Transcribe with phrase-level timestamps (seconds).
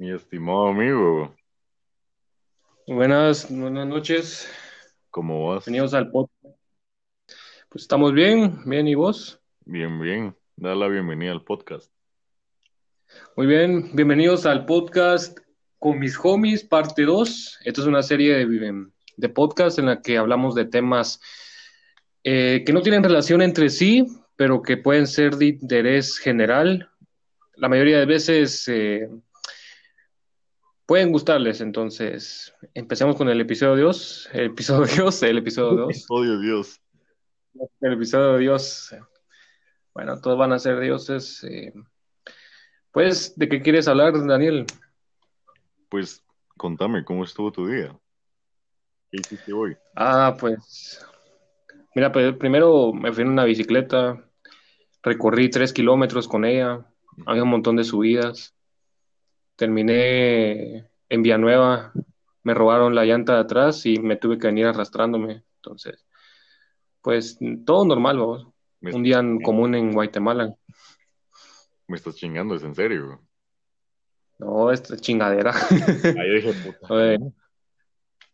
[0.00, 1.36] Mi estimado amigo,
[2.86, 4.50] Buenas, buenas noches.
[5.10, 5.66] ¿cómo vas?
[5.66, 6.56] Bienvenidos al podcast.
[7.68, 9.42] Pues estamos bien, bien, ¿y vos?
[9.66, 10.34] Bien, bien.
[10.56, 11.92] Da la bienvenida al podcast.
[13.36, 15.38] Muy bien, bienvenidos al podcast
[15.78, 17.58] con mis homies, parte 2.
[17.66, 18.86] Esta es una serie de,
[19.18, 21.20] de podcasts en la que hablamos de temas
[22.24, 26.90] eh, que no tienen relación entre sí, pero que pueden ser de interés general.
[27.56, 29.06] La mayoría de veces eh,
[30.90, 36.06] pueden gustarles, entonces empecemos con el episodio 2, el episodio 2, el episodio 2.
[36.08, 36.80] Odio Dios.
[37.80, 38.92] El episodio Dios.
[39.94, 41.44] Bueno, todos van a ser dioses.
[41.44, 41.72] eh.
[42.90, 44.66] Pues, ¿de qué quieres hablar, Daniel?
[45.88, 46.24] Pues
[46.56, 47.96] contame, ¿cómo estuvo tu día?
[49.12, 49.76] ¿Qué hiciste hoy?
[49.94, 51.06] Ah, pues,
[51.94, 54.28] mira, pues, primero me fui en una bicicleta,
[55.04, 56.84] recorrí tres kilómetros con ella,
[57.26, 58.56] había un montón de subidas,
[59.54, 61.92] terminé en Villanueva,
[62.42, 66.06] me robaron la llanta de atrás y me tuve que venir arrastrándome, entonces,
[67.02, 68.46] pues, todo normal, vamos.
[68.80, 70.54] Un día en común en Guatemala.
[71.86, 73.20] me estás chingando, ¿es en serio?
[74.38, 75.52] No, esta chingadera.
[75.52, 76.86] Ahí dije, puta.
[76.94, 77.18] Oye,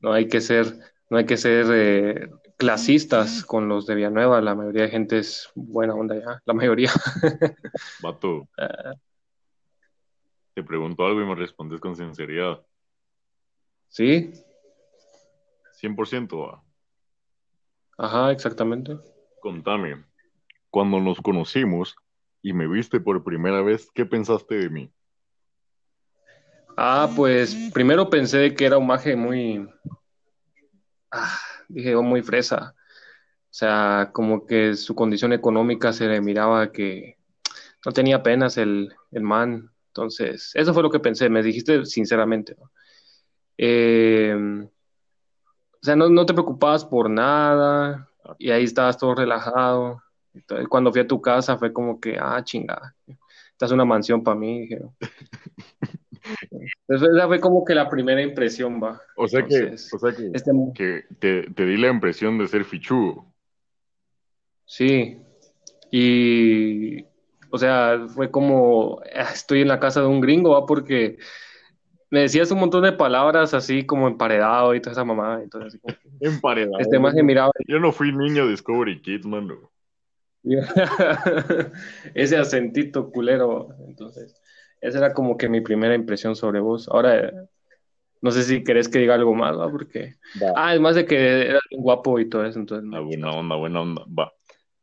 [0.01, 0.67] no hay que ser,
[1.11, 4.41] no hay que ser eh, clasistas con los de Villanueva.
[4.41, 6.41] La mayoría de gente es buena onda ya.
[6.45, 6.91] La mayoría.
[8.03, 8.49] Vato,
[10.57, 12.65] te pregunto algo y me respondes con sinceridad.
[13.89, 14.33] Sí,
[15.83, 16.65] 100% va.
[17.99, 18.97] ajá, exactamente.
[19.43, 20.03] Contame,
[20.71, 21.95] cuando nos conocimos
[22.41, 24.91] y me viste por primera vez, ¿qué pensaste de mí?
[26.75, 29.69] Ah, pues primero pensé que era un maje muy,
[31.11, 32.75] ah, dije, oh, muy fresa.
[32.79, 37.19] O sea, como que su condición económica se le miraba que
[37.85, 39.71] no tenía apenas el, el man.
[39.97, 41.31] Entonces, eso fue lo que pensé.
[41.31, 42.55] Me dijiste sinceramente.
[42.59, 42.71] ¿no?
[43.57, 50.03] Eh, o sea, no, no te preocupabas por nada y ahí estabas todo relajado.
[50.35, 52.95] Entonces, cuando fui a tu casa fue como que, ah, chingada,
[53.53, 54.63] esta es una mansión para mí.
[54.63, 54.83] Dije,
[56.89, 59.01] Entonces, esa fue como que la primera impresión, va.
[59.17, 62.49] O sea que, Entonces, o sea que, este, que te, te di la impresión de
[62.49, 63.33] ser fichudo.
[64.67, 65.19] sí,
[65.91, 67.07] y,
[67.57, 71.17] o sea, fue como, ah, estoy en la casa de un gringo, va, porque
[72.11, 75.43] me decías un montón de palabras así como emparedado y toda esa mamada.
[75.43, 76.79] Entonces, así como que Emparedado.
[76.79, 79.71] este más miraba Yo no fui niño de Discovery Kids, mano.
[82.15, 83.69] ese acentito culero.
[83.89, 84.41] Entonces,
[84.81, 86.89] esa era como que mi primera impresión sobre vos.
[86.89, 87.33] Ahora,
[88.21, 89.71] no sé si querés que diga algo más, ¿va?
[89.71, 90.15] Porque,
[90.55, 94.05] ah, además de que eras guapo y todo eso, entonces, Ah, buena onda, buena onda.
[94.07, 94.33] Va.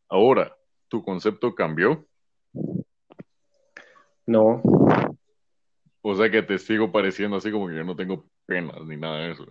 [0.09, 0.55] Ahora,
[0.89, 2.05] ¿tu concepto cambió?
[4.25, 4.61] No.
[6.01, 9.19] O sea que te sigo pareciendo así como que yo no tengo penas ni nada
[9.19, 9.45] de eso.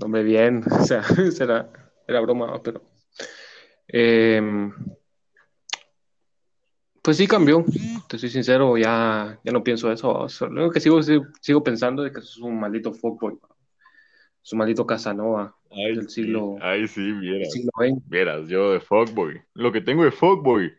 [0.00, 1.02] Hombre, bien, o sea,
[1.40, 1.70] era,
[2.06, 2.82] era broma, pero.
[3.88, 4.72] em,
[7.02, 7.64] pues sí cambió,
[8.08, 10.10] te soy sincero, ya, ya no pienso eso.
[10.12, 13.38] o sea, lo único que sigo, sigo, sigo pensando es que sos un maldito fuckboy,
[14.42, 17.52] es un maldito Casanova Ay, del sí, siglo, ay, sí, del vieras.
[17.52, 17.70] siglo.
[18.06, 19.42] Vieras, yo de fuckboy.
[19.54, 20.72] Lo que tengo de fuckboy,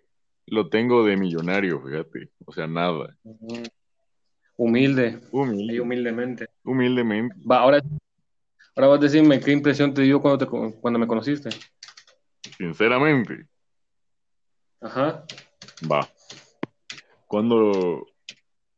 [0.47, 2.29] lo tengo de millonario, fíjate.
[2.45, 3.15] O sea, nada.
[4.55, 6.47] Humilde, Humilde, humildemente.
[6.63, 7.35] humildemente.
[7.49, 7.81] Va, ahora,
[8.75, 10.45] ahora vas a decirme qué impresión te dio cuando, te,
[10.79, 11.49] cuando me conociste.
[12.57, 13.47] Sinceramente,
[14.79, 15.25] Ajá.
[15.89, 16.07] va.
[17.27, 18.05] Cuando,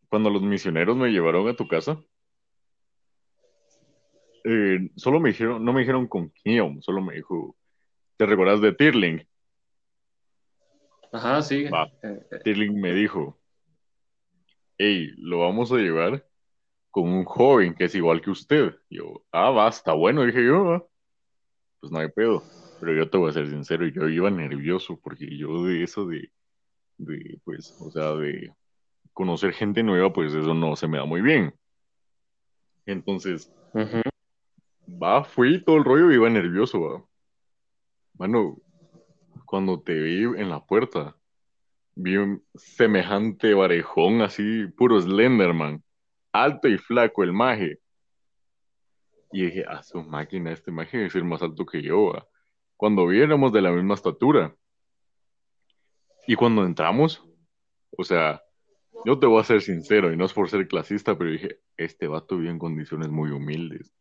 [0.07, 2.01] cuando los misioneros me llevaron a tu casa,
[4.45, 7.55] eh, solo me dijeron, no me dijeron con quién, solo me dijo,
[8.15, 9.27] ¿te recuerdas de Tirling?
[11.15, 11.63] Ajá, sí.
[11.65, 11.85] Va.
[12.03, 13.39] Eh, eh, Tirling me dijo,
[14.77, 16.25] hey, lo vamos a llevar
[16.91, 18.75] con un joven que es igual que usted.
[18.89, 20.85] Yo, ah, va, está bueno, dije yo, "va".
[21.79, 22.49] Pues no hay pedo.
[22.79, 26.31] Pero yo te voy a ser sincero, yo iba nervioso porque yo de eso de,
[26.97, 28.53] de, pues, o sea, de
[29.13, 31.53] conocer gente nueva, pues eso no se me da muy bien.
[32.87, 33.51] Entonces,
[35.03, 37.05] va, fui todo el rollo y iba nervioso, va.
[38.17, 38.57] Mano,
[39.45, 41.15] cuando te vi en la puerta,
[41.95, 45.83] vi un semejante barejón así, puro Slenderman,
[46.31, 47.79] alto y flaco el maje.
[49.31, 52.27] Y dije, a su máquina, este maje debe ser más alto que yo, va.
[52.77, 54.55] Cuando vi éramos de la misma estatura.
[56.27, 57.23] Y cuando entramos,
[57.91, 58.41] o sea,
[59.05, 62.07] yo te voy a ser sincero, y no es por ser clasista, pero dije, este
[62.07, 63.93] vato vive en condiciones muy humildes.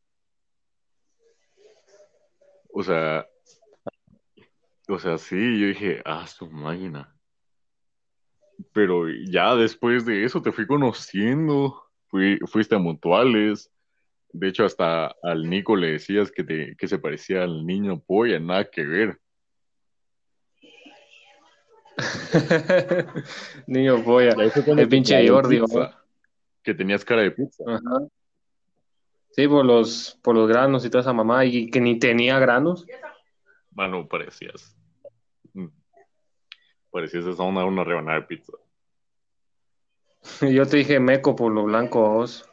[2.73, 3.27] O sea,
[4.89, 7.15] o sea, sí, yo dije, ah, su máquina.
[8.73, 11.85] Pero ya después de eso te fui conociendo
[12.15, 13.73] fui, fuiste a Mutuales.
[14.33, 18.39] De hecho, hasta al Nico le decías que, te, que se parecía al niño polla,
[18.39, 19.19] nada que ver.
[23.67, 24.35] niño polla,
[24.77, 25.61] el pinche Jordi.
[26.63, 27.65] que tenías cara de pizza.
[27.67, 28.07] Ajá.
[29.31, 32.87] Sí, por los, por los granos y toda esa mamá, y que ni tenía granos.
[33.75, 34.77] Mano, parecías.
[35.53, 35.69] Mm,
[36.91, 38.53] parecías esa una, una rebanada de pizza.
[40.41, 42.49] Yo te dije meco por lo blanco vos.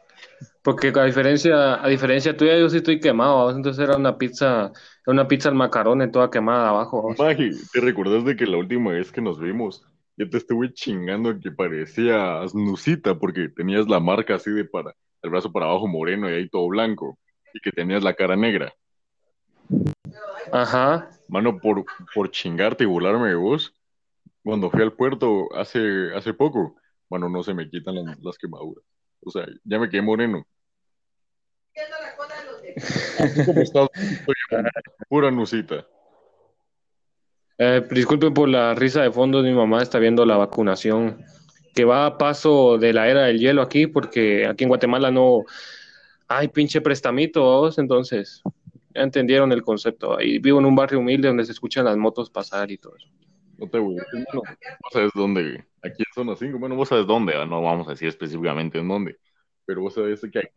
[0.62, 3.56] Porque a diferencia, a diferencia tuya, yo sí estoy quemado, ¿vos?
[3.56, 4.70] entonces era una pizza,
[5.06, 7.12] una pizza al macarone toda quemada abajo.
[7.18, 9.84] Magi, ¿te recuerdas de que la última vez que nos vimos,
[10.16, 15.30] yo te estuve chingando que parecías Nusita porque tenías la marca así de para, el
[15.30, 17.18] brazo para abajo moreno y ahí todo blanco,
[17.52, 18.72] y que tenías la cara negra?
[20.50, 21.10] Ajá.
[21.28, 21.84] Mano, por,
[22.14, 23.74] por chingarte y burlarme de vos,
[24.42, 26.76] cuando fui al puerto hace, hace poco,
[27.08, 28.84] bueno, no se me quitan las, quemaduras.
[29.20, 30.46] O sea, ya me quedé moreno.
[35.08, 35.86] pura nusita.
[37.58, 41.24] Eh, disculpen por la risa de fondo, mi mamá está viendo la vacunación
[41.74, 45.44] que va a paso de la era del hielo aquí, porque aquí en Guatemala no
[46.28, 48.42] hay pinche prestamitos, entonces
[48.94, 50.18] ya entendieron el concepto.
[50.18, 53.08] Ahí vivo en un barrio humilde donde se escuchan las motos pasar y todo eso.
[53.58, 54.04] No te voy a
[54.34, 54.44] vos
[54.92, 58.08] sabes dónde, aquí en zona 5, bueno, vos sabes dónde, ah, no vamos a decir
[58.08, 59.18] específicamente en dónde,
[59.64, 60.48] pero vos sabes que aquí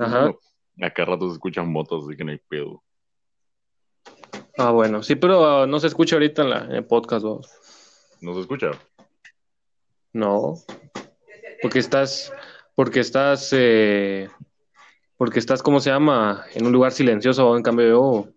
[0.82, 2.84] acá rato se escuchan motos, así que no hay pedo.
[4.58, 7.50] Ah, bueno, sí, pero ah, no se escucha ahorita en, la, en el podcast, vos.
[8.22, 8.72] ¿No se escucha?
[10.14, 10.56] No,
[11.62, 12.34] porque estás,
[12.74, 14.30] porque estás, eh,
[15.18, 16.46] porque estás, ¿cómo se llama?
[16.54, 18.28] En un lugar silencioso, en cambio yo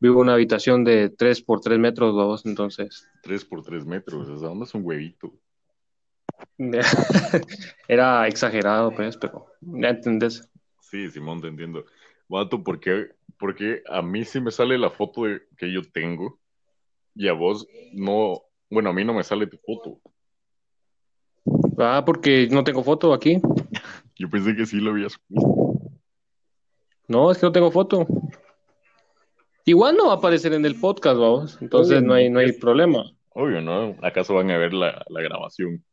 [0.00, 3.08] vivo en una habitación de 3 por 3 metros, dos, entonces.
[3.22, 5.32] 3 por 3 metros, ¿esa onda es un huevito?
[7.88, 10.48] Era exagerado, pues, pero ya entendés.
[10.80, 11.84] Sí, Simón, te entiendo.
[12.28, 13.08] Vato, ¿por qué?
[13.38, 15.22] Porque a mí sí me sale la foto
[15.56, 16.38] que yo tengo
[17.14, 20.00] y a vos no, bueno, a mí no me sale tu foto.
[21.78, 23.40] Ah, porque no tengo foto aquí.
[24.16, 25.18] Yo pensé que sí lo habías
[27.08, 28.06] No, es que no tengo foto.
[29.64, 31.58] Igual no va a aparecer en el podcast, vamos.
[31.60, 33.04] Entonces no hay, no hay problema.
[33.30, 33.96] Obvio, ¿no?
[34.02, 35.84] ¿Acaso van a ver la, grabación?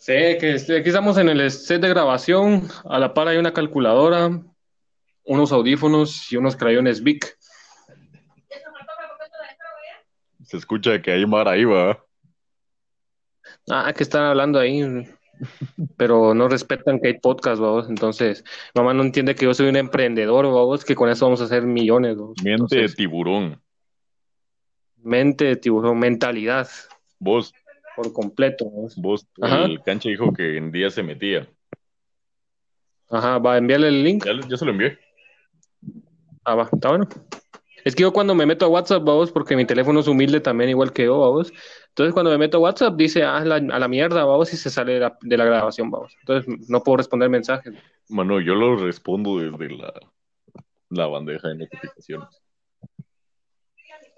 [0.00, 2.68] Sí, que este, aquí estamos en el set de grabación.
[2.84, 4.42] A la par hay una calculadora,
[5.24, 7.36] unos audífonos y unos crayones Bic.
[10.44, 12.02] Se escucha que hay mar ahí, va.
[13.68, 14.80] Ah, que están hablando ahí
[15.96, 17.88] pero no respetan que hay podcast, vamos.
[17.88, 18.44] Entonces,
[18.74, 21.62] mamá no entiende que yo soy un emprendedor, vamos, que con eso vamos a hacer
[21.62, 22.16] millones.
[22.42, 23.60] Mente de tiburón.
[25.02, 26.68] Mente de tiburón, mentalidad.
[27.18, 27.52] Vos.
[27.94, 28.66] Por completo.
[28.96, 31.48] Vos, el canche dijo que en día se metía.
[33.08, 34.26] Ajá, va a enviarle el link.
[34.26, 34.98] Ya, se lo envié.
[36.44, 37.08] Ah, va, está bueno.
[37.84, 40.70] Es que yo cuando me meto a WhatsApp, vamos, porque mi teléfono es humilde también,
[40.70, 41.52] igual que yo, vamos.
[41.96, 44.92] Entonces cuando me meto a WhatsApp, dice, ah, a la mierda, vamos, y se sale
[44.92, 46.14] de la, de la, grabación, vamos.
[46.20, 47.72] Entonces no puedo responder mensajes.
[48.10, 49.94] Bueno, yo lo respondo desde la,
[50.90, 52.42] la bandeja de notificaciones.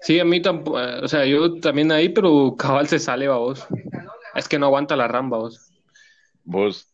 [0.01, 3.65] Sí, a mí tampoco, eh, o sea, yo también ahí, pero cabal se sale, vamos.
[4.35, 5.71] Es que no aguanta la RAM, vamos.
[6.43, 6.93] Vos.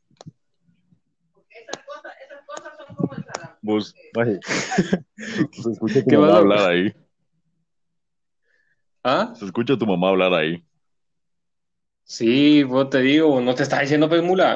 [3.64, 3.96] Vos,
[5.52, 6.94] Se escucha tu mamá hablar ahí.
[9.04, 9.34] ¿Ah?
[9.36, 10.65] Se escucha tu mamá hablar ahí.
[12.06, 14.56] Sí, vos te digo, no te está diciendo pues mula.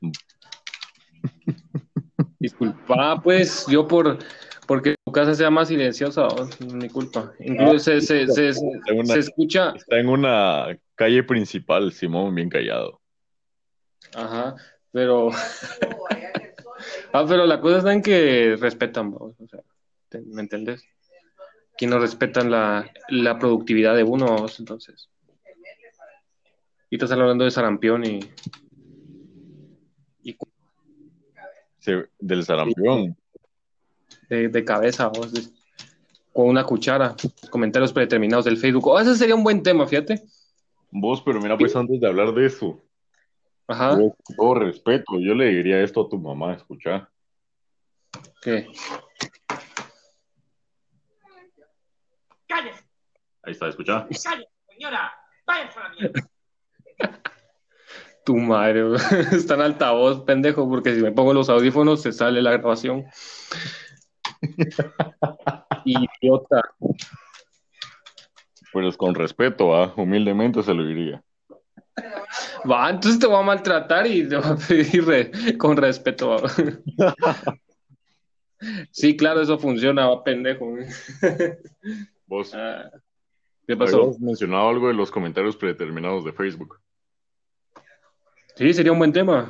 [2.38, 4.18] Disculpa, pues, yo por
[4.66, 7.32] porque tu casa sea más silenciosa, oh, mi culpa.
[7.40, 9.74] Incluso se, se, se, se, escucha.
[9.76, 13.00] Está en una calle principal, Simón, bien callado.
[14.14, 14.54] Ajá,
[14.90, 15.30] pero.
[17.12, 19.60] Ah, pero la cosa está en que respetan, o sea,
[20.26, 20.84] ¿me entiendes?
[21.78, 25.08] Que no respetan la, la productividad de uno, entonces.
[26.94, 28.20] Y estás hablando de sarampión y.
[30.22, 30.36] y...
[32.20, 33.16] del sarampión.
[34.28, 35.32] De, de cabeza, vos,
[36.32, 37.16] con una cuchara.
[37.50, 38.86] Comentarios predeterminados del Facebook.
[38.86, 40.22] Oh, ese sería un buen tema, fíjate.
[40.92, 42.80] Vos, pero mira, pues antes de hablar de eso,
[43.66, 43.98] Ajá.
[44.36, 47.10] todo respeto, yo le diría esto a tu mamá, escucha.
[48.40, 48.68] ¿Qué?
[52.46, 52.84] ¡Cállese!
[53.42, 54.06] Ahí está, escucha.
[54.06, 55.12] ¡Cállese, señora!
[55.44, 56.30] ¡Váyanse a la mierda!
[58.24, 58.84] Tu madre,
[59.32, 63.04] está en altavoz, pendejo, porque si me pongo los audífonos se sale la grabación.
[65.84, 66.60] Idiota.
[68.72, 69.92] Pues con respeto, ¿ah?
[69.96, 71.22] humildemente se lo diría.
[72.68, 76.36] Va, entonces te voy a maltratar y te voy a pedir re- con respeto.
[78.92, 80.74] Sí, claro, eso funciona, va, pendejo.
[82.26, 82.88] Vos Ah,
[83.66, 84.00] ¿Qué pasó?
[84.04, 86.80] habías mencionado algo de los comentarios predeterminados de Facebook.
[88.56, 89.48] Sí, sería un buen tema.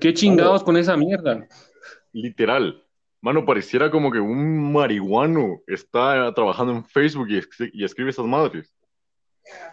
[0.00, 1.46] ¿Qué chingados con esa mierda?
[2.12, 2.82] Literal.
[3.20, 8.26] Mano, pareciera como que un marihuano está trabajando en Facebook y, es- y escribe esas
[8.26, 8.72] madres.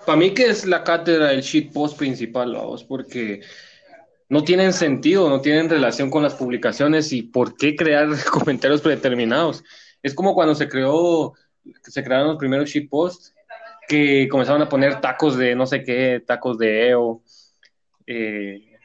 [0.06, 3.42] Para mí que es la cátedra del shitpost principal, vamos, porque
[4.30, 9.64] no tienen sentido, no tienen relación con las publicaciones y por qué crear comentarios predeterminados.
[10.02, 11.34] Es como cuando se creó,
[11.84, 13.34] se crearon los primeros shitposts
[13.88, 17.22] que comenzaron a poner tacos de no sé qué, tacos de EO,
[18.08, 18.78] eh,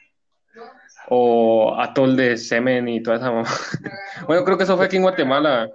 [1.08, 3.48] o atol de semen y toda esa mamá.
[4.26, 5.70] Bueno, creo que eso fue aquí en Guatemala.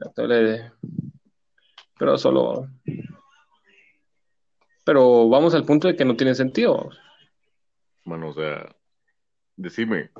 [0.00, 0.70] Atol de-
[1.98, 2.68] Pero solo.
[4.84, 6.90] Pero vamos al punto de que no tiene sentido.
[8.04, 8.68] Mano, o sea,
[9.56, 10.10] decime,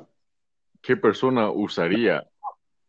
[0.81, 2.25] ¿qué persona usaría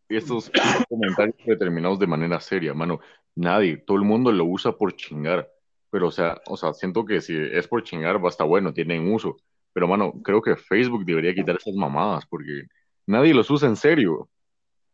[0.08, 0.50] estos
[0.90, 2.74] comentarios predeterminados de manera seria?
[2.74, 3.00] Mano,
[3.36, 5.50] nadie, todo el mundo lo usa por chingar.
[5.90, 9.12] Pero, o sea, o sea, siento que si es por chingar, va a bueno, tienen
[9.12, 9.38] uso.
[9.74, 12.64] Pero, mano, creo que Facebook debería quitar esas mamadas porque
[13.06, 14.30] nadie los usa en serio.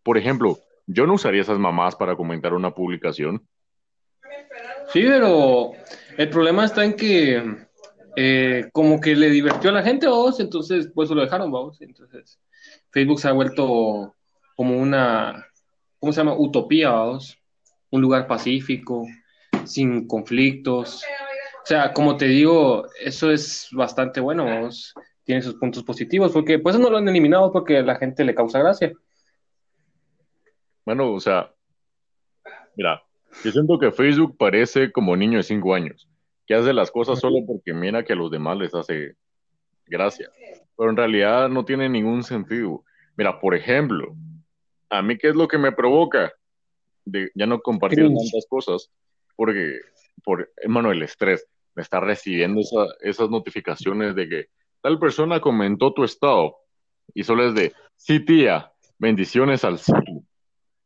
[0.03, 0.57] Por ejemplo,
[0.87, 3.47] yo no usaría esas mamadas para comentar una publicación.
[4.91, 5.71] Sí, pero
[6.17, 7.67] el problema está en que
[8.15, 11.81] eh, como que le divirtió a la gente, vamos, entonces pues lo dejaron, vamos.
[11.81, 12.39] Entonces
[12.91, 14.15] Facebook se ha vuelto
[14.55, 15.47] como una,
[15.99, 16.35] ¿cómo se llama?
[16.37, 17.37] Utopía, vamos.
[17.89, 19.05] Un lugar pacífico,
[19.65, 21.03] sin conflictos.
[21.63, 24.45] O sea, como te digo, eso es bastante bueno.
[25.23, 28.35] Tiene sus puntos positivos, porque pues no lo han eliminado porque a la gente le
[28.35, 28.91] causa gracia.
[30.85, 31.53] Bueno, o sea,
[32.75, 33.03] mira,
[33.43, 36.09] yo siento que Facebook parece como niño de cinco años,
[36.45, 39.15] que hace las cosas solo porque mira que a los demás les hace
[39.85, 40.31] gracia,
[40.75, 42.83] pero en realidad no tiene ningún sentido.
[43.15, 44.15] Mira, por ejemplo,
[44.89, 46.33] a mí qué es lo que me provoca
[47.05, 48.91] de ya no compartir tantas cosas,
[49.35, 49.79] porque,
[50.23, 54.45] por, hermano, el estrés, me está recibiendo esa- esas notificaciones de que
[54.81, 56.57] tal persona comentó tu estado
[57.13, 60.23] y solo es de, sí, tía, bendiciones al cielo.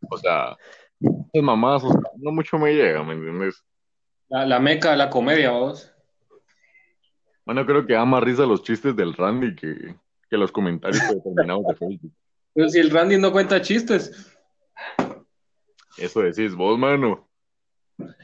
[0.10, 0.56] O sea,
[1.00, 3.64] esas mamás, o sea, no mucho me llega, ¿me entiendes?
[4.30, 5.92] La, la meca de la comedia, vamos.
[7.46, 9.96] Bueno, creo que da más risa los chistes del Randy que,
[10.30, 12.12] que los comentarios determinados de Facebook.
[12.54, 14.32] Pero si el Randy no cuenta chistes.
[15.98, 17.25] Eso decís vos, mano.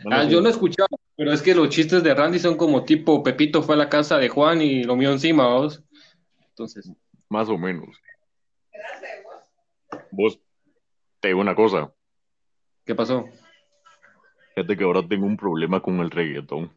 [0.10, 0.30] Ah, sí.
[0.30, 3.62] yo no he escuchado, pero es que los chistes de Randy son como tipo Pepito
[3.64, 5.84] fue a la casa de Juan y lo mío encima, vos.
[6.50, 6.92] Entonces,
[7.30, 7.90] Más o menos.
[10.12, 10.40] Vos,
[11.20, 11.94] te digo una cosa.
[12.86, 13.26] ¿qué pasó?
[14.56, 16.74] Fíjate que ahora tengo un problema con el reggaetón.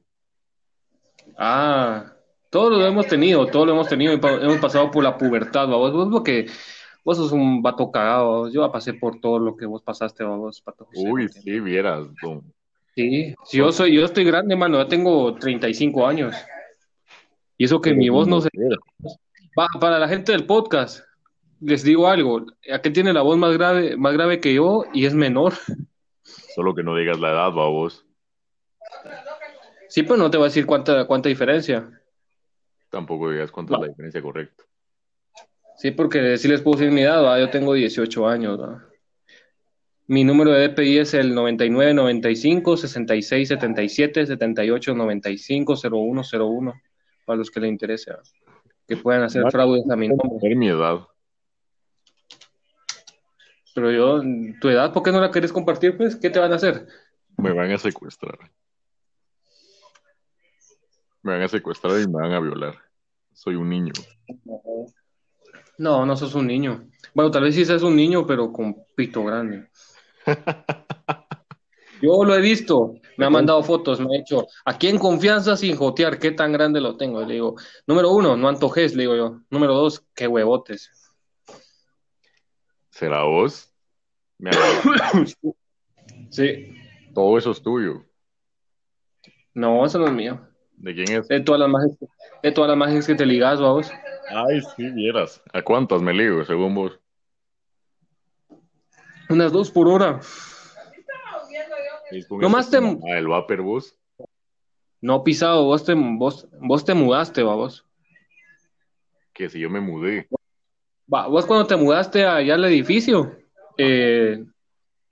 [1.36, 2.12] Ah,
[2.50, 5.92] todos lo hemos tenido, todos lo hemos tenido, hemos pasado por la pubertad, vos.
[5.92, 6.46] Vos porque
[7.04, 8.52] vos sos un vato cagado, vos.
[8.52, 12.06] Yo pasé por todo lo que vos pasaste, vos, pato José, Uy, sí, vieras.
[12.22, 12.53] don.
[12.96, 16.34] Sí, si yo soy, yo estoy grande, mano, ya tengo 35 años.
[17.58, 18.48] Y eso que mi voz no se...
[19.58, 21.04] Va, para la gente del podcast,
[21.60, 25.14] les digo algo, aquel tiene la voz más grave, más grave que yo y es
[25.14, 25.54] menor.
[26.54, 28.06] Solo que no digas la edad, va vos.
[29.88, 31.88] Sí, pero no te voy a decir cuánta, cuánta diferencia.
[32.90, 34.64] Tampoco digas cuánto es la diferencia correcta.
[35.76, 37.40] Sí, porque sí les puedo decir mi edad, ¿va?
[37.40, 38.60] yo tengo 18 años.
[38.60, 38.84] ¿va?
[40.06, 46.74] Mi número de DPI es el 99 95 66 77 78 95 01 01
[47.24, 48.12] para los que les interese,
[48.86, 49.52] que puedan hacer Vale.
[49.52, 50.54] fraudes a mi nombre.
[50.54, 51.00] Mi edad.
[53.74, 54.22] Pero yo,
[54.60, 55.96] tu edad, ¿por qué no la querés compartir?
[55.96, 56.86] Pues, ¿qué te van a hacer?
[57.38, 58.38] Me van a secuestrar.
[61.22, 62.74] Me van a secuestrar y me van a violar.
[63.32, 63.92] Soy un niño.
[65.78, 66.88] No, no sos un niño.
[67.14, 69.68] Bueno, tal vez sí seas un niño, pero con pito grande.
[72.02, 75.74] Yo lo he visto, me ha mandado fotos, me ha dicho, aquí en confianza sin
[75.76, 77.24] jotear, ¿qué tan grande lo tengo?
[77.24, 79.40] Le digo, número uno, no antojes, le digo yo.
[79.48, 80.90] Número dos, qué huevotes.
[82.90, 83.72] ¿Será vos?
[84.38, 84.50] Me.
[86.30, 86.74] Sí,
[87.14, 88.04] Todo eso es tuyo.
[89.54, 90.40] no, eso no es mío.
[90.76, 91.28] ¿De quién es?
[91.28, 91.96] De todas las magias,
[92.42, 93.90] de todas las magias que te ligas, vamos.
[94.30, 95.40] Ay, sí, vieras.
[95.52, 96.98] ¿A cuántas me ligo, según vos?
[99.28, 100.20] Unas dos por hora.
[102.10, 103.96] ¿Es con Nomás te- vapor vos?
[105.00, 107.84] No pisado, vos te, vos, vos te mudaste, vamos.
[109.32, 110.28] Que si yo me mudé.
[111.12, 113.36] Va, vos cuando te mudaste allá al edificio,
[113.76, 114.42] eh,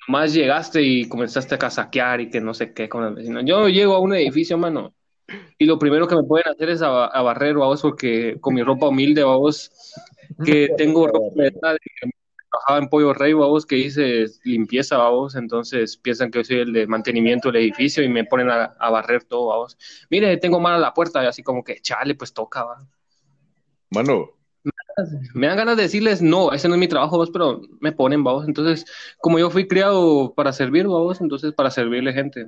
[0.07, 3.42] nomás llegaste y comenzaste a casaquear y que no sé qué con el vecino.
[3.42, 4.95] Yo llego a un edificio, mano,
[5.59, 6.88] y lo primero que me pueden hacer es a,
[7.23, 9.71] barrer, vamos, porque con mi ropa humilde, vamos,
[10.45, 11.52] que tengo ropa de
[12.53, 16.73] trabajaba en Pollo Rey, vamos, que hice limpieza, vamos, entonces piensan que yo soy el
[16.73, 19.79] de mantenimiento del edificio y me ponen a, barrer todo, vamos.
[20.11, 22.87] Mire, tengo mal a la puerta, y así como que, chale, pues toca, va.
[23.91, 24.31] Mano.
[25.35, 28.23] Me dan ganas de decirles, no, ese no es mi trabajo, vos, pero me ponen,
[28.23, 28.47] vamos.
[28.47, 28.85] Entonces,
[29.19, 32.47] como yo fui criado para servir, vamos, entonces para servirle gente.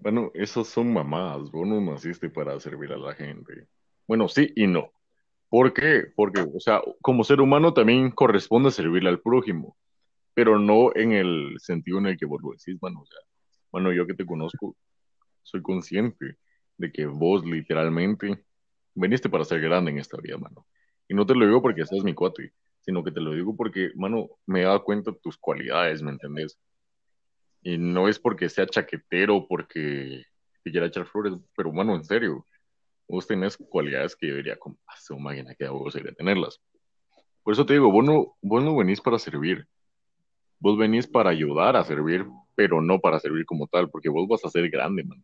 [0.00, 3.66] Bueno, esos son mamadas, vos no naciste para servir a la gente.
[4.06, 4.90] Bueno, sí y no.
[5.48, 6.04] ¿Por qué?
[6.14, 9.76] Porque, o sea, como ser humano también corresponde servirle al prójimo,
[10.34, 13.18] pero no en el sentido en el que vos lo decís, bueno, o sea,
[13.72, 14.76] bueno, yo que te conozco,
[15.42, 16.36] soy consciente
[16.76, 18.44] de que vos literalmente
[18.94, 20.66] veniste para ser grande en esta vida, mano.
[21.08, 23.90] Y no te lo digo porque seas mi cuate, sino que te lo digo porque,
[23.96, 26.58] mano, me he dado cuenta de tus cualidades, ¿me entendés?
[27.62, 30.24] Y no es porque sea chaquetero, porque
[30.62, 32.46] te quiera echar flores, pero, mano, en serio,
[33.08, 36.60] vos tenés cualidades que yo diría, como, ah, su máquina que vos sería tenerlas.
[37.42, 39.66] Por eso te digo, vos no, vos no venís para servir,
[40.60, 44.44] vos venís para ayudar a servir, pero no para servir como tal, porque vos vas
[44.44, 45.22] a ser grande, mano.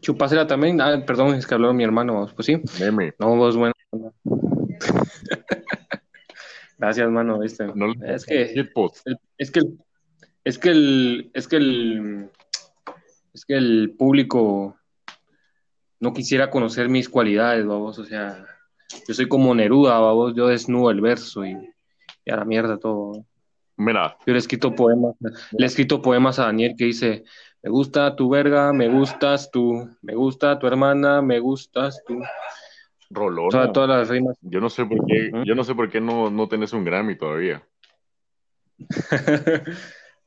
[0.00, 2.60] Chupásela también, ah, perdón, es que habló mi hermano, pues sí.
[2.78, 3.14] Meme.
[3.18, 3.72] No, vos bueno.
[6.78, 7.66] Gracias, mano, viste.
[8.06, 8.42] es que,
[9.38, 9.60] es que,
[10.44, 12.30] es que el, es que el,
[13.34, 14.77] es que el público
[16.00, 18.46] no quisiera conocer mis cualidades, vamos, o sea,
[19.06, 21.54] yo soy como Neruda, vamos, yo desnudo el verso y,
[22.30, 23.24] a la mierda todo.
[23.76, 24.16] Mira.
[24.26, 27.24] Yo le he escrito poemas, le he escrito poemas a Daniel que dice,
[27.62, 32.20] me gusta tu verga, me gustas tú, me gusta tu hermana, me gustas tú.
[33.10, 33.46] Rolón.
[33.46, 34.36] O sea, todas las rimas.
[34.42, 37.16] Yo no sé por qué, yo no sé por qué no, no tenés un Grammy
[37.16, 37.62] todavía.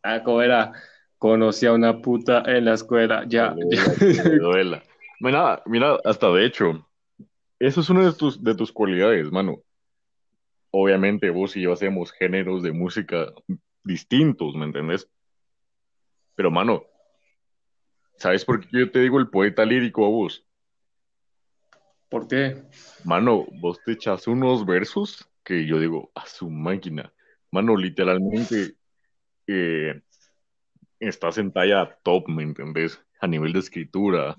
[0.03, 0.73] ah, como era,
[1.17, 3.53] conocí a una puta en la escuela, ya.
[3.53, 4.81] Me duela.
[5.21, 6.89] Mira, mira, hasta de hecho,
[7.60, 9.62] eso es una de tus, de tus cualidades, mano.
[10.71, 13.31] Obviamente vos y yo hacemos géneros de música
[13.84, 15.07] distintos, ¿me entendés?
[16.34, 16.86] Pero, mano,
[18.17, 20.43] ¿sabes por qué yo te digo el poeta lírico a vos?
[22.10, 22.63] ¿Por qué?
[23.03, 27.13] Mano, vos te echas unos versos que yo digo, a su máquina.
[27.51, 28.73] Mano, literalmente
[29.45, 30.01] eh,
[30.99, 32.99] estás en talla top, ¿me entendés?
[33.19, 34.36] A nivel de escritura,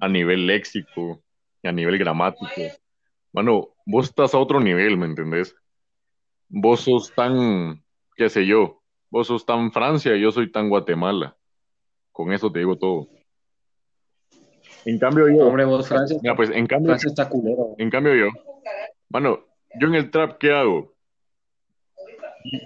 [0.00, 1.22] a nivel léxico,
[1.62, 2.62] a nivel gramático.
[3.32, 5.54] Bueno, vos estás a otro nivel, ¿me entendés?
[6.48, 7.82] Vos sos tan,
[8.16, 11.36] qué sé yo, vos sos tan Francia y yo soy tan Guatemala.
[12.12, 13.08] Con eso te digo todo.
[14.84, 15.46] En cambio yo...
[15.46, 16.18] Hombre, vos Francia...
[16.22, 16.88] Mira, pues en cambio...
[16.88, 17.74] Francia está culero.
[17.78, 18.28] En cambio yo...
[19.08, 19.44] Bueno,
[19.78, 20.94] yo en el trap, ¿qué hago?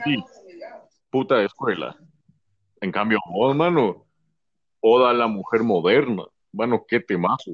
[0.04, 0.16] Sí,
[1.10, 1.96] puta de escuela.
[2.80, 4.06] En cambio vos, mano,
[4.80, 7.52] oda a la mujer moderna bueno, qué temazo.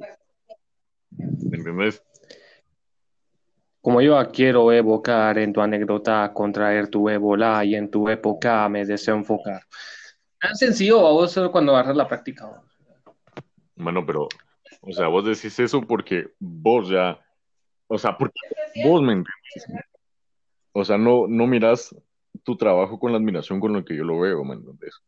[1.18, 2.02] ¿Entendés?
[3.80, 8.84] Como yo quiero evocar en tu anécdota, contraer tu ébola y en tu época me
[8.84, 9.62] deseo enfocar.
[10.40, 12.62] Tan sencillo, vos solo cuando agarras la práctica.
[13.76, 14.28] Bueno, pero,
[14.82, 17.18] o sea, vos decís eso porque vos ya,
[17.86, 18.38] o sea, porque
[18.84, 19.84] vos me entendés.
[20.72, 21.94] O sea, no, no miras
[22.42, 25.00] tu trabajo con la admiración con lo que yo lo veo, ¿me entendés?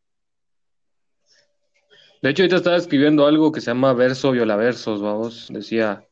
[2.21, 5.47] De hecho, ahorita estaba escribiendo algo que se llama verso violaversos, vamos.
[5.51, 6.07] Decía.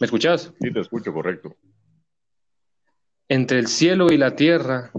[0.00, 0.52] ¿Me escuchas?
[0.60, 1.56] Sí, te escucho, correcto.
[3.28, 4.90] Entre el cielo y la tierra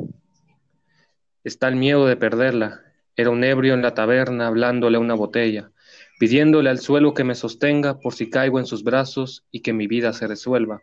[1.44, 2.82] está el miedo de perderla.
[3.16, 5.72] Era un ebrio en la taberna hablándole a una botella,
[6.20, 9.88] pidiéndole al suelo que me sostenga por si caigo en sus brazos y que mi
[9.88, 10.82] vida se resuelva.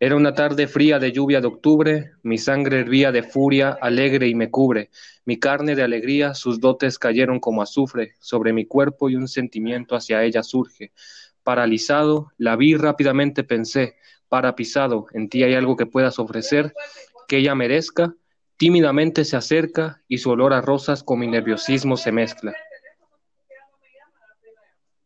[0.00, 4.34] Era una tarde fría de lluvia de octubre, mi sangre hervía de furia, alegre y
[4.34, 4.90] me cubre,
[5.24, 9.94] mi carne de alegría, sus dotes cayeron como azufre, sobre mi cuerpo y un sentimiento
[9.94, 10.92] hacia ella surge.
[11.44, 13.96] Paralizado, la vi rápidamente pensé,
[14.28, 16.72] parapisado, en ti hay algo que puedas ofrecer,
[17.28, 18.14] que ella merezca,
[18.56, 22.54] tímidamente se acerca y su olor a rosas con mi nerviosismo se mezcla.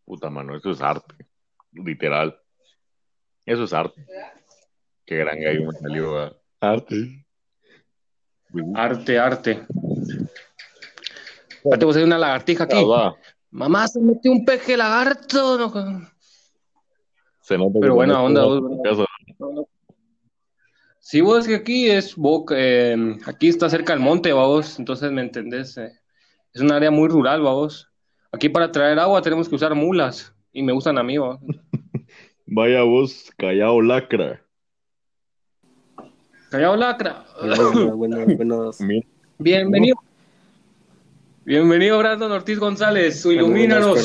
[0.04, 1.26] Puta mano, eso es arte,
[1.72, 2.40] literal.
[3.44, 4.06] Eso es arte.
[5.06, 6.36] Qué gran gallo me salió.
[6.60, 7.24] Arte.
[8.74, 9.60] Arte, arte.
[11.48, 12.84] Espérate, vos hay una lagartija aquí.
[13.50, 15.58] Mamá, se metió un peje lagarto.
[15.58, 16.08] No.
[17.40, 18.44] Se nota Pero buena onda.
[18.44, 19.06] Vos,
[20.98, 25.20] Sí, vos que aquí es boca, eh, aquí está cerca del monte, vos, entonces me
[25.20, 25.78] entendés.
[25.78, 25.92] Eh.
[26.52, 27.88] es un área muy rural, vos.
[28.32, 31.38] Aquí para traer agua tenemos que usar mulas y me gustan a mí, vos.
[32.46, 34.45] Vaya vos, callao lacra.
[36.50, 37.24] Callao lacra.
[39.38, 39.96] Bienvenido.
[41.44, 43.24] Bienvenido, Brandon Ortiz González.
[43.26, 43.98] Ilumínanos.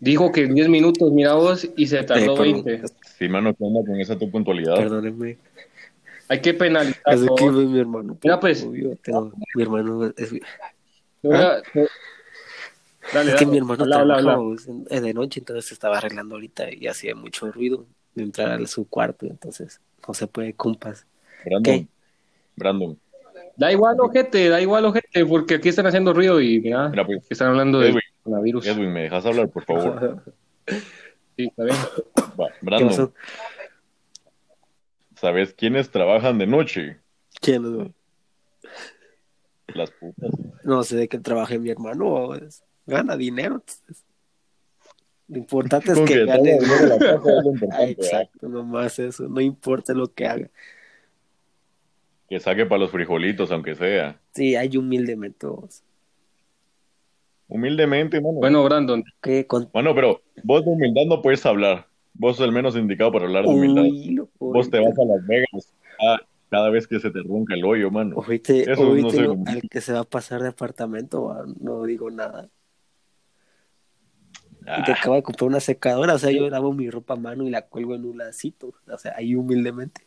[0.00, 2.64] Dijo que 10 minutos, mira vos, y se tardó Eh, perdón.
[2.64, 2.82] 20.
[3.18, 4.76] Sí, mano, ¿qué onda con esa tu puntualidad?
[4.76, 5.38] Perdónenme.
[6.28, 7.00] Hay que penalizar.
[7.06, 7.52] Es que favor.
[7.54, 8.16] mi hermano.
[8.22, 8.62] Mira, pues.
[8.62, 10.40] obvio, tengo- mi hermano es, eh,
[11.22, 11.62] Dale,
[13.30, 13.46] es que dale.
[13.46, 17.50] mi hermano Habla, habla, trabaja de noche, entonces se estaba arreglando ahorita y hacía mucho
[17.50, 17.86] ruido
[18.18, 21.06] de entrar a su cuarto, entonces no se puede, compas.
[21.44, 21.62] Brandon.
[21.62, 21.88] ¿Qué?
[22.56, 22.98] Brandon.
[23.56, 27.22] Da igual, ojete, da igual, ojete, porque aquí están haciendo ruido y mira, Mira, pues,
[27.28, 28.66] están hablando de coronavirus.
[28.66, 30.22] Edwin, ¿me dejas hablar, por favor?
[31.36, 31.76] Sí, está bien.
[32.38, 33.12] Va, ¿Qué Brandon, pasó?
[35.14, 36.98] ¿sabes quiénes trabajan de noche?
[37.40, 37.94] ¿Quién es, güey?
[39.68, 40.30] Las putas.
[40.64, 42.30] No sé de qué trabaje mi hermano,
[42.86, 43.54] gana dinero.
[43.54, 44.04] entonces.
[45.28, 46.58] Lo importante es que que gane.
[47.90, 50.48] Exacto, nomás eso, no importa lo que haga.
[52.28, 54.18] Que saque para los frijolitos, aunque sea.
[54.34, 55.46] Sí, hay humildemente.
[55.46, 55.82] vos.
[57.48, 58.38] Humildemente, mano.
[58.38, 59.46] Bueno, Brandon, ¿Qué?
[59.46, 59.68] Con...
[59.72, 61.86] Bueno, pero vos de humildad no puedes hablar.
[62.14, 63.82] Vos sos el menos indicado para hablar de humildad.
[63.84, 64.20] Uy.
[64.38, 67.90] Vos te vas a Las Vegas cada, cada vez que se te ronca el hoyo,
[67.90, 68.16] mano.
[68.16, 69.50] Oíste, Eso no lo- humilde.
[69.50, 72.48] al que se va a pasar de apartamento, no digo nada.
[74.76, 77.16] Y te Ah, acabo de comprar una secadora, o sea, yo lavo mi ropa a
[77.16, 80.02] mano y la cuelgo en un lacito, o sea, ahí humildemente.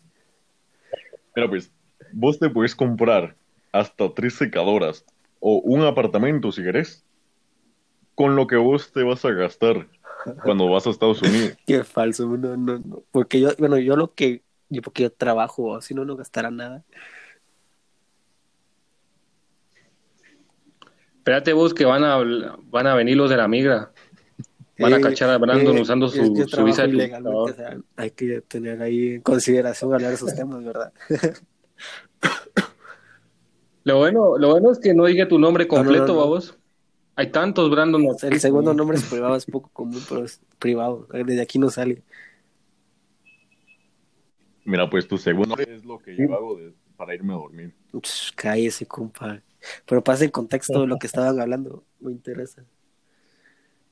[1.34, 1.72] Pero pues,
[2.12, 3.36] vos te puedes comprar
[3.72, 5.04] hasta tres secadoras
[5.40, 7.04] o un apartamento si querés,
[8.14, 9.88] con lo que vos te vas a gastar
[10.44, 11.58] cuando vas a Estados Unidos.
[11.66, 13.04] Qué falso, no, no, no.
[13.12, 16.84] Porque yo, bueno, yo lo que, yo porque yo trabajo, si no, no gastará nada.
[21.22, 22.18] espérate vos que van a,
[22.64, 23.91] van a venir los de la migra.
[24.82, 27.64] Van a Eh, cachar a Brandon eh, usando su, que su visa de ilegalmente, turista.
[27.64, 30.92] o sea, hay que tener ahí en consideración hablar de esos temas, ¿verdad?
[33.84, 36.40] Lo bueno, lo bueno es que no diga tu nombre No, no, completo, no.
[37.16, 38.06] Hay tantos Brandon.
[38.22, 41.08] El segundo nombre es privado, es poco común, pero es privado.
[41.12, 42.04] Desde aquí no sale.
[44.66, 47.74] Mira, pues tu segundo es lo que yo hago de- para irme a dormir.
[48.00, 49.42] Ch, Cállese, compa.
[49.88, 51.84] Pero pasa el contexto de lo que estaban hablando.
[52.00, 52.64] Me interesa.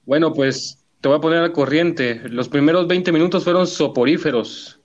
[0.10, 2.20] Bueno, pues te voy a poner al corriente.
[2.30, 4.82] Los primeros 20 minutos fueron soporíferos.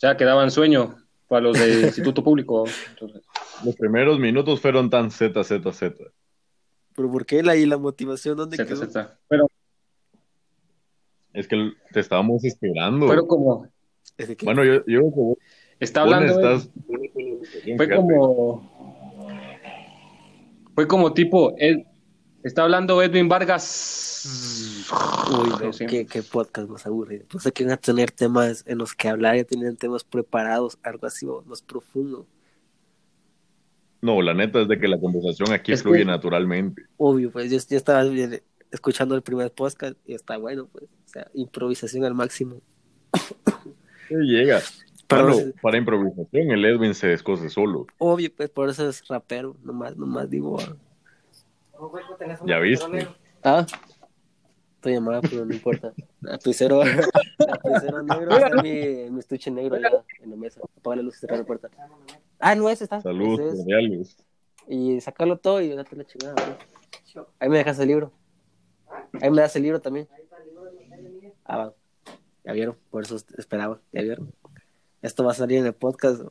[0.00, 0.94] Ya que daban sueño
[1.26, 2.66] para los del Instituto Público.
[2.90, 3.20] Entonces,
[3.64, 5.96] Los primeros minutos fueron tan Z, Z, Z.
[6.94, 8.78] Pero ¿por qué la, y la motivación dónde zeta, quedó?
[8.86, 9.18] zeta.
[9.26, 9.48] Pero
[11.32, 13.08] Es que te estábamos esperando.
[13.08, 13.66] fueron como.
[14.16, 15.00] Es de que- Bueno, yo, yo
[15.80, 16.32] Está hablando.
[16.32, 16.70] estás...
[17.76, 18.70] Fue como.
[20.76, 21.54] Fue como tipo.
[21.58, 21.86] Ed-
[22.42, 24.88] está hablando Edwin Vargas.
[25.30, 25.86] Uy, no, Sí.
[25.86, 27.24] qué, qué podcast más aburrido.
[27.30, 31.06] Pensé que iban a tener temas en los que hablar, ya tenían temas preparados, algo
[31.06, 32.26] así más profundo.
[34.02, 36.82] No, la neta es de que la conversación aquí Es que- fluye naturalmente.
[36.96, 38.02] Obvio, pues yo, yo estaba
[38.70, 40.84] escuchando el primer podcast y está bueno, pues.
[40.84, 42.60] O sea, improvisación al máximo.
[44.08, 44.58] Sí, Llega.
[44.58, 44.84] Es-
[45.60, 47.86] para improvisación el Edwin se descose solo.
[47.98, 49.56] obvio, pues por eso es rapero.
[49.64, 50.56] Nomás, nomás digo.
[51.80, 52.38] Ah.
[52.46, 53.08] Ya viste.
[53.42, 53.66] Ah,
[54.76, 55.92] estoy llamada, pero no importa.
[56.20, 60.60] Lapicero, lapicero negro, está mi, mi estuche negro allá en la mesa.
[60.76, 61.68] Apaga la luz y cerrar la puerta.
[62.38, 62.98] Ah, no, ese está.
[62.98, 63.02] Es.
[63.04, 64.16] cordiales.
[64.68, 66.34] Y sacarlo todo y date la chingada.
[66.34, 67.26] ¿no?
[67.38, 68.12] Ahí me dejas el libro.
[69.20, 70.08] Ahí me das el libro también.
[71.44, 71.74] Ah, va.
[72.44, 73.80] Ya vieron, por eso esperaba.
[73.92, 74.32] Ya vieron.
[75.02, 76.22] Esto va a salir en el podcast.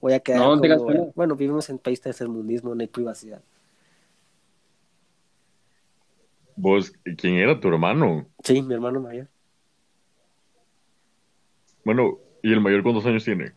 [0.00, 0.40] Voy a quedar.
[0.40, 1.12] No, no tengas como-.
[1.14, 3.42] Bueno, vivimos en país tercermundismo, no hay privacidad.
[6.56, 8.26] Vos, ¿quién era tu hermano?
[8.42, 9.28] Sí, mi hermano mayor.
[11.84, 13.52] Bueno, ¿y el mayor cuántos años tiene?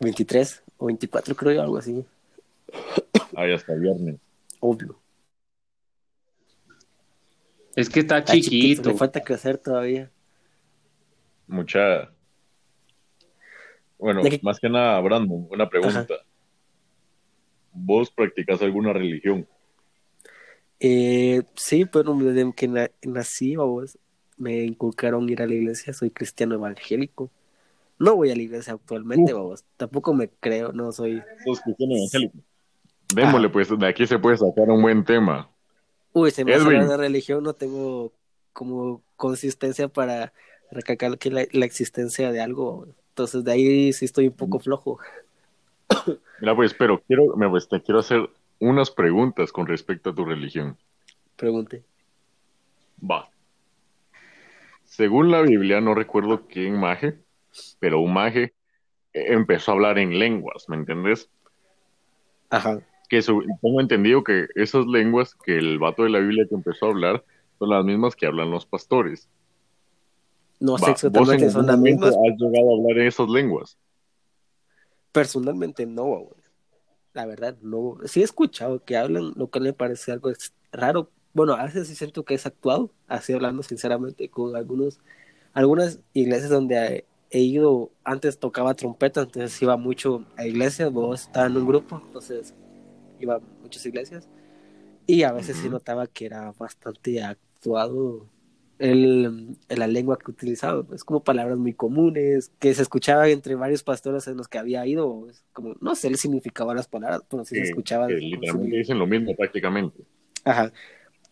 [0.00, 2.04] 23 o 24, creo yo, algo así.
[3.34, 4.16] Ah, ya está viernes.
[4.60, 5.00] Obvio.
[7.74, 8.90] Es que está Está chiquito.
[8.90, 10.10] Le falta crecer todavía.
[11.46, 12.12] Mucha.
[13.98, 16.14] Bueno, más que nada, Brandon, una pregunta.
[17.72, 19.46] ¿Vos practicas alguna religión?
[20.80, 23.98] Eh, sí, pero desde que na- nací, vamos,
[24.36, 25.92] me inculcaron ir a la iglesia.
[25.92, 27.30] Soy cristiano evangélico.
[27.98, 29.64] No voy a la iglesia actualmente, vamos.
[29.76, 31.22] Tampoco me creo, no soy.
[31.44, 32.38] ¿Sos cristiano evangélico?
[33.14, 35.50] Démosle, pues, de aquí se puede sacar un buen tema.
[36.12, 38.12] Uy, se me hablar de religión, no tengo
[38.52, 40.32] como consistencia para
[40.70, 42.86] recalcar que la, la existencia de algo.
[43.10, 44.98] Entonces, de ahí sí estoy un poco flojo.
[46.40, 48.30] Mira, pues, pero quiero, me, pues, te quiero hacer
[48.60, 50.76] unas preguntas con respecto a tu religión.
[51.36, 51.82] Pregunte.
[53.02, 53.28] Va.
[54.84, 57.18] Según la Biblia, no recuerdo quién maje,
[57.78, 58.52] pero un maje
[59.12, 61.30] empezó a hablar en lenguas, ¿me entendés?
[62.50, 62.80] Ajá.
[63.08, 66.86] Que su- tengo entendido que esas lenguas que el vato de la Biblia que empezó
[66.86, 67.24] a hablar
[67.58, 69.28] son las mismas que hablan los pastores.
[70.60, 72.14] No sé ¿Vos en exactamente, son las mismas.
[72.14, 73.78] has llegado a hablar esas lenguas?
[75.12, 76.39] Personalmente no, güey.
[77.12, 77.98] La verdad, no.
[78.04, 80.30] Sí he escuchado que hablan, lo que me parece algo
[80.72, 81.10] raro.
[81.32, 85.00] Bueno, a veces sí siento que es actuado, así hablando sinceramente, con algunos,
[85.52, 91.46] algunas iglesias donde he, ido, antes tocaba trompeta, entonces iba mucho a iglesias, vos estaba
[91.46, 92.54] en un grupo, entonces
[93.20, 94.28] iba a muchas iglesias,
[95.06, 98.28] y a veces sí notaba que era bastante actuado
[98.80, 103.82] el, la lengua que utilizaba, es como palabras muy comunes, que se escuchaban entre varios
[103.82, 107.22] pastores en los que había ido, es como, no sé el significado de las palabras,
[107.28, 108.08] pero sí se escuchaban.
[108.08, 110.02] que su- literalmente dicen lo mismo prácticamente.
[110.44, 110.72] Ajá.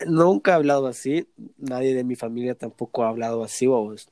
[0.06, 4.11] Nunca he hablado así, nadie de mi familia tampoco ha hablado así, vos.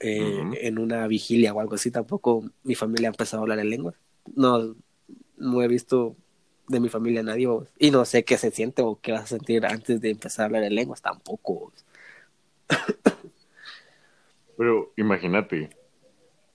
[0.00, 0.42] Eh.
[0.60, 3.94] En una vigilia o algo así, tampoco mi familia ha empezado a hablar en lengua.
[4.34, 4.74] No,
[5.38, 6.16] no he visto
[6.68, 7.68] de mi familia a nadie, vos.
[7.78, 10.46] Y no sé qué se siente o qué vas a sentir antes de empezar a
[10.46, 11.54] hablar en lenguas, tampoco.
[11.54, 11.85] vos.
[14.56, 15.70] Pero imagínate,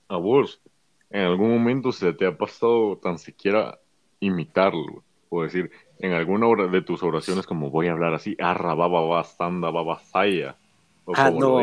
[0.07, 0.61] a vos,
[1.09, 3.79] en algún momento se te ha pasado tan siquiera
[4.19, 8.73] imitarlo, o decir, en alguna hora de tus oraciones como voy a hablar así, arra,
[8.73, 10.57] baba, ba, sanda, baba, saya,
[11.05, 11.59] o Ah, no,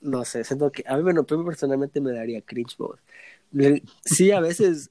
[0.00, 3.00] no sé, siento que a mí, bueno, personalmente me daría cringe, vos.
[4.04, 4.90] Sí, a veces,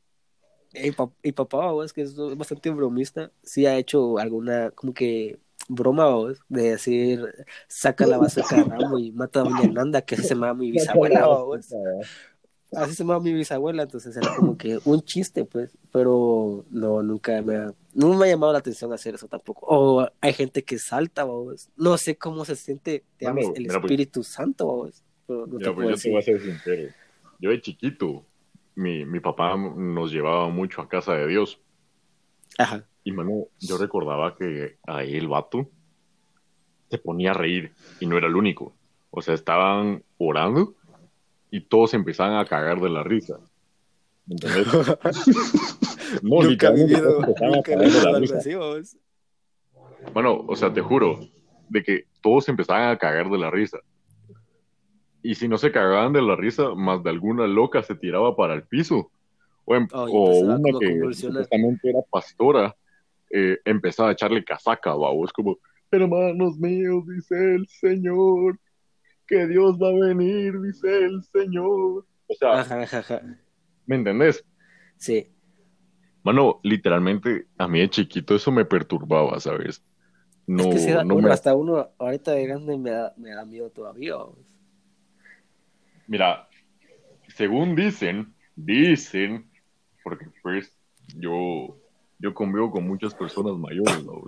[1.23, 6.39] y papá, vos, que es bastante bromista, sí ha hecho alguna, como que, broma, vos,
[6.49, 7.25] de decir,
[7.67, 10.71] saca la bazooka de Rambo y mata a doña Nanda, que así se llamaba mi
[10.71, 11.77] bisabuela, vos.
[12.73, 17.41] Así se llamaba mi bisabuela, entonces era como que un chiste, pues, pero no, nunca
[17.41, 19.65] me ha, no me ha llamado la atención hacer eso tampoco.
[19.69, 21.69] O hay gente que salta, vos.
[21.77, 23.93] No sé cómo se siente, digamos, Bueno, el mira, pues.
[23.93, 25.03] Espíritu Santo, vos.
[25.25, 26.93] Pero no te Mira, puedo pues yo te voy a ser sincero.
[27.39, 28.25] Yo de chiquito,
[28.75, 31.61] mi, mi papá nos llevaba mucho a casa de Dios.
[32.57, 32.83] Ajá.
[33.03, 35.69] Y mano, yo recordaba que ahí el vato
[36.89, 38.73] se ponía a reír y no era el único.
[39.11, 40.75] O sea, estaban orando
[41.51, 43.39] y todos empezaban a cagar de la risa.
[46.21, 48.95] No, nunca he vivido, nunca he algo así, vos.
[50.13, 51.19] Bueno, o sea, te juro,
[51.69, 53.79] de que todos empezaban a cagar de la risa.
[55.21, 58.53] Y si no se cagaban de la risa, más de alguna loca se tiraba para
[58.53, 59.11] el piso.
[59.67, 62.75] O, Ay, o una que supuestamente era pastora,
[63.31, 65.57] eh, empezaba a echarle casaca, babos, como,
[65.91, 68.59] hermanos míos, dice el Señor,
[69.27, 72.05] que Dios va a venir, dice el Señor.
[72.27, 73.21] O sea, Ajá, ajá, ajá.
[73.85, 74.43] ¿me entendés?
[74.97, 75.27] Sí.
[76.23, 79.83] Mano, literalmente, a mí de chiquito eso me perturbaba, ¿sabes?
[80.45, 83.13] No, es que sí da- no uno, me hasta uno ahorita de grande me da,
[83.17, 84.15] me da miedo todavía.
[86.07, 86.47] Mira,
[87.29, 89.51] según dicen, dicen,
[90.07, 90.71] porque pues
[91.17, 91.77] yo,
[92.17, 94.23] yo convivo con muchas personas mayores, ¿no?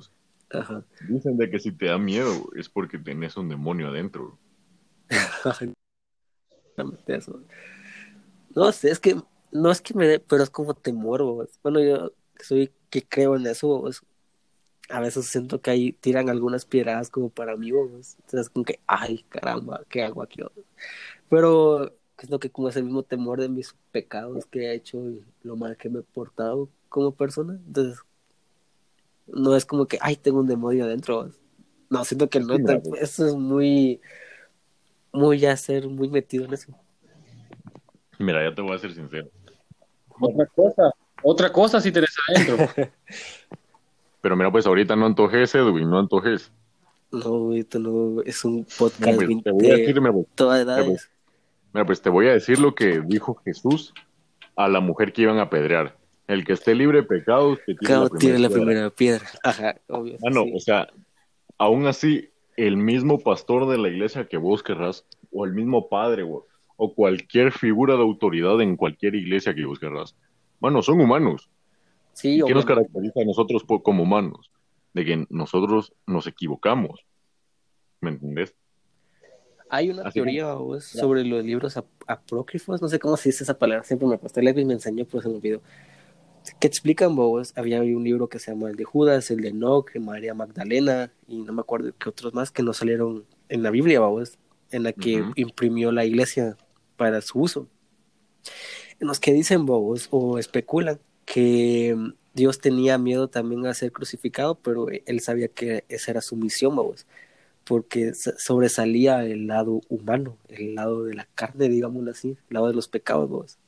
[0.50, 0.84] Ajá.
[1.08, 4.38] Dicen de que si te da miedo es porque tenés un demonio adentro.
[5.08, 5.78] Exactamente
[7.08, 7.42] eso.
[8.54, 9.16] No sé, es que
[9.54, 11.48] no es que me dé, pero es como temor, vos.
[11.64, 12.12] Bueno, yo
[12.42, 13.90] soy que creo en eso.
[14.90, 18.18] A veces siento que ahí tiran algunas piedras como para mí, vos.
[18.18, 20.42] Entonces, como que, ay, caramba, ¿qué hago aquí?
[22.28, 22.28] Vos?
[22.28, 25.24] Pero siento que como es el mismo temor de mis pecados que he hecho y
[25.44, 27.60] lo mal que me he portado como persona.
[27.66, 28.00] Entonces,
[29.28, 31.30] no es como que, ay, tengo un demonio adentro.
[31.90, 32.56] No, siento que no.
[32.56, 33.02] Sí, pues.
[33.02, 34.02] eso es muy,
[35.12, 36.74] muy ya ser muy metido en eso.
[38.18, 39.30] Mira, ya te voy a ser sincero.
[40.20, 40.92] Otra cosa,
[41.24, 42.68] otra cosa si tenés adentro.
[44.22, 46.52] Pero mira, pues ahorita no antojes, Edwin, no antojes.
[47.12, 50.60] No, ahorita no, es un podcast pues, de te voy a decir, mira, pues, todas
[50.60, 50.88] mira, edades.
[50.88, 51.10] pues,
[51.74, 53.94] mira, pues, te voy a decir lo que dijo Jesús
[54.56, 55.98] a la mujer que iban a apedrear.
[56.28, 58.66] El que esté libre de pecados, que tire la primera la piedra.
[58.66, 59.28] primera piedra.
[59.44, 60.18] Ajá, obvio.
[60.26, 60.52] Ah, no, sí.
[60.56, 60.88] o sea,
[61.58, 66.24] aún así, el mismo pastor de la iglesia que vos querrás, o el mismo padre,
[66.24, 66.46] o,
[66.78, 70.16] o cualquier figura de autoridad en cualquier iglesia que vos querrás,
[70.60, 71.50] bueno, son humanos.
[72.14, 74.52] Sí, ¿Y qué nos caracteriza a nosotros como humanos?
[74.94, 77.06] De que nosotros nos equivocamos.
[78.02, 78.56] ¿Me entendés?
[79.70, 83.44] Hay una Así teoría vos, sobre los libros ap- apócrifos, no sé cómo se dice
[83.44, 85.62] esa palabra, siempre me leer y me enseñó, pero se me olvidó.
[86.60, 89.96] Que explican vos, había un libro que se llama el de Judas, el de Enoch,
[90.00, 94.00] María Magdalena, y no me acuerdo qué otros más que no salieron en la Biblia,
[94.02, 94.40] vos,
[94.72, 95.34] en la que Ujú.
[95.36, 96.58] imprimió la iglesia
[96.98, 97.68] para su uso.
[99.00, 101.96] En los que dicen vos, o especulan, que
[102.34, 106.76] Dios tenía miedo también a ser crucificado, pero él sabía que esa era su misión,
[106.76, 107.06] vos
[107.70, 112.68] porque so- sobresalía el lado humano, el lado de la carne, digámoslo así, el lado
[112.68, 113.60] de los pecados, vos.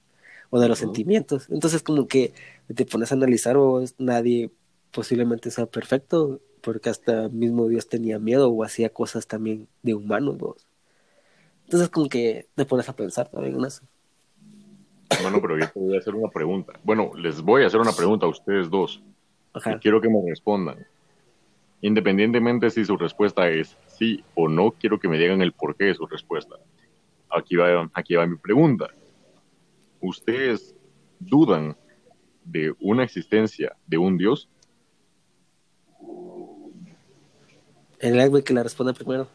[0.49, 1.47] o de los sentimientos.
[1.51, 2.33] Entonces como que
[2.75, 4.49] te pones a analizar o nadie
[4.91, 10.37] posiblemente sea perfecto, porque hasta mismo Dios tenía miedo o hacía cosas también de humanos.
[10.39, 10.65] ¿vos?
[11.65, 13.83] Entonces como que te pones a pensar también en eso.
[15.21, 16.73] Bueno, pero yo te voy a hacer una pregunta.
[16.83, 19.01] Bueno, les voy a hacer una pregunta a ustedes dos.
[19.53, 19.73] Ajá.
[19.73, 20.85] Y quiero que me respondan.
[21.81, 25.93] Independientemente si su respuesta es sí o no, quiero que me digan el porqué de
[25.93, 26.55] su respuesta.
[27.29, 28.87] Aquí va, aquí va mi pregunta.
[29.99, 30.75] ¿Ustedes
[31.19, 31.77] dudan
[32.43, 34.49] de una existencia de un Dios?
[37.99, 39.27] El Edwin que la responde primero.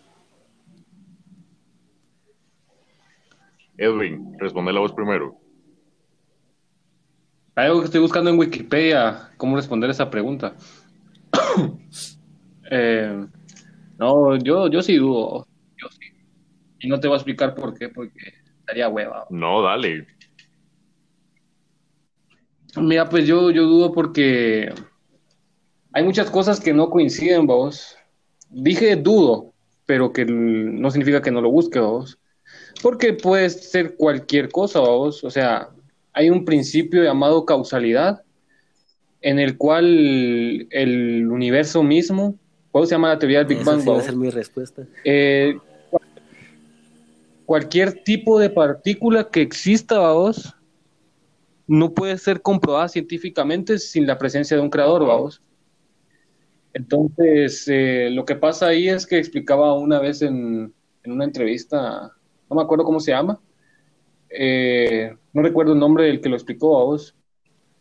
[3.77, 5.39] Edwin, responde la voz primero.
[7.55, 10.57] Hay algo que estoy buscando en Wikipedia, cómo responder esa pregunta.
[12.69, 13.25] Eh,
[13.99, 15.47] no, yo, yo sí dudo.
[15.77, 16.07] Yo sí.
[16.81, 19.27] Y no te voy a explicar por qué, porque estaría hueva.
[19.31, 20.07] No, dale.
[22.77, 24.73] Mira, pues yo, yo dudo porque
[25.93, 27.97] hay muchas cosas que no coinciden, vos.
[28.51, 29.55] Dije dudo,
[29.87, 32.19] pero que no significa que no lo busque, vos.
[32.83, 35.25] Porque puede ser cualquier cosa, vos.
[35.25, 35.71] O sea,
[36.13, 38.23] hay un principio llamado causalidad,
[39.23, 42.39] en el cual el universo mismo,
[42.77, 43.81] ¿cómo se llama la teoría del Big Bang?
[43.81, 44.87] sí va a ser mi respuesta.
[45.03, 45.59] Eh,
[47.47, 50.55] cualquier tipo de partícula que exista, vamos,
[51.67, 55.41] no puede ser comprobada científicamente sin la presencia de un creador, vamos.
[56.75, 60.71] Entonces, eh, lo que pasa ahí es que explicaba una vez en,
[61.03, 62.13] en una entrevista,
[62.51, 63.41] no me acuerdo cómo se llama,
[64.29, 67.15] eh, no recuerdo el nombre del que lo explicó a vos,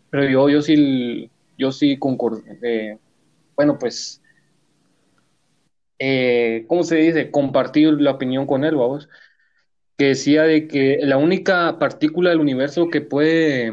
[0.09, 2.97] pero yo, yo sí, yo sí concordé,
[3.57, 4.21] bueno, pues
[5.99, 7.31] eh, ¿cómo se dice?
[7.31, 9.09] Compartir la opinión con él, vamos,
[9.97, 13.71] que decía de que la única partícula del universo que puede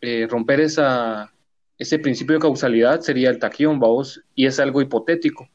[0.00, 1.32] eh, romper esa,
[1.78, 5.48] ese principio de causalidad sería el taquión, vamos, y es algo hipotético.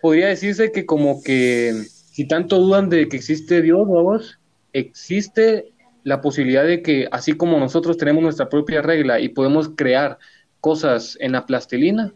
[0.00, 4.38] Podría decirse que como que si tanto dudan de que existe Dios, vamos,
[4.72, 5.72] existe
[6.04, 10.18] la posibilidad de que así como nosotros tenemos nuestra propia regla y podemos crear
[10.60, 12.12] cosas en la plastilina,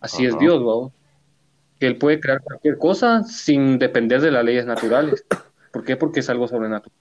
[0.00, 0.36] así es.
[0.38, 0.92] Dios, vamos
[1.78, 5.24] que él puede crear cualquier cosa sin depender de las leyes naturales.
[5.72, 5.96] ¿Por qué?
[5.96, 6.96] Porque es algo sobrenatural.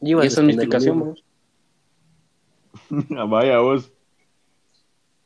[0.00, 0.98] Y esa es mi explicación.
[1.00, 1.24] vos.
[3.28, 3.90] Vaya vos.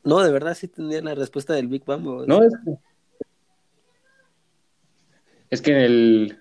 [0.03, 2.03] No, de verdad sí tenía la respuesta del Big Bang.
[2.03, 2.27] ¿vos?
[2.27, 2.77] No, es que,
[5.49, 6.39] es que en el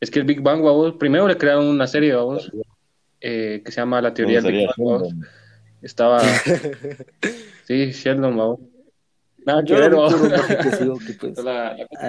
[0.00, 2.52] es que el Big Bang, vamos, primero le crearon una serie, vamos,
[3.20, 5.24] eh, que se llama La teoría del Big Bang.
[5.82, 6.20] Estaba,
[7.64, 8.60] sí, Sheldon, vamos.
[9.48, 9.94] Nada que ver,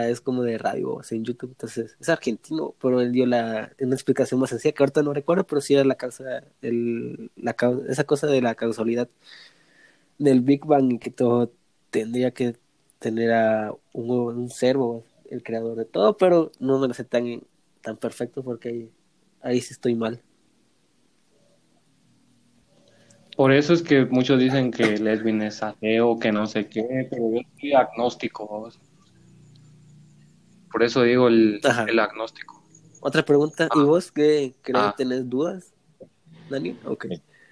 [0.09, 3.71] es como de radio o sea, en YouTube, entonces es argentino, pero él dio la
[3.79, 7.55] una explicación más sencilla que ahorita no recuerdo, pero sí era la causa, el, la
[7.87, 9.07] esa cosa de la causalidad
[10.17, 11.53] del Big Bang y que todo
[11.91, 12.57] tendría que
[12.99, 17.05] tener a un, un ser o el creador de todo, pero no me lo sé
[17.05, 17.41] tan,
[17.81, 18.91] tan perfecto porque ahí,
[19.41, 20.21] ahí sí estoy mal.
[23.39, 27.31] Por eso es que muchos dicen que Lesbin es ateo, que no sé qué, pero
[27.31, 28.69] yo soy agnóstico.
[30.69, 32.61] Por eso digo el, el agnóstico.
[32.99, 34.83] Otra pregunta, ¿y vos qué crees?
[34.83, 34.93] Ah.
[34.97, 35.73] ¿Tenés dudas,
[36.49, 36.77] Daniel?
[36.83, 37.05] Ok.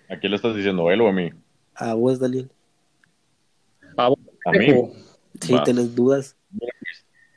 [0.10, 0.90] ¿A quién le estás diciendo?
[0.90, 1.32] ¿A él o a mí?
[1.76, 2.52] A vos, Daniel.
[3.96, 4.10] Ah,
[4.44, 4.92] A mí.
[5.40, 5.64] Sí, Va.
[5.64, 6.36] tenés dudas.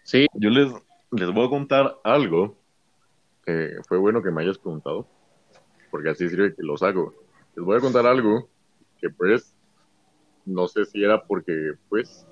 [0.02, 0.72] Sí, Yo les,
[1.12, 2.56] les voy a contar algo
[3.46, 5.06] que fue bueno que me hayas preguntado,
[5.92, 7.14] porque así sirve que los hago.
[7.56, 8.48] Les voy a contar algo
[9.00, 9.54] que pues
[10.44, 12.26] no sé si era porque pues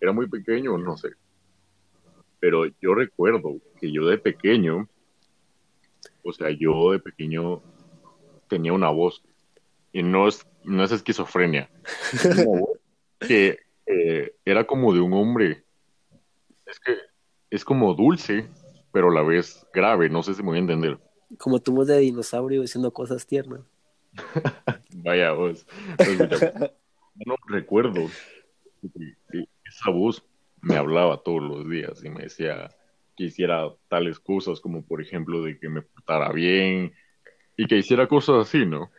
[0.00, 1.10] era muy pequeño, no sé.
[2.38, 4.88] Pero yo recuerdo que yo de pequeño,
[6.22, 7.62] o sea, yo de pequeño
[8.48, 9.22] tenía una voz
[9.92, 11.70] y no es, no es esquizofrenia,
[13.20, 15.64] que eh, era como de un hombre.
[16.66, 16.96] Es que
[17.50, 18.48] es como dulce,
[18.92, 20.98] pero a la vez grave, no sé si me voy a entender.
[21.38, 23.60] Como tu voz de dinosaurio diciendo cosas tiernas.
[24.96, 25.66] Vaya voz.
[25.96, 26.18] Pues,
[27.26, 28.08] no recuerdo
[29.64, 30.24] esa voz
[30.62, 32.68] me hablaba todos los días y me decía
[33.16, 36.92] que hiciera tales cosas como por ejemplo de que me portara bien
[37.56, 38.90] y que hiciera cosas así, ¿no?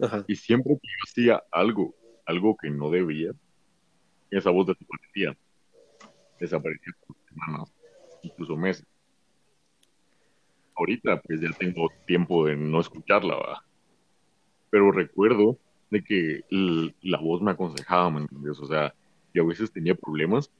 [0.00, 0.24] Ajá.
[0.26, 1.94] Y siempre que yo hacía algo,
[2.26, 3.32] algo que no debía,
[4.30, 5.36] esa voz desaparecía.
[6.40, 7.72] Desaparecía por semanas,
[8.22, 8.86] incluso meses.
[10.74, 13.64] Ahorita pues ya tengo tiempo de no escucharla, ¿va?
[14.72, 15.58] Pero recuerdo
[15.90, 16.44] de que
[17.02, 18.58] la voz me aconsejaba, ¿me entiendes?
[18.58, 18.94] O sea,
[19.34, 20.50] yo a veces tenía problemas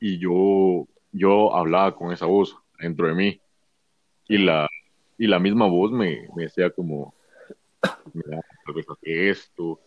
[0.00, 3.40] y yo, yo hablaba con esa voz dentro de mí
[4.26, 4.68] y la,
[5.16, 7.14] y la misma voz me, decía como,
[8.12, 9.78] mira, tal vez esto,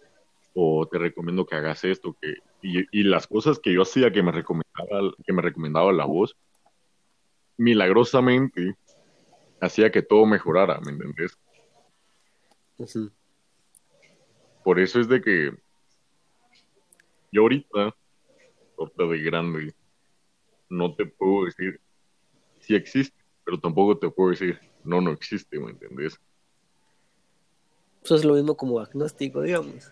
[0.53, 4.31] o te recomiendo que hagas esto, que, y, las cosas que yo hacía que me
[4.31, 6.37] recomendaba, que me recomendaba la voz,
[7.57, 8.77] milagrosamente
[9.59, 11.37] hacía que todo mejorara, ¿me entendés?
[12.77, 13.11] Ujú.
[14.63, 15.51] Por eso es de que
[17.31, 17.95] yo ahorita,
[18.77, 19.73] ahorita de grande,
[20.69, 21.79] no te puedo decir
[22.59, 26.19] si existe, pero tampoco te puedo decir no, no existe, ¿me entendés?
[28.03, 29.91] Eso es lo mismo como agnóstico, digamos.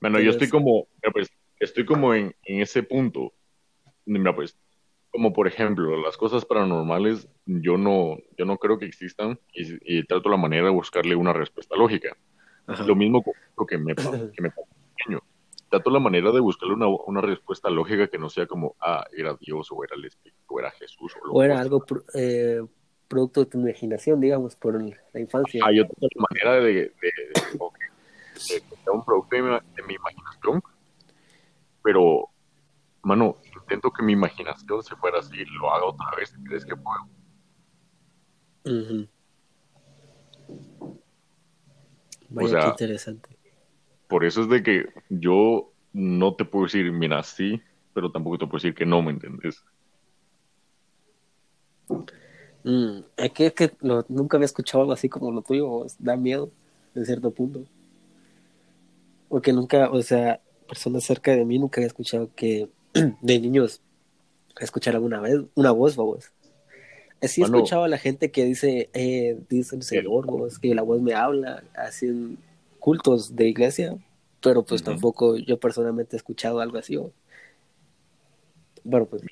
[0.00, 1.28] Bueno, yo estoy es- como, pues,
[1.60, 3.32] estoy como en, en ese punto.
[4.04, 4.56] Mira, pues,
[5.10, 10.04] como por ejemplo, las cosas paranormales, yo no, yo no creo que existan y, y
[10.04, 12.16] trato la manera de buscarle una respuesta lógica.
[12.68, 12.84] Ajá.
[12.84, 13.22] Lo mismo
[13.66, 15.20] que me, que me pequeño.
[15.70, 19.34] Trato la manera de buscarle una, una respuesta lógica que no sea como, ah, era
[19.34, 22.62] Dios o era el Espíritu o era Jesús o lo O era algo pro- eh,
[23.06, 25.62] producto de tu imaginación, digamos, por la infancia.
[25.66, 27.78] Ah, yo trato la manera de, de, de- ok,
[28.34, 30.62] de que sea un producto de mi, de mi imaginación,
[31.82, 32.28] pero,
[33.02, 37.02] mano, intento que mi imaginación se fuera así, lo haga otra vez, ¿crees que puedo?
[38.64, 39.08] Ujú.
[42.30, 43.28] Vaya, sea- qué interesante.
[44.08, 47.60] Por eso es de que yo no te puedo decir, mira, sí,
[47.92, 49.62] pero tampoco te puedo decir que no, ¿me entendés?
[52.64, 56.16] Mm, es que, es que lo- nunca había escuchado algo así como lo tuyo, da
[56.16, 56.50] miedo
[56.94, 57.64] en cierto punto.
[59.28, 62.68] Porque nunca, o sea, personas cerca de mí nunca había escuchado que
[63.22, 63.80] de niños
[64.60, 66.32] escuchar alguna vez una voz, vos.
[67.22, 70.82] Sí he escuchado a la gente que dice, eh, dice el Señor, vos, que la
[70.82, 72.38] voz me habla, así en
[72.78, 73.96] cultos de iglesia,
[74.40, 76.96] pero pues tampoco yo personalmente he escuchado algo así.
[76.96, 77.10] vos.
[78.84, 79.22] Bueno, pues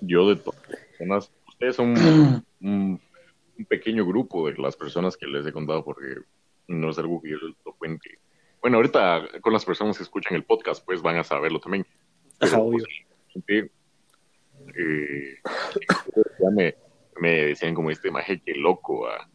[0.00, 3.00] Yo de todas las personas, ustedes son un, un-
[3.58, 6.06] un pequeño grupo de las personas que les he contado porque
[6.68, 8.18] no es algo que yo lo cuente.
[8.60, 11.86] Bueno, ahorita con las personas que escuchan el podcast, pues van a saberlo también.
[12.40, 12.84] Ajá, Pero, obvio.
[13.46, 13.70] pues,
[14.76, 15.34] eh,
[16.40, 16.74] ya me,
[17.20, 19.28] me decían como este maje que loco, ah,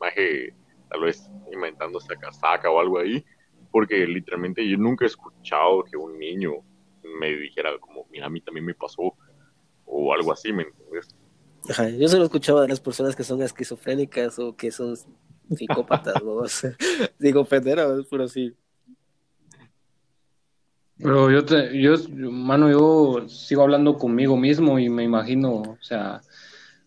[0.00, 0.54] maje
[0.90, 3.24] tal vez inventando esta casaca o algo ahí,
[3.70, 6.52] porque literalmente yo nunca he escuchado que un niño
[7.18, 9.14] me dijera como, mira, a mí también me pasó,
[9.86, 11.16] o algo así, ¿me entiendes?
[11.68, 14.96] Ajá, yo solo escuchaba de las personas que son esquizofrénicas o que son
[15.56, 16.66] psicópatas, vos.
[17.18, 18.54] Digo, penderas, pero sí.
[20.98, 25.78] Pero yo, te, yo, yo, mano, yo sigo hablando conmigo mismo y me imagino, o
[25.80, 26.20] sea,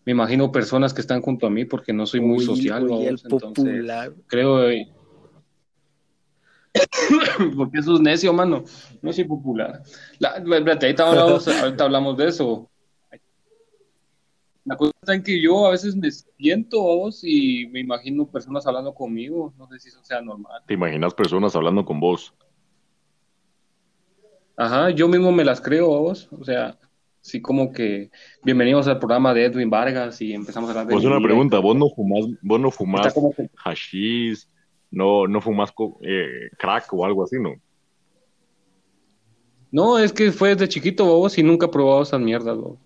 [0.06, 2.90] me imagino personas que están junto a mí porque no soy muy Uy, social, uy,
[2.90, 4.12] vamos, el entonces popular.
[4.28, 4.88] creo eh,
[7.56, 8.64] porque eso es necio, mano.
[9.02, 9.82] No soy popular.
[10.20, 12.70] La, espérate, ahorita hablamos, ahorita hablamos de eso.
[14.64, 18.66] La cosa está en que yo a veces me siento vos y me imagino personas
[18.66, 19.54] hablando conmigo.
[19.58, 20.62] No sé si eso sea normal.
[20.66, 22.32] ¿Te imaginas personas hablando con vos?
[24.56, 26.28] Ajá, yo mismo me las creo vos.
[26.32, 26.76] O sea,
[27.26, 28.10] sí como que
[28.44, 31.76] bienvenidos al programa de Edwin Vargas y empezamos a hablar de Pues una pregunta, vos
[31.76, 34.46] no fumás, vos no fumás que- hashish,
[34.92, 35.72] no, no fumás
[36.02, 37.54] eh, crack o algo así, ¿no?
[39.72, 42.78] No, es que fue desde chiquito vos y nunca he probado esas mierdas vos.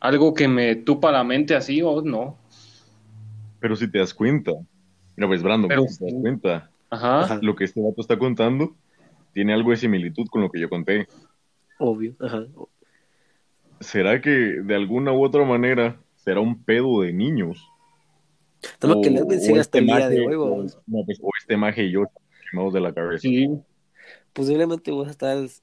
[0.00, 2.38] Algo que me tupa la mente así vos, no.
[3.60, 4.52] Pero si te das cuenta,
[5.16, 7.24] mira pues Brandon, Pero si te das cuenta, Ajá.
[7.24, 7.38] Ajá.
[7.42, 8.74] lo que este vato está contando
[9.34, 11.06] tiene algo de similitud con lo que yo conté.
[11.78, 12.46] Obvio, ajá.
[13.82, 17.66] ¿Será que de alguna u otra manera será un pedo de niños?
[18.78, 21.18] Toma que O- Ledwin o sigue hasta el este día de hoy, o- no, pues,
[21.20, 22.04] o este maje y yo
[22.50, 23.22] quemados de la cabeza.
[23.22, 23.50] Sí.
[24.32, 25.62] Posiblemente vos estás,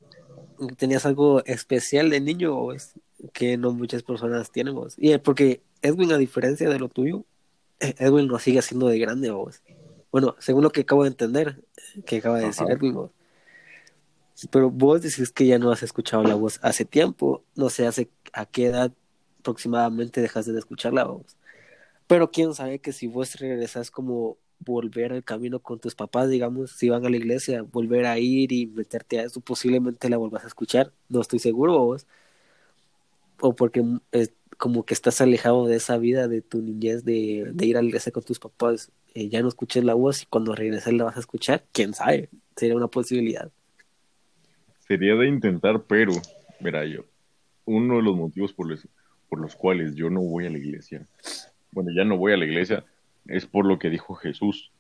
[0.77, 2.93] tenías algo especial de niño vos,
[3.33, 4.95] que no muchas personas tienen vos.
[4.97, 7.23] Y es porque Edwin, a diferencia de lo tuyo,
[7.79, 9.61] eh, Edwin lo sigue haciendo de grande vos.
[10.11, 11.61] Bueno, según lo que acabo de entender,
[12.05, 12.67] que acaba de decir.
[12.69, 13.11] Edwin vos.
[14.47, 18.09] Pero vos decís que ya no has escuchado la voz hace tiempo, no sé hace
[18.33, 18.91] a qué edad
[19.39, 21.37] aproximadamente dejaste de escuchar la voz.
[22.07, 26.71] Pero quién sabe que si vos regresas como volver al camino con tus papás, digamos,
[26.71, 30.43] si van a la iglesia, volver a ir y meterte a eso, posiblemente la vuelvas
[30.43, 32.07] a escuchar, no estoy seguro vos.
[33.41, 34.27] O porque eh,
[34.57, 37.87] como que estás alejado de esa vida de tu niñez de, de ir a la
[37.87, 41.17] iglesia con tus papás, eh, ya no escuches la voz y cuando regreses la vas
[41.17, 43.51] a escuchar, quién sabe, sería una posibilidad.
[44.89, 46.13] Sería de intentar, pero,
[46.59, 47.05] verá yo,
[47.65, 48.87] uno de los motivos por los,
[49.29, 51.05] por los cuales yo no voy a la iglesia,
[51.71, 52.83] bueno, ya no voy a la iglesia,
[53.27, 54.71] es por lo que dijo Jesús,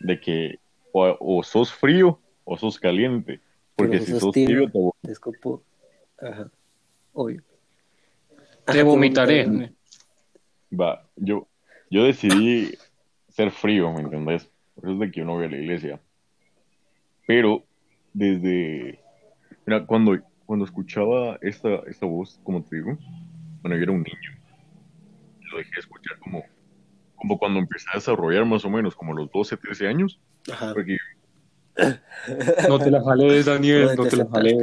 [0.00, 0.58] de que
[0.92, 3.40] o, o sos frío o sos caliente,
[3.76, 4.70] porque Pero si sos tibio.
[4.70, 5.62] te voy- Te escupo.
[6.18, 6.50] Ajá.
[7.12, 7.42] Obvio.
[8.64, 9.70] Te Ajá, vomitaré.
[10.72, 11.46] Va, yo,
[11.90, 12.70] yo decidí
[13.28, 14.48] ser frío, ¿me entendés?
[14.74, 16.00] Por eso es de que yo no voy a la iglesia.
[17.26, 17.64] Pero
[18.14, 18.98] desde,
[19.68, 22.96] mira, cuando, cuando escuchaba esta, esta voz, como te digo,
[23.60, 24.30] bueno, yo era un niño,
[25.52, 26.42] lo dejé escuchar como,
[27.16, 30.18] como cuando empecé a desarrollar más o menos, como los 12, 13 años,
[30.50, 30.72] Ajá.
[30.72, 30.96] porque,
[32.66, 34.56] No te la jales, Daniel, no te la jales.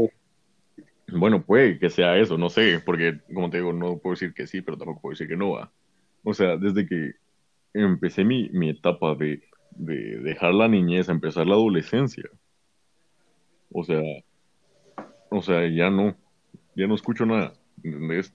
[1.12, 4.48] bueno, puede que sea eso, no sé, porque, como te digo, no puedo decir que
[4.48, 5.72] sí, pero tampoco puedo decir que no va.
[6.24, 7.12] O sea, desde que
[7.76, 12.28] empecé mi, mi etapa de, de dejar la niñez a empezar la adolescencia,
[13.72, 14.02] o sea,
[15.38, 16.16] o sea, ya no,
[16.76, 18.34] ya no escucho nada, ¿entendés?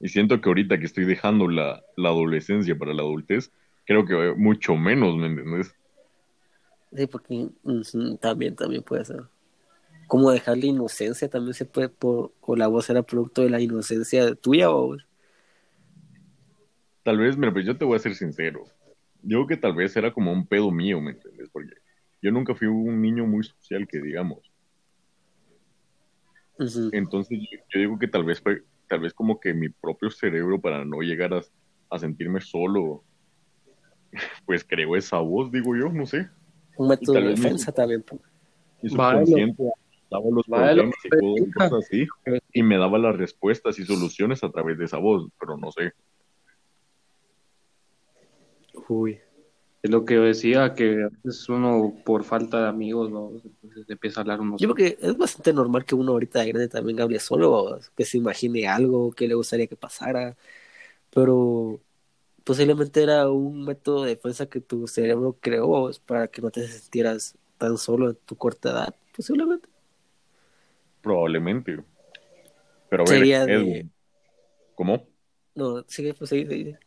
[0.00, 3.52] Y siento que ahorita que estoy dejando la, la adolescencia para la adultez,
[3.86, 5.74] creo que mucho menos, ¿me entendés?
[6.94, 9.22] Sí, porque ujú, también, también puede ser.
[10.08, 13.60] Como dejar la inocencia también se puede, por, o la voz era producto de la
[13.60, 14.96] inocencia tuya o
[17.04, 18.64] Tal vez, mira, pues yo te voy a ser sincero.
[19.22, 21.48] Yo creo que tal vez era como un pedo mío, ¿me entiendes?
[21.50, 21.74] Porque
[22.20, 24.51] yo nunca fui un niño muy social, que digamos.
[26.92, 27.38] Entonces
[27.72, 31.00] yo, digo que tal vez fue, tal vez como que mi propio cerebro para no
[31.00, 31.40] llegar a,
[31.90, 33.04] a sentirme solo,
[34.46, 36.28] pues creó esa voz, digo yo, no sé.
[36.76, 38.02] un método tal de mi- defensa también.
[38.02, 38.20] pues.
[38.94, 39.54] Vale.
[40.10, 42.06] daba los Vale, problemas y todo, cosas así,
[42.52, 45.92] y me daba las respuestas y soluciones a través de esa voz, pero no sé.
[48.88, 49.20] Uy.
[49.82, 53.32] Es lo que yo decía, que a veces uno por falta de amigos, ¿no?
[53.62, 56.48] Entonces empieza a hablar uno Yo creo que es bastante normal que uno ahorita de
[56.48, 60.36] grande también hable solo, que se imagine algo que le gustaría que pasara,
[61.10, 61.80] pero
[62.44, 67.36] posiblemente era un método de defensa que tu cerebro creó para que no te sintieras
[67.58, 69.68] tan solo en tu corta edad, posiblemente.
[71.02, 71.84] Probablemente.
[72.88, 73.88] Pero a ver, Sería de-
[74.74, 75.06] ¿cómo?
[75.54, 76.78] No, sigue, pues sigue, sigue.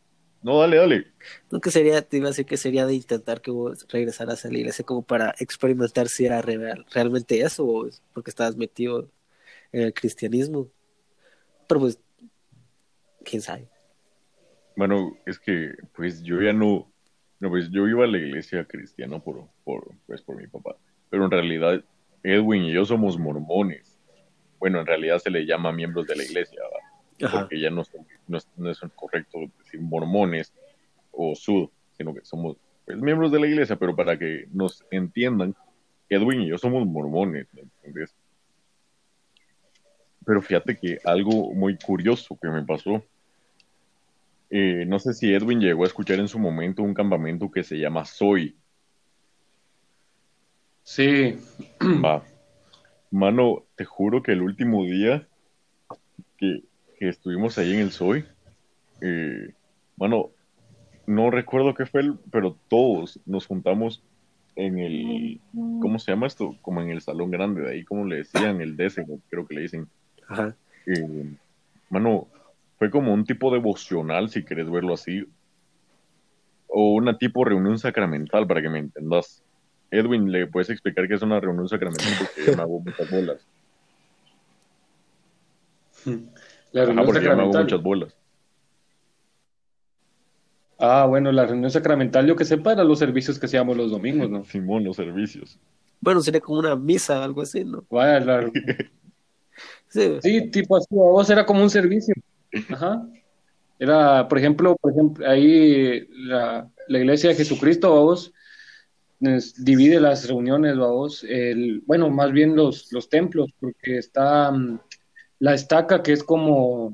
[0.42, 1.06] No, dale, dale.
[1.50, 4.50] No, que sería, te iba a decir que sería de intentar que vos regresaras a
[4.50, 9.08] la iglesia como para experimentar si era real- realmente eso, o es porque estabas metido
[9.72, 10.68] en el cristianismo.
[11.68, 11.98] Pero pues,
[13.24, 13.68] quién sabe.
[14.76, 16.92] Bueno, es que pues yo ya no,
[17.40, 20.76] no pues yo iba a la iglesia cristiana por, por, pues, por mi papá,
[21.10, 21.82] pero en realidad
[22.22, 23.98] Edwin y yo somos mormones.
[24.58, 26.85] Bueno, en realidad se le llama miembros de la iglesia, ¿va?
[27.24, 27.40] Ajá.
[27.40, 30.52] porque ya no, son- no, es- no es correcto decir mormones
[31.12, 35.54] o sud, sino que somos pues, miembros de la iglesia, pero para que nos entiendan,
[36.08, 38.14] Edwin y yo somos mormones, ¿me entiendes?
[40.24, 43.02] Pero fíjate que algo muy curioso que me pasó,
[44.50, 47.76] eh, no sé si Edwin llegó a escuchar en su momento un campamento que se
[47.76, 48.56] llama Soy,
[50.88, 51.36] Sí,
[52.04, 52.22] Va.
[53.10, 55.26] Mano, te juro que el último día
[56.38, 56.62] que,
[56.98, 58.24] que estuvimos ahí en el Soy,
[59.00, 59.50] eh,
[59.96, 60.30] mano,
[61.06, 64.02] no recuerdo qué fue, el- pero todos nos juntamos
[64.56, 65.40] en el,
[65.80, 66.56] ¿cómo se llama esto?
[66.62, 69.60] Como en el salón grande de ahí, como le decían, el décimo, creo que le
[69.62, 69.86] dicen.
[70.28, 70.56] Ajá.
[70.86, 71.24] Eh,
[71.90, 72.28] mano,
[72.78, 75.24] fue como un tipo devocional, si querés verlo así,
[76.68, 79.42] o una tipo reunión sacramental, para que me entendas.
[79.90, 82.12] Edwin, ¿le puedes explicar qué es una reunión sacramental?
[82.18, 83.46] Porque yo me hago muchas bolas.
[86.72, 87.62] la Ajá, reunión porque yo me hago sacramental.
[87.64, 88.16] muchas bolas.
[90.78, 94.28] Ah, bueno, la reunión sacramental, yo que sepa, eran los servicios que hacíamos los domingos,
[94.28, 94.44] ¿no?
[94.44, 95.58] Simón, los servicios.
[96.00, 97.84] Bueno, sería como una misa o algo así, ¿no?
[97.90, 98.50] Vaya, la-
[99.88, 102.14] Sí, Sí, tipo así, a vos era como un servicio.
[102.70, 103.06] Ajá.
[103.78, 108.32] Era, por ejemplo, por ejemplo, ahí la, la iglesia de Jesucristo, a vos,
[109.20, 114.50] es- divide las reuniones, a vos, el, bueno, más bien los, los templos, porque está
[114.52, 114.78] mm,
[115.38, 116.92] la estaca, que es como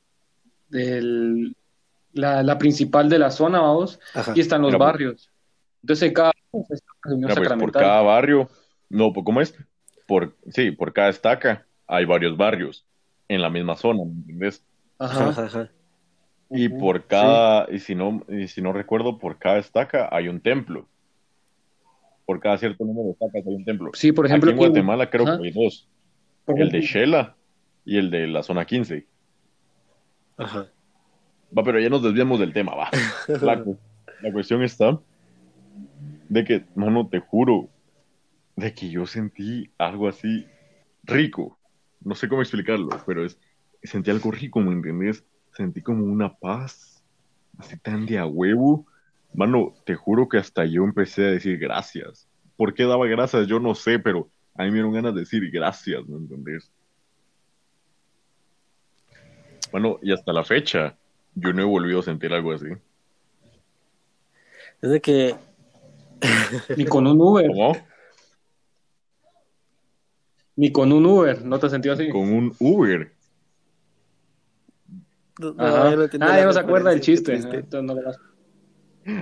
[0.72, 1.55] el-
[2.12, 3.61] la, la principal de la zona,
[4.14, 4.32] Ajá.
[4.34, 4.86] y están los Mira, pues.
[4.93, 5.30] barrios.
[5.82, 6.32] Entonces, en cada
[7.07, 8.49] Mira, pues, por cada barrio,
[8.90, 9.55] no, pues, ¿cómo es?
[10.07, 12.84] Por, sí, por cada estaca hay varios barrios
[13.28, 14.62] en la misma zona, ¿me entiendes?
[14.99, 15.70] Ajá.
[16.51, 20.40] Y por cada, y si no, y si no recuerdo, por cada estaca hay un
[20.40, 20.86] templo.
[22.26, 23.90] Por cada cierto número de estacas hay un templo.
[23.95, 25.38] Sí, por ejemplo, Aquí en Guatemala creo Ajá.
[25.38, 25.88] que hay dos.
[26.47, 27.36] El de Shela
[27.85, 29.07] y el de la zona 15.
[30.37, 30.66] Ajá.
[31.57, 32.91] Va, pero ya nos desviamos del tema, va.
[33.43, 33.64] La,
[34.22, 34.99] la cuestión está
[36.28, 37.68] de que, mano, te juro,
[38.57, 40.47] de que yo sentí algo así
[41.05, 41.59] rico.
[42.01, 43.39] No sé cómo explicarlo, pero es,
[43.83, 45.24] sentí algo rico, ¿me entendés?
[45.55, 47.05] Sentí como una paz,
[47.59, 48.87] así tan de a huevo.
[49.35, 52.28] Mano, te juro que hasta yo empecé a decir gracias.
[52.57, 53.47] ¿Por qué daba gracias?
[53.47, 56.70] Yo no sé, pero a mí me dieron ganas de decir gracias, ¿me entendés?
[59.72, 60.96] Bueno, y hasta la fecha,
[61.34, 62.66] yo no he volvido a sentir algo así.
[64.82, 65.34] Es de que.
[66.76, 67.48] Ni con un Uber.
[67.48, 67.76] ¿Cómo?
[70.56, 71.42] Ni con un Uber.
[71.44, 72.10] ¿No te has sentido así?
[72.10, 73.12] Con un Uber.
[75.40, 77.40] No, ah, ya no se acuerda del chiste.
[77.42, 77.96] Ah, no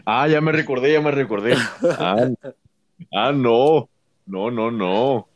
[0.05, 1.55] Ah, ya me recordé, ya me recordé.
[1.83, 2.29] Ah,
[3.13, 3.89] ah, no.
[4.27, 5.29] No, no, no.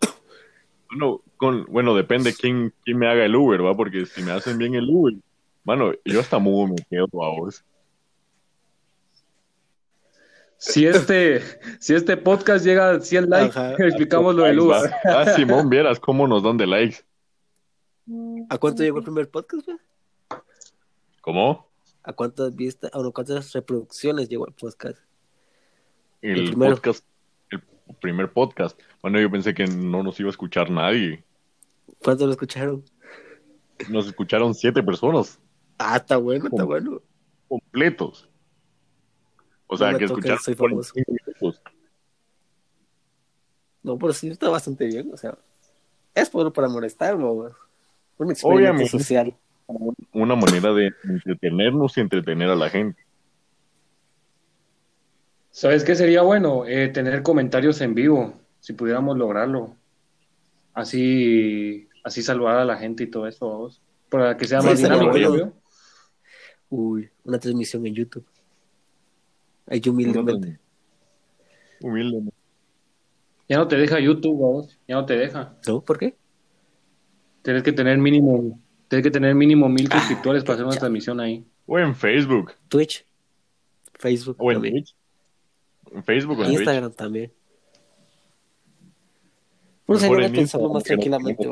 [0.91, 3.77] Bueno, con, bueno, depende quién, quién me haga el Uber, ¿va?
[3.77, 5.15] Porque si me hacen bien el Uber,
[5.65, 7.65] mano, yo hasta mudo me quedo a vos.
[10.59, 11.43] Si este,
[11.79, 13.75] si este podcast llega a 100 likes, Ajá.
[13.79, 14.91] explicamos lo del Uber.
[15.05, 17.05] Ah, Simón, vieras cómo nos dan de likes.
[18.49, 19.79] ¿A cuánto llegó el primer podcast, güey?
[21.21, 21.69] ¿Cómo?
[22.03, 24.99] ¿A cuántas vistas, o no, cuántas reproducciones llegó el podcast?
[26.21, 27.05] El, podcast,
[27.51, 27.63] el
[28.01, 28.79] primer podcast.
[29.05, 31.23] Bueno, yo pensé que no nos iba a escuchar nadie.
[32.03, 32.83] ¿Cuántos lo escucharon?
[33.91, 35.39] Nos escucharon siete personas
[35.77, 37.03] Ah, está bueno, está bueno.
[37.47, 38.27] completos.
[39.67, 40.95] O sea, No que escucharon soy famoso.
[40.95, 41.63] 45 minutos.
[43.83, 45.37] No, pero sí está bastante bien, o sea.
[46.15, 47.33] Es bueno para molestar, ¿no?
[47.33, 47.51] Un
[48.31, 48.89] experimento Obviamente.
[48.89, 49.35] social.
[50.15, 53.05] Una manera de entretenernos y entretener a la gente.
[55.51, 56.65] ¿Sabes qué sería bueno?
[56.65, 59.77] Eh, tener comentarios en vivo, si pudiéramos lograrlo.
[60.73, 63.83] Así, así saludar a la gente y todo eso, vamos.
[64.09, 65.53] Para que sea Sí, más dinámico, yo veo.
[66.71, 68.25] Uy, una transmisión en YouTube.
[69.67, 70.59] Ahí yo humildemente.
[71.83, 72.35] Humildemente.
[73.51, 74.79] Ya no te deja YouTube, vamos.
[74.89, 75.59] Ya no te deja.
[75.69, 75.83] ¿No?
[75.83, 76.17] ¿Por qué?
[77.43, 78.59] Tienes que tener mínimo,
[78.89, 81.45] tienes que tener mínimo mil Ah, suscriptores para hacer una transmisión ahí.
[81.67, 82.55] O en Facebook.
[82.69, 83.07] Twitch.
[83.93, 84.37] Facebook.
[84.39, 84.75] O en también.
[84.77, 84.97] Twitch.
[85.93, 86.59] En Facebook o en Twitch.
[86.61, 87.31] Instagram también.
[89.87, 91.49] Uno en pensarlo Instagram, más no tranquilamente,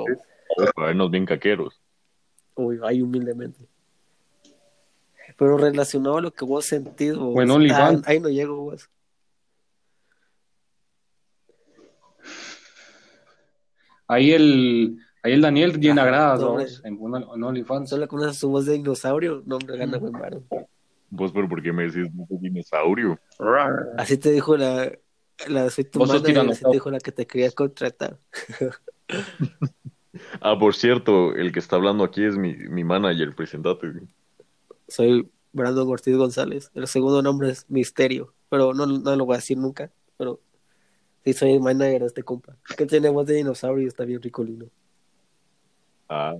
[0.77, 1.81] vernos bien caqueros.
[2.55, 3.67] Uy, ahí humildemente.
[5.37, 8.89] Pero relacionado a lo que vos sentís, vos, Bueno, ah, ahí no llego, vos.
[14.07, 17.91] Ahí el, ahí el Daniel llena Ajá, gradas, no, en, una- en OnlyFans.
[17.91, 20.13] Solo con su voz de dinosaurio, no, hombre, gana buen.
[21.11, 23.19] Vos, pero ¿por qué me decís "No dinosaurio?
[23.99, 24.91] Así te dijo la,
[25.49, 28.19] la soy tu te dijo la que te quería contratar.
[30.41, 33.93] Ah, por cierto, el que está hablando aquí es mi, mi manager, presentate.
[34.89, 36.71] Soy Brandon Ortiz González.
[36.75, 39.91] El segundo nombre es Misterio, pero no, no lo voy a decir nunca.
[40.17, 40.41] Pero
[41.25, 42.57] sí soy el manager de este compa.
[42.77, 44.67] Que tiene voz de dinosaurio y está bien ricolino.
[46.09, 46.37] Ah,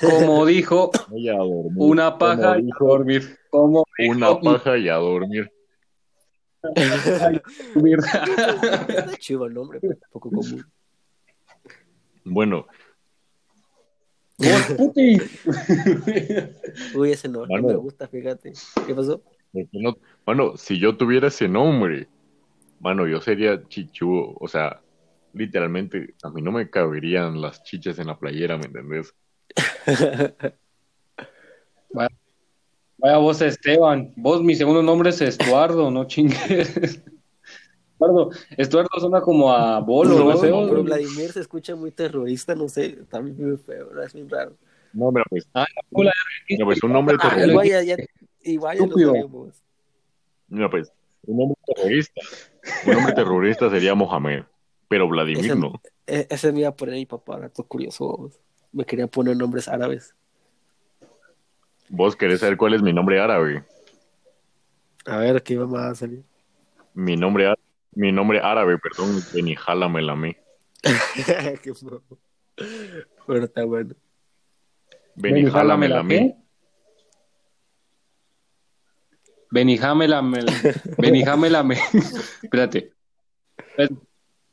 [0.00, 0.90] Como dijo,
[1.76, 3.38] una paja y a dormir.
[3.50, 5.50] Como Una paja y a dormir.
[7.74, 7.98] dormir.
[8.88, 10.64] Está chido el nombre, poco común.
[12.24, 12.66] Bueno,
[14.76, 15.18] puti.
[16.94, 17.68] Uy, ese no, no Mano.
[17.68, 18.52] me gusta, fíjate.
[18.86, 19.22] ¿Qué pasó?
[19.52, 19.96] ¿por qué no?
[20.24, 22.08] Bueno, si yo tuviera ese nombre,
[22.80, 24.36] mano, yo sería chichudo.
[24.38, 24.80] O sea,
[25.32, 29.14] literalmente, a mí no me caberían las chichas en la playera, ¿me entendés?
[33.06, 34.12] Vaya vos, Esteban.
[34.16, 37.00] Vos, mi segundo nombre es Estuardo, no chingues.
[37.92, 40.50] Estuardo, Estuardo suena como a bolo, No, no, sé.
[40.50, 40.82] no, pero.
[40.82, 44.02] Vladimir se escucha muy terrorista, no sé, está muy feo, ¿no?
[44.02, 44.56] es muy raro.
[44.92, 46.12] No, mira, pues, Ah, hola,
[46.50, 47.50] mira, pues un nombre Ah, terrorista.
[47.52, 47.96] igual ya, ya,
[48.42, 49.50] igual ya lo.
[50.48, 50.90] Mira, pues,
[51.26, 52.20] un nombre terrorista.
[52.86, 54.42] Un nombre terrorista sería Mohamed,
[54.88, 55.80] pero Vladimir Ese- no.
[56.08, 58.32] E- Ese me iba a poner mi papá, dato curioso.
[58.72, 60.12] Me quería poner nombres árabes.
[61.88, 63.64] ¿Vos querés saber cuál es mi nombre árabe?
[65.06, 66.24] A ver, ¿qué iba más a salir?
[66.94, 67.58] Mi nombre, á-
[67.92, 70.36] mi nombre árabe, perdón, Benijala Melame.
[71.62, 71.72] Qué
[73.26, 73.94] bueno, está bueno.
[75.14, 75.76] Benijala.
[75.76, 76.02] Benijamela
[80.98, 81.64] Benijamela
[82.42, 82.92] Espérate.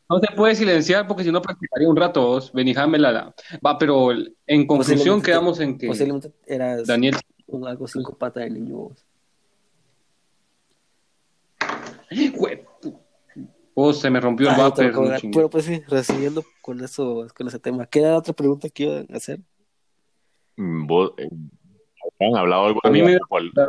[0.10, 2.52] No se puede silenciar porque si no practicaría un rato vos.
[2.54, 3.34] Benijamela
[3.66, 4.10] Va, pero
[4.48, 7.16] en conclusión quedamos en que Posiblemente eras Daniel.
[7.48, 8.76] un algo cinco patas de niño.
[8.76, 9.06] vos.
[13.76, 14.92] Vos se me rompió el vapor.
[15.34, 17.86] Pero pues sí, recibiendo con eso, con ese tema.
[17.88, 19.40] ¿Qué era la otra pregunta que iban a hacer?
[20.58, 21.28] Mm, Vos, eh,
[22.20, 23.20] han hablado algo A mí de me la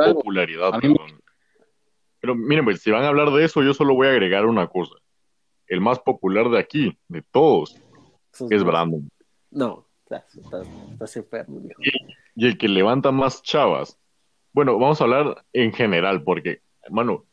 [0.04, 0.16] algo.
[0.16, 1.20] popularidad, A mí me- perdón.
[2.20, 4.66] Pero miren, pues, si van a hablar de eso, yo solo voy a agregar una
[4.66, 4.94] cosa.
[5.74, 7.76] El más popular de aquí, de todos,
[8.48, 8.62] es.
[8.62, 9.10] Brandon.
[9.50, 11.82] No, estás, estás, estás enfermo, viejo.
[12.36, 13.98] Y el que levanta más chavas.
[14.52, 17.24] Bueno, vamos a hablar en general, porque, hermano,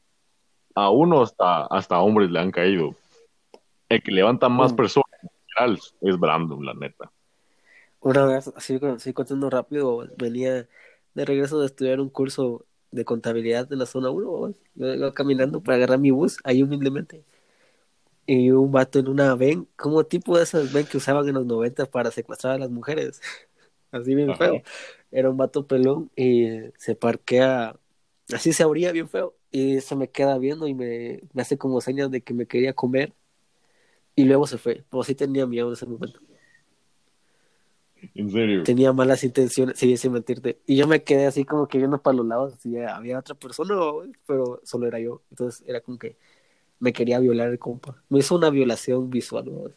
[0.73, 2.95] a uno hasta, hasta hombres le han caído.
[3.89, 4.75] El que levanta más Mm.
[4.75, 7.11] personas en general es Brandon, la neta.
[7.99, 10.67] Una vez, así, así contando rápido, venía
[11.13, 15.61] de regreso de estudiar un curso de contabilidad de la zona 1, yo iba caminando
[15.61, 17.23] para agarrar mi bus, ahí humildemente.
[18.25, 21.45] Y un vato en una ven, como tipo de esas ven que usaban en los
[21.45, 23.21] 90 para secuestrar a las mujeres.
[23.91, 24.45] Así bien Ajá.
[24.45, 24.61] feo.
[25.11, 26.47] Era un vato pelón y
[26.77, 27.75] se parquea,
[28.33, 29.35] así se abría bien feo.
[29.51, 32.73] Y se me queda viendo y me, me hace como señas de que me quería
[32.73, 33.13] comer.
[34.15, 34.85] Y luego se fue.
[34.89, 36.21] Pero sí tenía miedo en ese momento.
[38.15, 38.63] En serio.
[38.63, 40.59] Tenía malas intenciones, sí, sin mentirte.
[40.65, 42.53] Y yo me quedé así como que viendo para los lados.
[42.53, 43.75] Así, había otra persona,
[44.25, 45.21] pero solo era yo.
[45.29, 46.17] Entonces era como que
[46.81, 47.95] me quería violar el compa.
[48.09, 49.45] Me hizo una violación visual.
[49.45, 49.71] ¿no?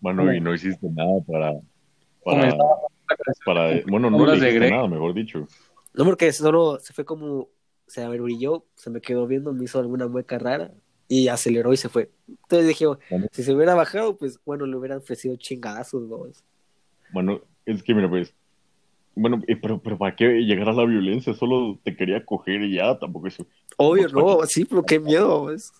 [0.00, 1.54] Mano, y no hiciste nada para.
[2.22, 2.56] Para,
[3.44, 5.48] para bueno, no le hiciste nada, mejor dicho.
[5.94, 7.48] No, porque solo se fue como,
[7.86, 10.72] se abrilló, se me quedó viendo, me hizo alguna mueca rara
[11.08, 12.10] y aceleró y se fue.
[12.28, 13.26] Entonces dije, Bueno.
[13.32, 16.26] si se hubiera bajado, pues bueno, le hubieran ofrecido chingadazos, ¿no?
[17.12, 18.34] Bueno, es que mira, pues.
[19.16, 21.32] Bueno, eh, pero, pero ¿para qué llegar a la violencia?
[21.34, 23.46] Solo te quería coger y ya, tampoco eso.
[23.76, 25.72] Obvio, no, sí, pero qué miedo, pues.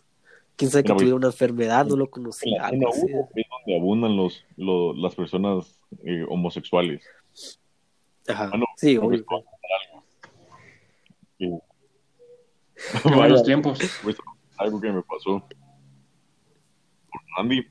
[0.56, 0.98] Quién sabe que güey.
[1.00, 2.62] tuviera una enfermedad, no lo En conocía.
[2.62, 3.00] la zona así.
[3.12, 7.04] 1 es donde abundan los, lo- las personas eh, homosexuales.
[8.28, 8.50] Ajá.
[8.52, 9.18] Ah, no, Sí, que obvio.
[9.20, 9.24] Eh,
[11.38, 11.50] Qué
[13.04, 13.78] vaya, buenos tiempos.
[14.02, 14.16] pues,
[14.58, 15.40] algo que me pasó
[17.10, 17.66] por Randy.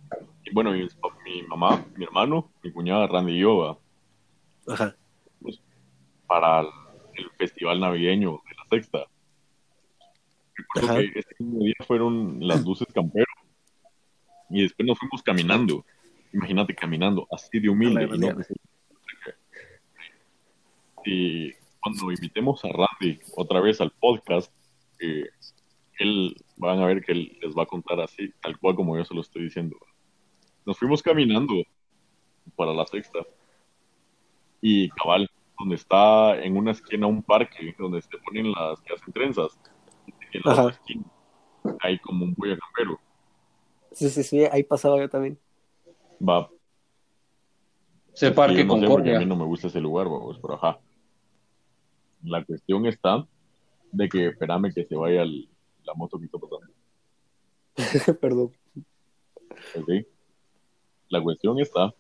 [0.46, 0.82] Y bueno, mi,
[1.26, 3.78] mi mamá, mi hermano, mi cuñada Randy y yo, ¿va?
[4.74, 4.96] Ajá.
[6.28, 6.68] para el,
[7.16, 9.06] el festival navideño de la sexta.
[10.56, 13.26] Recuerdo que ese mismo día fueron las luces campero
[14.50, 15.86] y después nos fuimos caminando.
[16.34, 18.04] Imagínate caminando, así de humilde.
[18.16, 18.28] Y no-
[21.06, 24.52] y cuando invitemos a Randy otra vez al podcast,
[25.00, 25.26] eh,
[26.00, 29.04] él van a ver que él les va a contar así, tal cual como yo
[29.06, 29.78] se lo estoy diciendo.
[30.66, 31.56] Nos fuimos caminando
[32.56, 33.20] para la sexta
[34.62, 35.30] y cabal,
[35.60, 39.60] donde está en una esquina un parque donde se ponen las que hacen trenzas.
[40.34, 40.64] En la Ajá.
[40.66, 41.04] otra esquina
[41.82, 43.00] hay como un buey campero.
[43.92, 45.38] Sí, sí, sí, ahí pasaba yo también.
[46.28, 46.50] Va,
[48.16, 50.80] Sí, parque yo no sé, a mí no me gusta ese lugar, vamos, pero ajá.
[52.24, 53.26] La cuestión está
[53.92, 55.50] de que espérame que se vaya el-
[55.84, 56.74] la moto que está pasando.
[58.22, 58.52] Perdón.
[61.10, 61.94] La cuestión está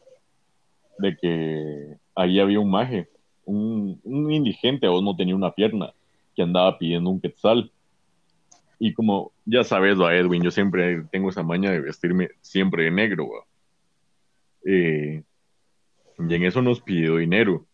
[0.99, 3.09] de que ahí había un maje,
[3.45, 5.93] un, un indigente, o no tenía una pierna,
[6.35, 7.71] que andaba pidiendo un quetzal.
[8.85, 12.91] Y como ya sabes, va, Edwin, yo siempre tengo esa maña de vestirme siempre de
[12.91, 13.29] negro.
[14.65, 15.23] Eh,
[16.19, 17.65] y en eso nos pidió dinero.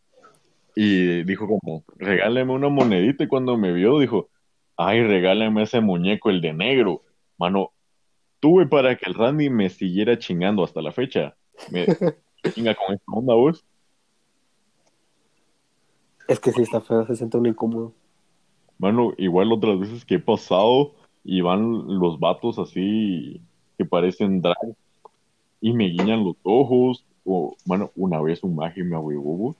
[0.75, 3.23] Y dijo como, regálame una monedita.
[3.23, 4.29] Y cuando me vio, dijo,
[4.77, 7.01] ay, regálame ese muñeco, el de negro.
[7.39, 7.71] Mano,
[8.39, 11.35] tuve para que el Randy me siguiera chingando hasta la fecha.
[11.71, 11.87] Me
[12.53, 13.65] chinga con esta onda, vos.
[16.27, 17.95] Es que sí está feo, se siente un incómodo.
[18.77, 23.41] Mano, igual otras veces que he pasado y van los vatos así
[23.77, 24.57] que parecen drag
[25.61, 27.05] y me guiñan los ojos.
[27.25, 29.55] O, mano, una vez un maje me ahuevó.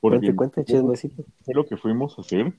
[0.00, 1.24] Cuente, cuente, chismecito.
[1.42, 2.52] fue lo que fuimos a hacer.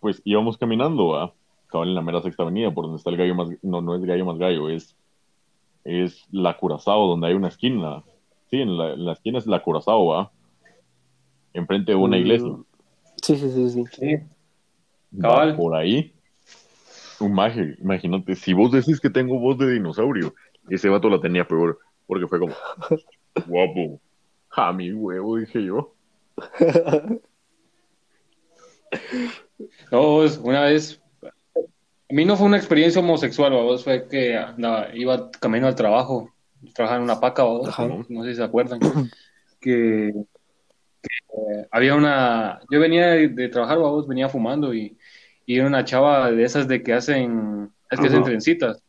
[0.00, 1.32] Pues íbamos caminando, ¿va?
[1.66, 4.04] Cabal en la mera sexta avenida, por donde está el gallo más, no, no es
[4.04, 4.96] gallo más gallo, es,
[5.84, 8.02] es la Curazao, donde hay una esquina.
[8.50, 10.30] Sí, en la, en la esquina es la Curazao, ¿va?
[11.52, 12.56] Enfrente de una Mm, iglesia.
[13.22, 13.84] Sí, sí, sí, sí.
[13.92, 14.16] Sí.
[15.18, 15.56] Cabal.
[15.56, 16.12] por ahí.
[17.20, 20.34] Un maje, imagínate, si vos decís que tengo voz de dinosaurio,
[20.68, 22.54] ese vato la tenía peor, porque fue como,
[23.46, 24.00] guapo,
[24.50, 25.94] a mi huevo, dije yo.
[29.90, 34.88] No, es- una vez, a mí no fue una experiencia homosexual, vos fue que andaba,
[34.94, 36.32] iba camino al trabajo,
[36.74, 37.68] trabajaba en una paca, ¿vos?
[38.08, 38.88] No sé si se acuerdan, que,
[39.60, 44.96] que, eh, había una, yo venía de, de trabajar, vos, venía fumando y,
[45.50, 48.80] y una chava de esas de que hacen, es que hacen trencitas.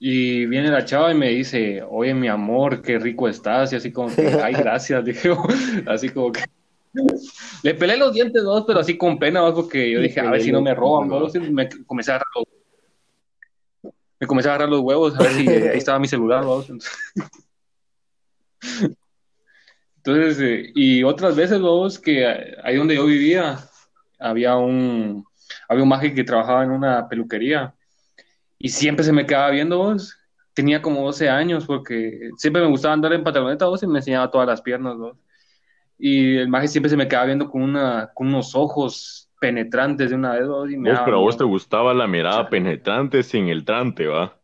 [0.00, 3.92] Y viene la chava y me dice, oye, mi amor, qué rico estás, y así
[3.92, 5.30] como que, ay, gracias, dije,
[5.86, 6.40] así como que
[7.62, 9.54] le pelé los dientes dos, pero así con pena, ¿vos?
[9.54, 11.08] porque yo dije, a ver si no me roban,
[11.52, 15.78] me comencé a agarrar los, me comencé a agarrar los huevos, a ver si ahí
[15.78, 16.66] estaba mi celular, ¿vos?
[19.98, 22.26] Entonces, eh, y otras veces, vos, que
[22.64, 23.60] ahí donde yo vivía,
[24.18, 25.24] había un,
[25.68, 27.74] había un maje que trabajaba en una peluquería
[28.58, 30.16] y siempre se me quedaba viendo, vos.
[30.54, 34.30] Tenía como 12 años porque siempre me gustaba andar en pantaloneta, vos, y me enseñaba
[34.30, 35.18] todas las piernas, vos.
[35.98, 40.16] Y el maje siempre se me quedaba viendo con, una, con unos ojos penetrantes de
[40.16, 43.48] una vez, vos, y me Vos, pero a vos te gustaba la mirada penetrante sin
[43.48, 44.36] el trante, ¿va?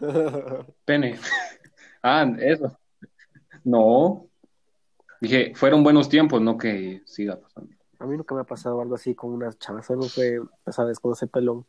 [0.84, 1.18] Pene.
[2.00, 2.78] Ah, eso.
[3.64, 4.27] No.
[5.20, 7.72] Dije, fueron buenos tiempos, no que siga pasando.
[7.98, 10.38] A mí nunca me ha pasado algo así con una chava, solo fue,
[10.70, 11.00] ¿sabes?
[11.00, 11.66] Con ese pelón.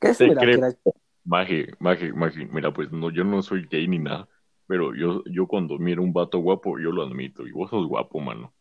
[0.00, 0.18] ¿Qué es?
[0.18, 0.60] Te Mira, creo.
[0.60, 0.76] que era-
[1.24, 2.46] Maje, maje, maje.
[2.46, 4.28] Mira, pues no, yo no soy gay ni nada.
[4.66, 7.46] Pero yo, yo cuando miro un vato guapo, yo lo admito.
[7.46, 8.52] Y vos sos guapo, mano.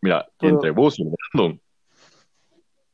[0.00, 1.60] Mira, Pero- entre vos y Brandon,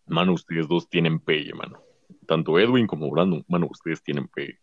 [0.06, 1.80] mano, ustedes dos tienen pegue, mano.
[2.26, 4.58] Tanto Edwin como Brandon, mano, ustedes tienen pegue.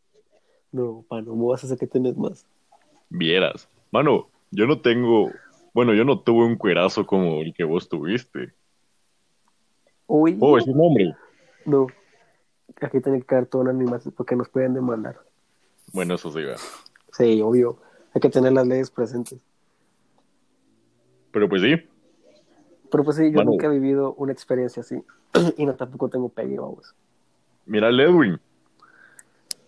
[0.71, 2.45] No, pano, vos vas a hacer que tenés más.
[3.09, 3.69] Vieras.
[3.91, 5.31] Mano, yo no tengo.
[5.73, 8.53] Bueno, yo no tuve un cuerazo como el que vos tuviste.
[10.07, 11.15] Uy, ¿Puedo decir nombre?
[11.65, 11.87] no.
[12.81, 15.17] Aquí tiene que caer todo en animales porque nos pueden demandar.
[15.93, 16.55] Bueno, eso sí, va.
[17.11, 17.79] Sí, obvio.
[18.13, 19.41] Hay que tener las leyes presentes.
[21.31, 21.75] Pero pues sí,
[22.91, 25.01] Pero pues sí, yo nunca he vivido una experiencia así.
[25.57, 26.93] y no tampoco tengo pegue, vamos.
[27.65, 28.39] mira Edwin.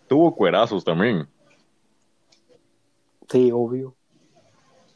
[0.08, 1.28] Tuvo cuerazos también.
[3.30, 3.96] Sí, obvio.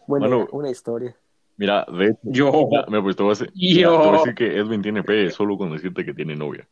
[0.07, 0.47] Bueno, Mano.
[0.51, 1.15] una historia.
[1.57, 2.51] Mira, de hecho, Yo,
[2.89, 3.79] me pues voy a decir, Yo.
[3.79, 6.67] mira, te voy a decir que Edwin tiene pegue solo con decirte que tiene novia.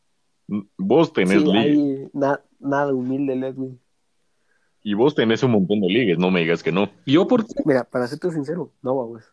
[0.76, 3.80] Vos tenés Sí, ligue na- nada humilde, Ledwin.
[4.82, 6.90] y vos tenés un montón de ligues, no me digas que no.
[7.06, 9.24] yo por Mira, para serte sincero, no, vamos.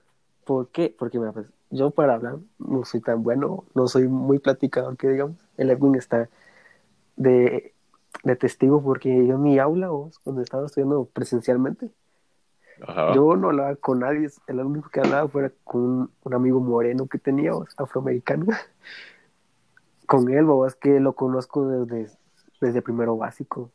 [0.46, 0.96] ¿Por qué?
[0.98, 5.08] Porque, mira, pues, yo para hablar no soy tan bueno, no soy muy platicador que
[5.10, 5.38] digamos.
[5.58, 6.30] El Edwin está
[7.18, 7.74] de,
[8.24, 11.92] de testigo porque yo en mi aula, vos, cuando estaba estudiando presencialmente,
[12.88, 13.14] Ajá.
[13.14, 17.08] yo no hablaba con nadie, el único que hablaba fuera con un, un amigo moreno
[17.08, 18.48] que tenía, vos, afroamericano.
[20.10, 22.12] con él, vos, que lo conozco desde,
[22.60, 23.72] desde primero básico.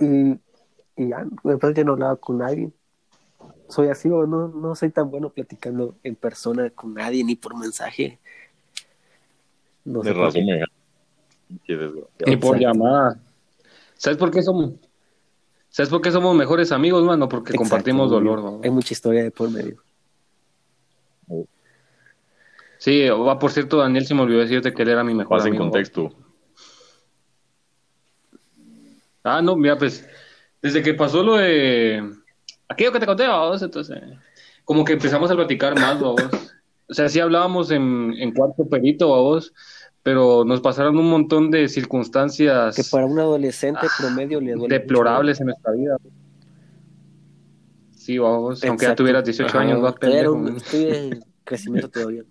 [0.00, 0.32] Y,
[0.96, 2.72] y ya, después ya no hablaba con nadie.
[3.68, 7.56] Soy así, vos, no, no soy tan bueno platicando en persona con nadie, ni por
[7.56, 8.18] mensaje.
[9.84, 10.42] No sé de por razón
[11.64, 12.10] Qué desgraciado.
[12.26, 13.20] ni por llamada.
[13.94, 14.72] ¿Sabes por qué somos?
[15.70, 17.28] ¿Sabes por qué somos mejores amigos, mano?
[17.28, 18.60] Porque Exacto, compartimos dolor, ¿no?
[18.62, 19.82] Hay mucha historia de por medio.
[22.78, 25.48] Sí, va, por cierto, Daniel se me olvidó decirte que él era mi mejor Pasa
[25.48, 25.64] en amigo.
[25.70, 26.10] contexto.
[29.22, 30.08] Ah, no, mira, pues,
[30.62, 32.02] desde que pasó lo de
[32.68, 33.98] aquello que te conté, vos, entonces,
[34.64, 36.22] como que empezamos a platicar más, vos.
[36.88, 39.52] O sea, sí hablábamos en, en cuarto perito, vos,
[40.02, 44.78] pero nos pasaron un montón de circunstancias Que para un adolescente promedio le duele.
[44.78, 45.96] deplorables en nuestra vida.
[47.92, 50.32] Sí, vos, aunque ya tuvieras 18 Ajá, años, vas pendejo.
[50.32, 52.22] un- Estoy en crecimiento todavía.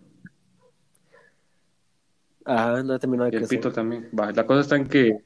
[2.46, 3.60] Ajá, no he terminado de Y el crecer.
[3.60, 4.10] pito también.
[4.18, 5.20] Va, la cosa está en que.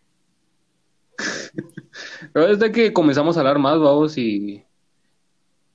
[2.34, 4.64] Pero es de que comenzamos a hablar más, vamos, y.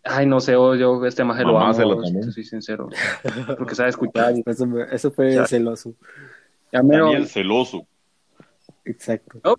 [0.05, 2.89] Ay, no sé, oh, yo este maje lo amo, te soy sincero.
[3.59, 4.35] Porque sabe escuchar.
[4.37, 5.47] Y, Eso, me- eso fue Ya.
[5.47, 5.95] celoso.
[6.73, 7.87] Daniel celoso.
[8.85, 9.59] Exacto.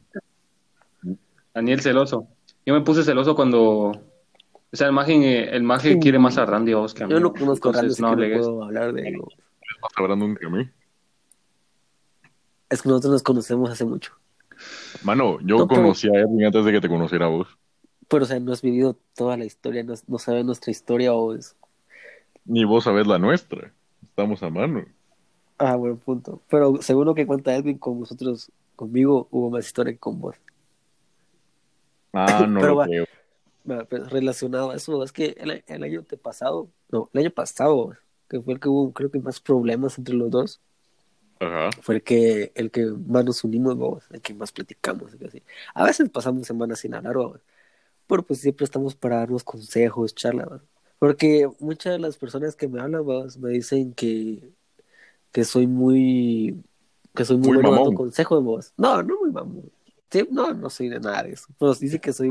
[1.53, 2.27] Daniel celoso.
[2.65, 3.91] Yo me puse celoso cuando.
[4.71, 5.99] O sea, el maje, el maje Sí.
[5.99, 7.13] quiere más a Randy a mí.
[7.13, 9.17] Yo no conozco a Randy, no que no puedo hablar de él.
[9.17, 9.93] Más
[10.37, 10.69] que a mí.
[12.69, 14.13] Es que nosotros nos conocemos hace mucho.
[15.03, 17.47] Mano, yo No, pero- conocí a Edwin antes de que te conociera a vos.
[18.07, 21.33] Pero, o sea, no has vivido toda la historia, no, no sabes nuestra historia o
[21.33, 21.55] es...
[22.45, 23.71] Ni vos sabés la nuestra.
[24.03, 24.85] Estamos a mano.
[25.59, 26.41] Ah, buen punto.
[26.49, 30.35] Pero según lo que cuenta Edwin, con vosotros, conmigo, hubo más historia que con vos.
[32.13, 32.85] Ah, no Pero lo va.
[32.85, 33.05] creo.
[33.69, 37.95] Va, pues, relacionado a eso, es que el, el año pasado, no, el año pasado,
[38.29, 40.61] que fue el que hubo, creo que más problemas entre los dos,
[41.39, 41.69] Ajá.
[41.81, 45.43] fue el que, el que más nos unimos, vos, el que más platicamos, así.
[45.73, 47.41] A veces pasamos semanas sin hablar, vos,
[48.07, 50.61] pero pues siempre estamos para darnos consejos, charlas,
[50.99, 54.53] porque muchas de las personas que me hablan, vos, me dicen que,
[55.31, 56.63] que soy muy,
[57.15, 58.73] que soy muy, Muy bueno dando consejos, vos.
[58.77, 59.71] No, no muy mamón.
[60.11, 62.29] Sí, no, no soy de nada de eso, pero dice que soy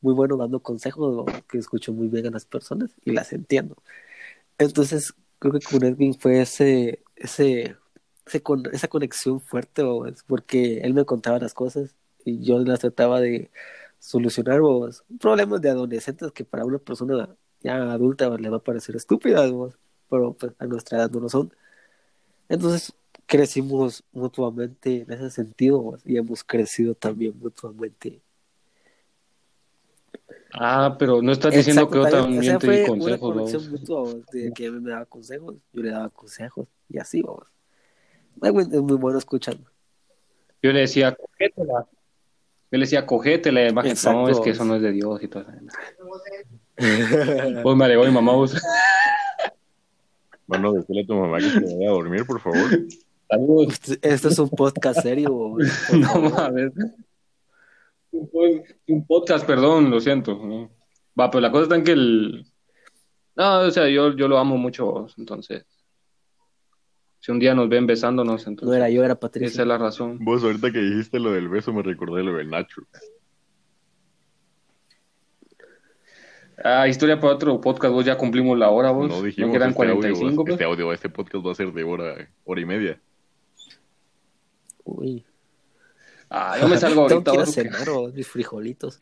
[0.00, 3.76] muy bueno dando consejos, que escucho muy bien a las personas y las entiendo.
[4.58, 7.76] Entonces, creo que con Edwin fue ese, ese,
[8.26, 12.80] ese con- esa conexión fuerte, vos, porque él me contaba las cosas y yo las
[12.80, 13.50] trataba de
[13.98, 14.60] solucionar
[15.20, 19.52] problemas de adolescentes que para una persona ya adulta le va a parecer estúpidas,
[20.10, 21.52] pero pues a nuestra edad no lo son.
[22.48, 22.92] Entonces
[23.26, 28.20] crecimos mutuamente en ese sentido y hemos crecido también mutuamente.
[30.52, 32.86] Ah, pero no estás diciendo Exacto, que yo también, te di una
[33.18, 37.22] consejos, mutua, vos, de que él me daba consejos, yo le daba consejos y así
[37.22, 37.48] vamos.
[38.42, 39.68] Es muy bueno escuchando.
[40.62, 41.86] Yo le decía, cogétela.
[42.70, 43.62] Yo le decía, cogétela.
[43.62, 44.22] Y Exacto.
[44.22, 45.50] no, es que eso no es de Dios y todo eso.
[47.62, 48.54] Pues me alegó mi mamá, vos.
[50.46, 52.58] Bueno, decirle a tu mamá que se vaya a dormir, por favor.
[53.28, 53.80] Saludos.
[54.02, 55.56] Esto es un podcast serio.
[55.92, 56.72] No mames.
[58.10, 60.38] Un po- un podcast, perdón, lo siento.
[61.18, 62.46] Va, pero la cosa está en que el.
[63.36, 65.64] No, o sea, yo, yo lo amo mucho, vos, entonces.
[67.18, 68.68] Si un día nos ven besándonos, entonces.
[68.68, 69.62] No era yo, era Esa Patricia.
[69.62, 70.18] es la razón.
[70.20, 72.82] Vos ahorita que dijiste lo del beso me recordé lo del Nacho.
[76.62, 79.08] Ah, historia para otro podcast, vos ya cumplimos la hora, vos.
[79.08, 80.44] No No dijimos quedan este audio, 45, vos.
[80.44, 80.52] pues.
[80.52, 83.00] este audio, este podcast va a ser de hora, hora y media.
[84.84, 85.24] Uy.
[86.30, 88.98] Ah, yo me salgo Tengo ahorita, que ir a vos, cenar, o mis frijolitos.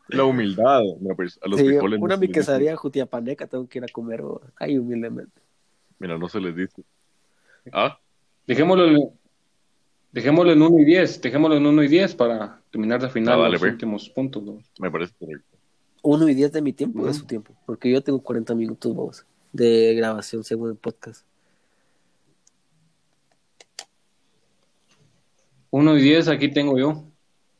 [0.09, 0.81] La humildad.
[0.99, 3.83] Mira, pues, a los Sí, frijoles no una se mi quesadilla jutiapaneca tengo que ir
[3.85, 4.21] a comer,
[4.57, 5.41] ay, humildemente.
[5.99, 6.83] Mira, no se les dice.
[7.71, 7.97] Ah,
[8.45, 9.09] Dejémoslo en,
[10.11, 13.41] dejémoslo en 1 y 10, dejémoslo en 1 y 10 para terminar de afinar Ah,
[13.43, 13.69] dale, los ve.
[13.69, 14.43] últimos puntos.
[14.43, 14.57] ¿no?
[14.79, 15.57] me parece correcto.
[16.01, 17.09] Uno y diez de mi tiempo Ujú.
[17.09, 21.25] es su tiempo, porque yo tengo 40 minutos, vos, de grabación según el podcast.
[25.69, 27.03] 1 y 10 aquí tengo yo.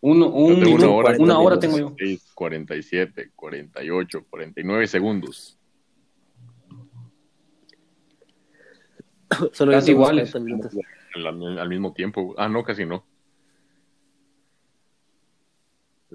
[0.01, 1.85] Uno, Yo un tengo minuto, una hora, una hora 40 tengo yo.
[1.95, 5.57] 46, 47, 48, 49 segundos.
[9.53, 10.31] Solo Casi yo iguales.
[10.31, 10.73] 40 minutos.
[11.15, 12.35] Al, al mismo tiempo.
[12.37, 13.05] Ah, no, casi no.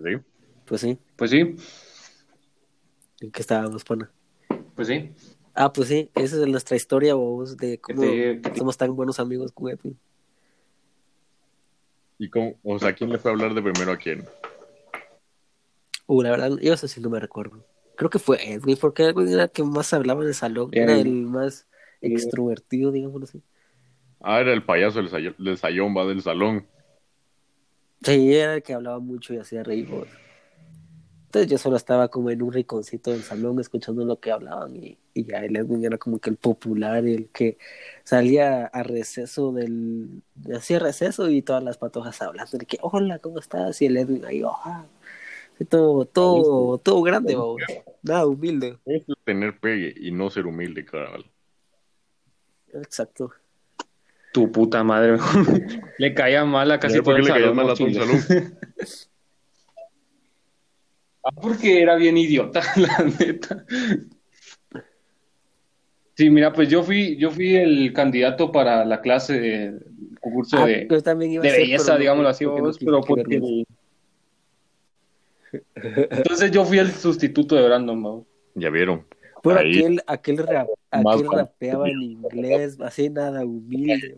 [0.05, 0.17] ¿Sí?
[0.65, 1.57] Pues sí, Pues sí,
[3.21, 4.11] ¿en qué estábamos, pana?
[4.75, 5.11] pues sí.
[5.55, 8.03] Ah, pues sí, esa es nuestra historia, vos, de cómo
[8.57, 9.73] somos tan buenos amigos con.
[12.19, 12.55] ¿Y cómo?
[12.63, 14.25] O sea, ¿quién le fue a hablar de primero a quién?
[16.07, 17.65] Uh, la verdad, yo eso sí no me recuerdo.
[17.97, 20.95] Creo que fue Edwin, porque Edwin era el que más hablaba en el salón, era
[20.95, 21.67] el más
[22.01, 23.43] extrovertido, digámoslo así.
[24.21, 26.67] Ah, era el payaso del sayón, va del salón.
[28.03, 29.89] Sí, era el que hablaba mucho y hacía reír.
[29.89, 30.09] vos.
[31.27, 34.97] Entonces yo solo estaba como en un rinconcito del salón escuchando lo que hablaban y,
[35.13, 37.59] y ya el Edwin era como que el popular, el que
[38.03, 40.23] salía a receso del...
[40.55, 43.83] Hacía receso y todas las patojas hablando de que, hola, ¿cómo estás?
[43.83, 44.43] Y el Edwin ahí,
[45.69, 47.61] todo, todo, todo grande, vos.
[48.03, 48.79] Nada humilde.
[48.87, 51.27] Es tener pegue y no ser humilde, caral.
[52.73, 53.33] Exacto.
[54.33, 55.17] Tu puta madre.
[55.99, 57.57] le caía mal a casi ¿Por todo qué el salón.
[57.57, 58.19] mal no a todo el salón?
[61.25, 63.65] Ah, porque era bien idiota, la neta.
[66.15, 69.79] Sí, mira, pues yo fui, yo fui el candidato para la clase de
[70.21, 72.63] concurso Ah, de, yo también iba de a ser, belleza, pero no- digámoslo así, porque
[72.63, 73.63] no pero porque
[76.11, 78.27] entonces yo fui el sustituto de Brandon, vos.
[78.55, 79.05] Ya vieron.
[79.43, 79.79] Pero Ahí.
[79.79, 84.17] aquel, aquel, rap- aquel rapeaba en inglés, así nada humilde.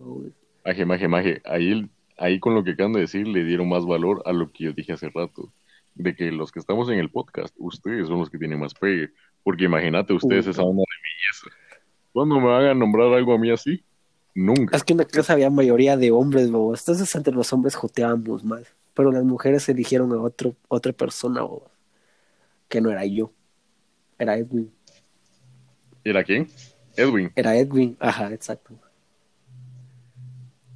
[0.65, 1.43] Maje, maje, maje.
[1.45, 4.65] Ahí, ahí con lo que acaban de decir le dieron más valor a lo que
[4.65, 5.53] yo dije hace rato.
[5.95, 9.11] De que los que estamos en el podcast, ustedes son los que tienen más pegue.
[9.43, 10.51] Porque imagínate ustedes Ujú.
[10.51, 11.57] esa onda de belleza.
[12.13, 13.83] ¿Cuándo me van a nombrar algo a mí así?
[14.35, 14.77] Nunca.
[14.77, 16.81] Es que en la clase había mayoría de hombres, bobos.
[16.81, 18.63] Entonces entre los hombres joteábamos más.
[18.95, 21.71] Pero las mujeres eligieron a otro, otra persona, bobos.
[22.69, 23.33] Que no era yo.
[24.19, 24.71] Era Edwin.
[26.05, 26.49] ¿Era quién?
[26.97, 27.33] Edwin.
[27.37, 27.97] Era Edwin.
[28.01, 28.75] Ajá, exacto.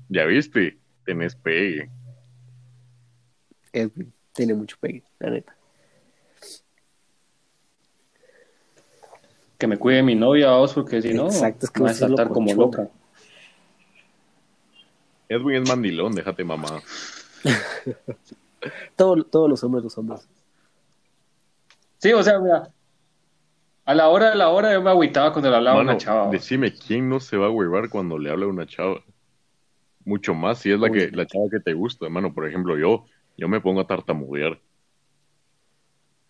[0.09, 1.91] Ya viste, tenés pegue.
[3.73, 4.13] Edwin.
[4.33, 5.57] Tiene mucho pegue, la neta.
[9.59, 11.95] Que me cuide mi novia, vos, porque si no, Exacto, es que me va a
[11.95, 12.89] saltar como loca.
[15.29, 16.83] Edwin es mandilón, déjate mamá.
[18.97, 20.27] Todo- todos los hombres, los hombres.
[21.99, 22.71] Sí, o sea, mira,
[23.85, 26.31] a la hora de la hora yo me agüitaba cuando le hablaba a una chava.
[26.31, 29.03] decime, ¿quién no se va a huevar cuando le habla a una chava?
[30.05, 32.35] Mucho más si es la, que, la chava que te gusta, hermano.
[32.35, 33.07] Por ejemplo, yo,
[33.37, 34.61] yo me pongo a tartamudear.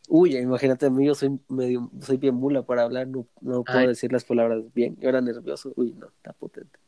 [0.08, 3.78] Uy, imagínate a mí, yo soy medio, soy bien mula para hablar, no, no puedo
[3.78, 3.88] Ay.
[3.88, 4.96] decir las palabras bien.
[5.00, 5.72] Yo era nervioso.
[5.76, 6.78] Uy, no, está potente.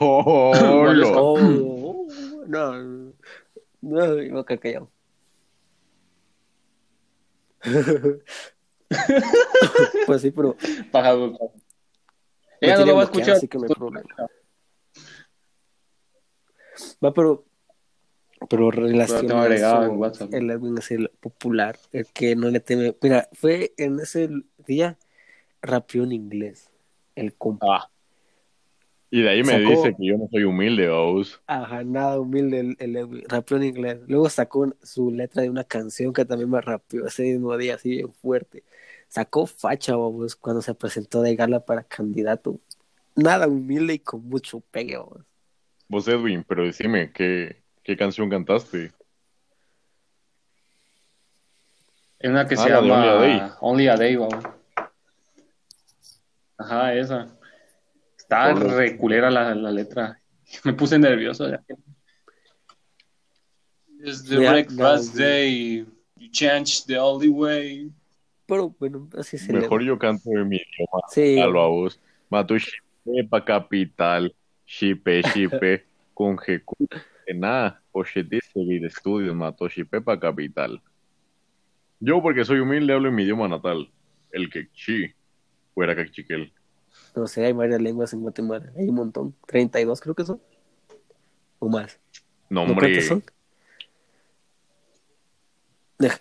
[0.00, 2.06] ¡Oh, lo- Oh,
[2.46, 3.12] no,
[3.80, 4.90] no, iba a callado.
[10.06, 10.56] pues sí, pero
[10.90, 11.36] Paja me
[12.60, 13.36] Ella no lo va a escuchar.
[13.36, 14.08] así que no hay problema.
[17.02, 17.44] Va, pero
[18.48, 22.96] pero relacionado el Edwin es el popular, el que no le teme.
[23.00, 24.28] Mira, fue en ese
[24.66, 24.98] día
[25.62, 26.70] rapeó en inglés,
[27.14, 27.66] el compa.
[27.70, 27.90] Ah.
[29.14, 31.40] Y de ahí me Sacó- dice que yo no soy humilde, vos.
[31.46, 34.00] Ajá, nada humilde el, el Edwin, rapeó en inglés.
[34.08, 37.90] Luego sacó su letra de una canción que también me rapeó ese mismo día, así
[37.90, 38.64] bien fuerte.
[39.06, 42.58] Sacó facha, vamos, cuando se presentó de gala para candidato.
[43.14, 45.20] Nada humilde y con mucho pegue, vamos.
[45.86, 48.90] Vos, Edwin, pero decime, ¿qué, qué canción cantaste?
[52.18, 53.52] Es una que Ah, se llama Only a Day.
[53.60, 54.44] Only a Day, vamos.
[56.58, 57.28] Ajá, esa.
[58.24, 58.76] Está Solo.
[58.76, 60.18] re culera la, la letra.
[60.64, 61.48] Me puse nervioso.
[61.48, 61.60] ya.
[64.02, 65.84] It's the Yeah, breakfast no, day.
[66.18, 67.90] You change the only way.
[68.46, 69.88] Pero bueno, así se Mejor le...
[69.88, 71.00] yo canto en mi idioma.
[71.10, 72.00] Sí, Halo a vos.
[72.28, 74.34] Mato shipe pa capital.
[74.66, 75.84] Shipe, shipe.
[76.14, 76.74] Con jecu.
[77.34, 77.82] Nada.
[77.92, 79.34] Oye, dice de estudios.
[79.34, 80.80] Mato shipe pa capital.
[82.00, 83.90] Yo, porque soy humilde, hablo en mi idioma natal.
[84.30, 85.10] El quechí.
[85.72, 86.52] Fuera cachiquel.
[87.14, 88.72] No sé, hay varias lenguas en Guatemala.
[88.76, 89.34] Hay un montón.
[89.46, 90.40] 32 creo que son.
[91.58, 91.98] O más.
[92.50, 92.88] No, ¿No hombre.
[92.88, 93.24] cuántas son?
[95.98, 96.20] Deja-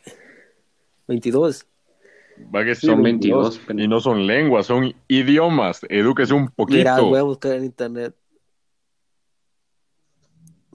[1.07, 1.65] 22.
[2.53, 5.81] Va que sí, Son 22, 22, Y no son lenguas, son idiomas.
[5.89, 6.77] Edúquese un poquito.
[6.77, 8.15] Mira, voy a buscar en internet.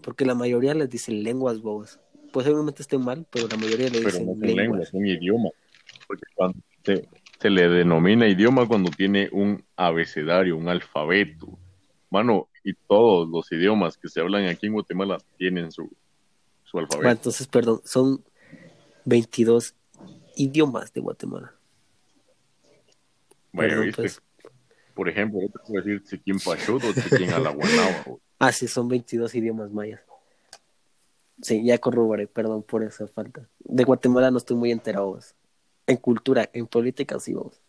[0.03, 1.99] Porque la mayoría les dicen lenguas, bobos.
[2.33, 4.57] Pues obviamente estén mal, pero la mayoría le pero dicen no son lenguas.
[4.57, 5.53] lenguas, son idiomas.
[6.07, 7.09] Porque cuando se,
[7.41, 11.59] se le denomina idioma cuando tiene un abecedario, un alfabeto.
[12.11, 15.89] Mano, y todos los idiomas que se hablan aquí en Guatemala tienen su,
[16.65, 17.11] su Bueno, alfabeto.
[17.11, 18.25] entonces, perdón, son
[19.05, 19.75] 22
[20.37, 21.55] idiomas de Guatemala.
[23.53, 24.03] Vaya, Perdón, ¿viste?
[24.03, 24.23] pues.
[24.95, 28.05] Por ejemplo, yo te puedo decir Chiquín Pachut o Chiquín Alaguanaba.
[28.41, 30.01] Ah, sí, son 22 idiomas mayas.
[31.43, 33.49] Sí, ya corroboré, perdón por esa falta.
[33.59, 35.07] De Guatemala no estoy muy enterado.
[35.07, 35.35] vos.
[35.89, 37.61] En cultura, en política, sí, vamos.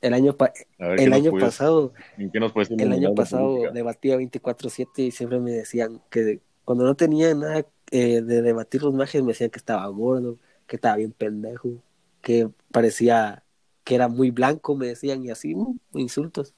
[0.00, 2.92] El año, pa- A ver, ¿qué el año puedes- pasado ¿En qué nos puedes El
[2.92, 3.72] año de pasado política?
[3.72, 8.92] debatía 24/7 y siempre me decían que cuando no tenía nada eh, de debatir los
[8.94, 11.82] majes me decían que estaba gordo, que estaba bien pendejo,
[12.22, 13.44] que parecía
[13.84, 16.54] que era muy blanco, me decían y así, mm, insultos.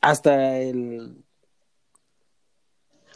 [0.00, 1.16] Hasta el...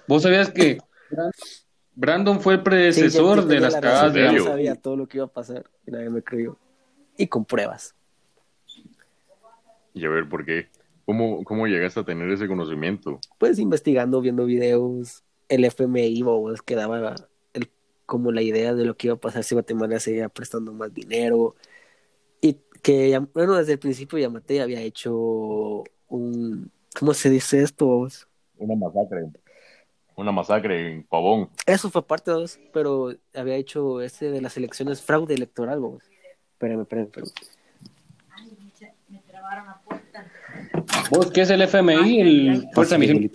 [0.08, 0.78] ¿Vos sabías que
[1.94, 5.26] Brandon fue el predecesor de las la cagadas de yo sabía todo lo que iba
[5.26, 6.56] a pasar y nadie me creyó.
[7.16, 7.94] Y con pruebas.
[9.92, 10.68] Y a ver, ¿por qué?
[11.04, 13.18] ¿Cómo, ¿Cómo llegaste a tener ese conocimiento?
[13.38, 17.16] Pues investigando, viendo videos, el FMI, vos, que daba
[17.52, 17.68] el,
[18.06, 21.56] como la idea de lo que iba a pasar si Guatemala seguía prestando más dinero.
[22.40, 27.86] Y que, bueno, desde el principio Yamate había hecho un, ¿cómo se dice esto?
[27.86, 28.28] vos?
[28.56, 29.26] Una masacre.
[30.20, 31.48] Una masacre en Pavón.
[31.64, 36.02] Eso fue parte de dos, pero había hecho ese de las elecciones fraude electoral, vos.
[36.52, 37.30] Espérame, espérame, espérame.
[39.08, 40.30] Me trabaron la puerta.
[41.10, 42.20] ¿Vos qué es el FMI?
[42.20, 43.30] El Fuerza de Misión.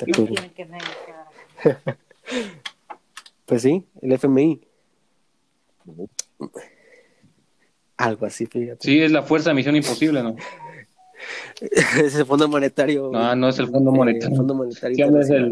[3.48, 4.62] Pues sí, el FMI.
[7.98, 8.80] Algo así, fíjate.
[8.82, 10.36] Sí, es la Fuerza de Misión Imposible, ¿no?
[11.62, 13.10] Ese Fondo Monetario.
[13.12, 14.36] No, no es el Fondo eh, Monetario.
[14.36, 15.52] Fondo Monetario Sí, es el-.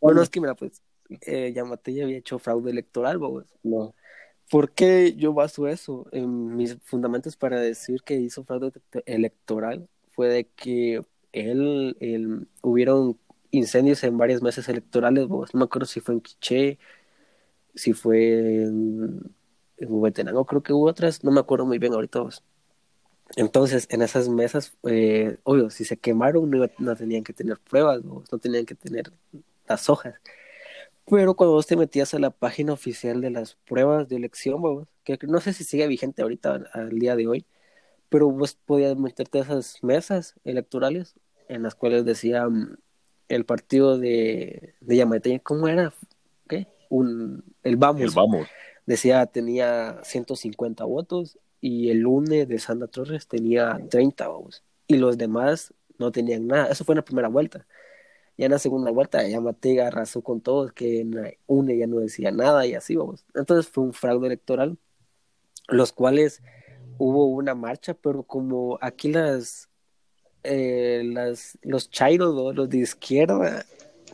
[0.00, 0.82] Bueno, es que mira, pues,
[1.22, 3.46] eh, Yamate ya había hecho fraude electoral, babos.
[3.62, 3.94] No.
[4.50, 6.06] ¿Por qué yo baso eso?
[6.12, 8.72] En mis fundamentos para decir que hizo fraude
[9.06, 11.02] electoral fue de que
[11.32, 13.18] él, él- hubieron
[13.50, 15.28] incendios en varias mesas electorales.
[15.28, 16.78] No me acuerdo si fue en Quiché,
[17.74, 19.20] si fue en,
[19.78, 22.20] en Huehuetenango, creo que hubo otras, no me acuerdo muy bien ahorita.
[22.20, 22.42] babos.
[23.36, 28.22] Entonces, en esas mesas, eh, obvio, si se quemaron, no, tenían que tener pruebas, no
[28.40, 29.12] tenían que tener
[29.68, 30.14] las hojas.
[31.06, 35.18] Pero cuando vos te metías a la página oficial de las pruebas de elección, que
[35.26, 37.44] no sé si sigue vigente ahorita al, día de hoy,
[38.08, 41.14] pero vos podías meterte a esas mesas electorales
[41.48, 42.76] en las cuales decía mm,
[43.28, 45.92] el partido de, de Yamate, ¿cómo era?
[46.48, 46.68] ¿Qué?
[46.88, 48.48] Un, el Vamos El vamos.
[48.86, 55.18] decía tenía 150 votos y el UNE de Sandra Torres tenía 30 votos y los
[55.18, 56.68] demás no tenían nada.
[56.68, 57.66] Eso fue en la primera vuelta.
[58.36, 61.06] Ya en la segunda vuelta ya Matega arrasó con todos, que
[61.46, 63.24] UNE ya no decía nada y así vamos.
[63.34, 64.76] Entonces fue un fraude electoral,
[65.68, 66.42] los cuales
[66.98, 69.68] hubo una marcha, pero como aquí las,
[70.42, 73.64] eh, las los chairos, los de izquierda,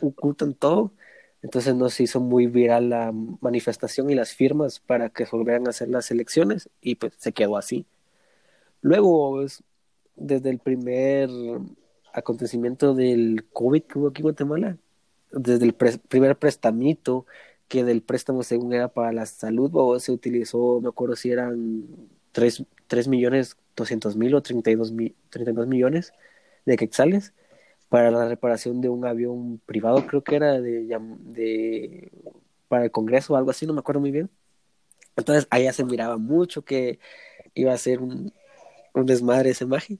[0.01, 0.91] ocultan todo,
[1.41, 3.11] entonces no se hizo muy viral la
[3.41, 7.57] manifestación y las firmas para que volvieran a hacer las elecciones y pues se quedó
[7.57, 7.85] así.
[8.81, 9.43] Luego,
[10.15, 11.29] desde el primer
[12.13, 14.77] acontecimiento del COVID que hubo aquí en Guatemala,
[15.31, 17.25] desde el primer prestamito,
[17.67, 21.85] que del préstamo según era para la salud, o se utilizó, me acuerdo si eran
[22.31, 22.65] 3,
[23.07, 26.13] millones 200 mil o 32, mi- 32 millones
[26.65, 27.33] de quetzales
[27.89, 30.83] para la reparación de un avión privado, creo que era de,
[31.25, 32.11] de
[32.67, 34.29] para el Congreso o algo así, no me acuerdo muy bien.
[35.17, 36.99] Entonces allá se miraba mucho que
[37.55, 38.33] iba a ser un,
[38.93, 39.97] un desmadre ese magia.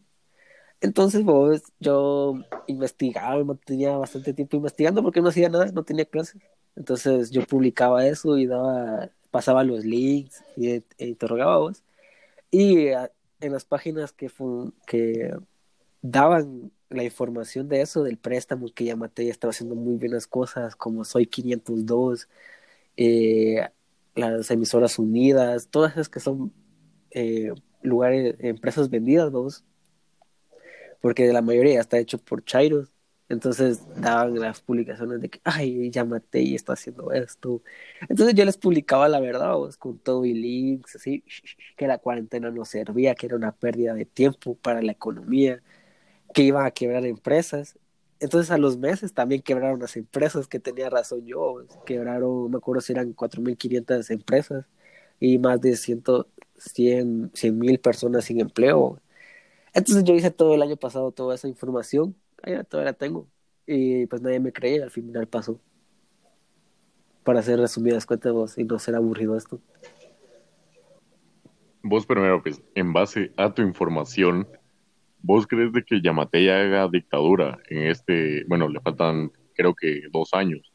[0.82, 2.36] Entonces, pues, yo
[2.68, 6.42] investigaba, tenía bastante tiempo investigando porque no hacía nada, no tenía clases.
[6.76, 11.84] Entonces, yo publicaba eso y daba, pasaba los links y e, e interrogaba vos.
[12.52, 15.34] Y a- en las páginas que, fun- que
[16.02, 21.06] daban la información de eso, del préstamo que Yamatei estaba haciendo muy buenas cosas, como
[21.06, 22.30] Soy 502,
[22.98, 23.70] eh,
[24.16, 26.54] las emisoras unidas, todas esas que son
[27.12, 29.64] eh, lugares, empresas vendidas, vamos,
[31.02, 32.90] porque la mayoría está hecho por Chairos.
[33.30, 37.64] Entonces daban las publicaciones de que, ay, Yamatei está haciendo esto.
[38.10, 41.24] Entonces yo les publicaba la verdad, vos, con todo y links, así,
[41.78, 45.62] que la cuarentena no servía, que era una pérdida de tiempo para la economía,
[46.34, 47.78] que iban a quebrar empresas.
[48.20, 52.58] Entonces a los meses también quebraron las empresas, que tenía razón yo, quebraron, no me
[52.58, 54.66] acuerdo si eran 4.500 empresas
[55.20, 59.02] y más de 100 mil personas sin empleo.
[59.74, 62.16] Entonces yo hice todo el año pasado toda esa información,
[62.46, 63.28] ya todavía la tengo,
[63.66, 65.60] y pues nadie me creía, al final pasó.
[67.24, 69.60] Para hacer resumidas cuentas vos y no ser aburrido esto.
[71.84, 74.48] Vos primero, pues, en base a tu información,
[75.24, 80.34] ¿Vos crees de que Yamatei haga dictadura en este, bueno, le faltan creo que dos
[80.34, 80.74] años,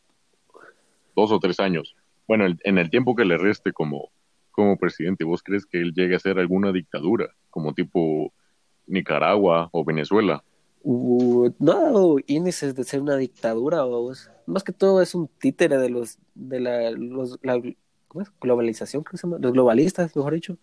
[1.17, 1.97] dos o tres años?
[2.29, 4.11] Bueno, en el tiempo que le reste como,
[4.53, 8.33] como presidente, ¿vos crees que él llegue a hacer alguna dictadura, como tipo
[8.87, 10.43] Nicaragua o Venezuela?
[10.83, 14.31] Uh, no índices de ser una dictadura, vos.
[14.47, 17.61] Más que todo es un títere de los, de la, los, la
[18.07, 18.33] ¿cómo es?
[18.41, 20.59] globalización, creo que se llama, los globalistas, mejor dicho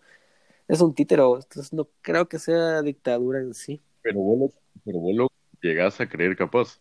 [0.68, 3.82] es un títero, entonces no creo que sea dictadura en sí.
[4.02, 4.52] Pero vos lo,
[4.84, 5.28] pero vos lo
[5.60, 6.80] llegás a creer capaz.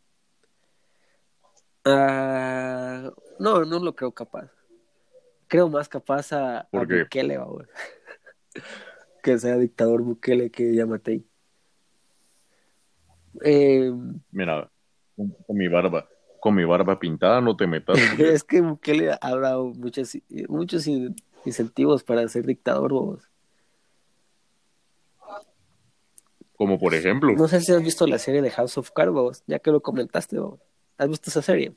[1.86, 4.49] Uh, no, no lo creo capaz.
[5.48, 7.68] Creo más capaz a, a Bukele ahora.
[9.24, 11.26] que sea dictador Bukele que Yamatei.
[13.42, 13.92] Eh,
[14.32, 14.70] Mira,
[15.16, 16.08] con, mi barba,
[16.40, 17.98] con mi barba pintada no te metas.
[18.20, 20.88] es que Bukele ha dado muchos, muchos
[21.46, 23.30] incentivos para ser dictador, vos.
[26.56, 27.34] Como por ejemplo.
[27.34, 30.38] No sé si has visto la serie de House of Cards, ya que lo comentaste,
[30.98, 31.74] ¿has visto esa serie?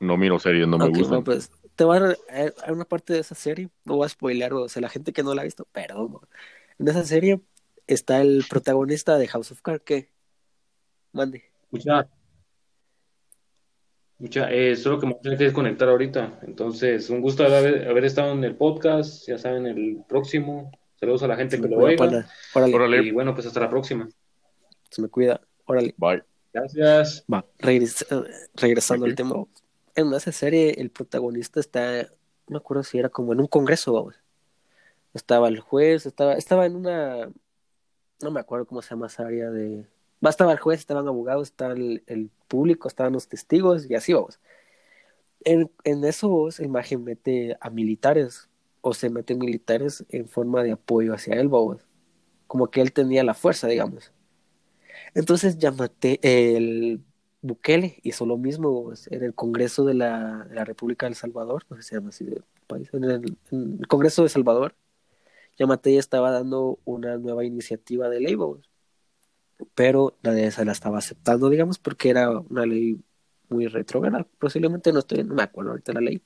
[0.00, 1.20] No miro series, no me gusta.
[1.22, 4.68] pues te voy a dar una parte de esa serie, no voy a spoilear, o
[4.68, 6.18] sea, la gente que no la ha visto, perdón.
[6.78, 7.40] En esa serie
[7.86, 10.10] está el protagonista de House of Cards, ¿qué?
[11.12, 11.44] Mande.
[11.64, 12.08] Escucha.
[14.18, 16.40] Escucha, eh, solo que me tengo que desconectar ahorita.
[16.42, 19.26] Entonces, un gusto haber, haber estado en el podcast.
[19.28, 22.26] Ya saben, el próximo Saludos a la gente que lo oiga.
[22.54, 23.02] Órale.
[23.04, 24.08] Y bueno, pues hasta la próxima.
[24.90, 25.40] Se me cuida.
[25.66, 25.94] Órale.
[25.96, 26.22] Bye.
[26.52, 27.24] Gracias.
[27.32, 29.44] Va, regresando al tema.
[29.94, 32.08] En esa serie, el protagonista está, no
[32.48, 34.14] me acuerdo si era como en un congreso, vamos.
[35.12, 37.30] Estaba el juez, estaba, estaba en una,
[38.22, 39.86] no me acuerdo cómo se llama esa área de...
[40.24, 44.40] Va, el juez, estaban abogados, estaba el, el público, estaban los testigos y así vamos.
[45.44, 48.48] En, en eso, esa imagen mete a militares
[48.80, 51.50] o se meten militares en forma de apoyo hacia él,
[52.46, 54.12] como que él tenía la fuerza, digamos.
[55.14, 57.00] Entonces llamate el
[57.42, 61.88] Bukele hizo lo mismo en el Congreso de la, República del Salvador, no sé si
[61.88, 64.74] se llama así de país, en el, Congreso de Salvador,
[65.58, 68.36] Yamate estaba dando una nueva iniciativa de ley,
[69.74, 73.00] pero nadie se la estaba aceptando, digamos, porque era una ley
[73.48, 76.22] muy retrógrada, posiblemente no estoy, no me acuerdo ahorita la ley.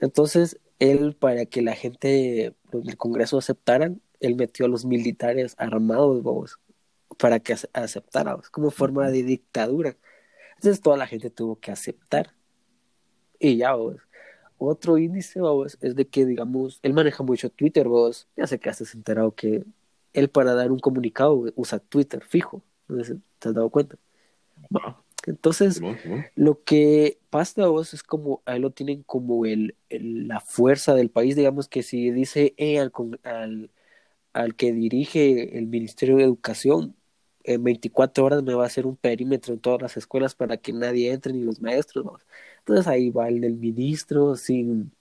[0.00, 6.58] Entonces él para que la gente del Congreso aceptaran, él metió a los militares armados,
[7.18, 9.96] para que aceptaran, como forma de dictadura.
[10.56, 12.34] Entonces toda la gente tuvo que aceptar.
[13.38, 13.74] Y ya,
[14.58, 15.40] Otro índice,
[15.80, 18.28] es de que, digamos, él maneja mucho Twitter, vos.
[18.36, 19.64] Ya sé que has enterado que
[20.12, 22.62] él para dar un comunicado usa Twitter fijo.
[22.86, 23.96] ¿Te has dado cuenta?
[25.26, 25.80] Entonces,
[26.34, 31.10] lo que pasa vos es como, a él lo tienen como el, la fuerza del
[31.10, 33.70] país, digamos que si dice eh, al, al,
[34.34, 36.94] al, que dirige el Ministerio de Educación,
[37.44, 40.72] en 24 horas me va a hacer un perímetro en todas las escuelas para que
[40.72, 42.06] nadie entre, ni los maestros.
[42.60, 44.92] Entonces ahí va el ministro sin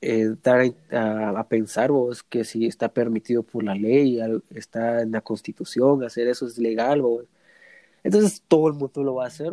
[0.00, 4.20] eh, dar a, pensar vos que si está permitido por la ley,
[4.50, 7.02] está en la constitución, hacer eso es legal.
[7.02, 7.26] Vos
[8.02, 9.52] entonces todo el mundo lo va a hacer,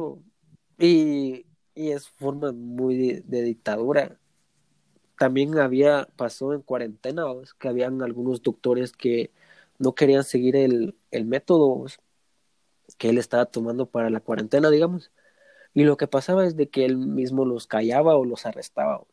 [0.80, 1.46] y,
[1.76, 4.20] y, es forma muy de, dictadura.
[5.18, 7.26] También había, pasó en cuarentena,
[7.60, 9.32] que habían algunos doctores que
[9.78, 11.86] no querían seguir el, el método
[12.98, 15.12] que él estaba tomando para la cuarentena, digamos.
[15.74, 19.04] Y lo que pasaba es de que él mismo los callaba o los arrestaba.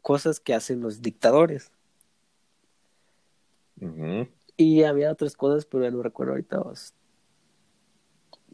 [0.00, 1.70] Cosas que hacen los dictadores.
[4.56, 6.62] Y había otras cosas, pero ya no recuerdo ahorita.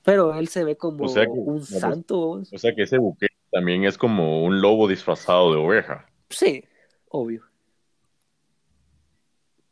[0.02, 2.30] Pero él se ve como un santo.
[2.30, 6.06] O sea que ese buque también es como un lobo disfrazado de oveja.
[6.30, 6.64] Sí,
[7.08, 7.49] obvio.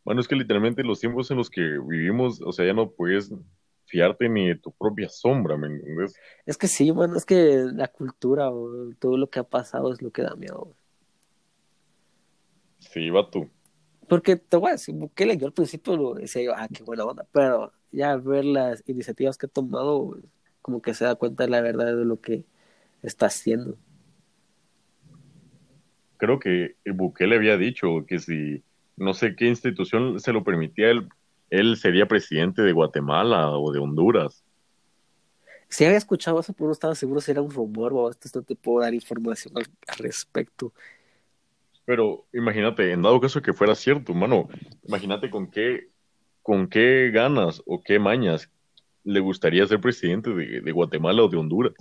[0.08, 3.30] Bueno, es que literalmente los tiempos en los que vivimos, o sea, ya no puedes
[3.84, 6.16] fiarte ni de tu propia sombra, ¿me entiendes?
[6.46, 8.46] Es que sí, mano, es que la cultura
[8.98, 10.74] todo lo que ha pasado es lo que da miedo.
[12.78, 13.50] Sí, va tú.
[14.08, 17.04] Porque te voy a decir, Bukele, yo al principio lo decía yo, ah, qué buena
[17.04, 20.16] onda, pero ya al ver las iniciativas que ha tomado,
[20.62, 22.46] como que se da cuenta de la verdad de lo que
[23.02, 23.76] está haciendo.
[26.16, 28.64] Creo que Bukele había dicho que si
[28.98, 31.08] no sé qué institución se lo permitía, él,
[31.50, 34.44] él sería presidente de Guatemala o de Honduras.
[35.68, 38.42] Sí había escuchado eso, pero no estaba seguro si era un rumor o esto no
[38.42, 40.72] te puedo dar información al, al respecto.
[41.84, 44.48] Pero imagínate, en dado caso que fuera cierto, mano,
[44.84, 45.88] imagínate con qué,
[46.42, 48.50] con qué ganas o qué mañas
[49.04, 51.74] le gustaría ser presidente de, de Guatemala o de Honduras.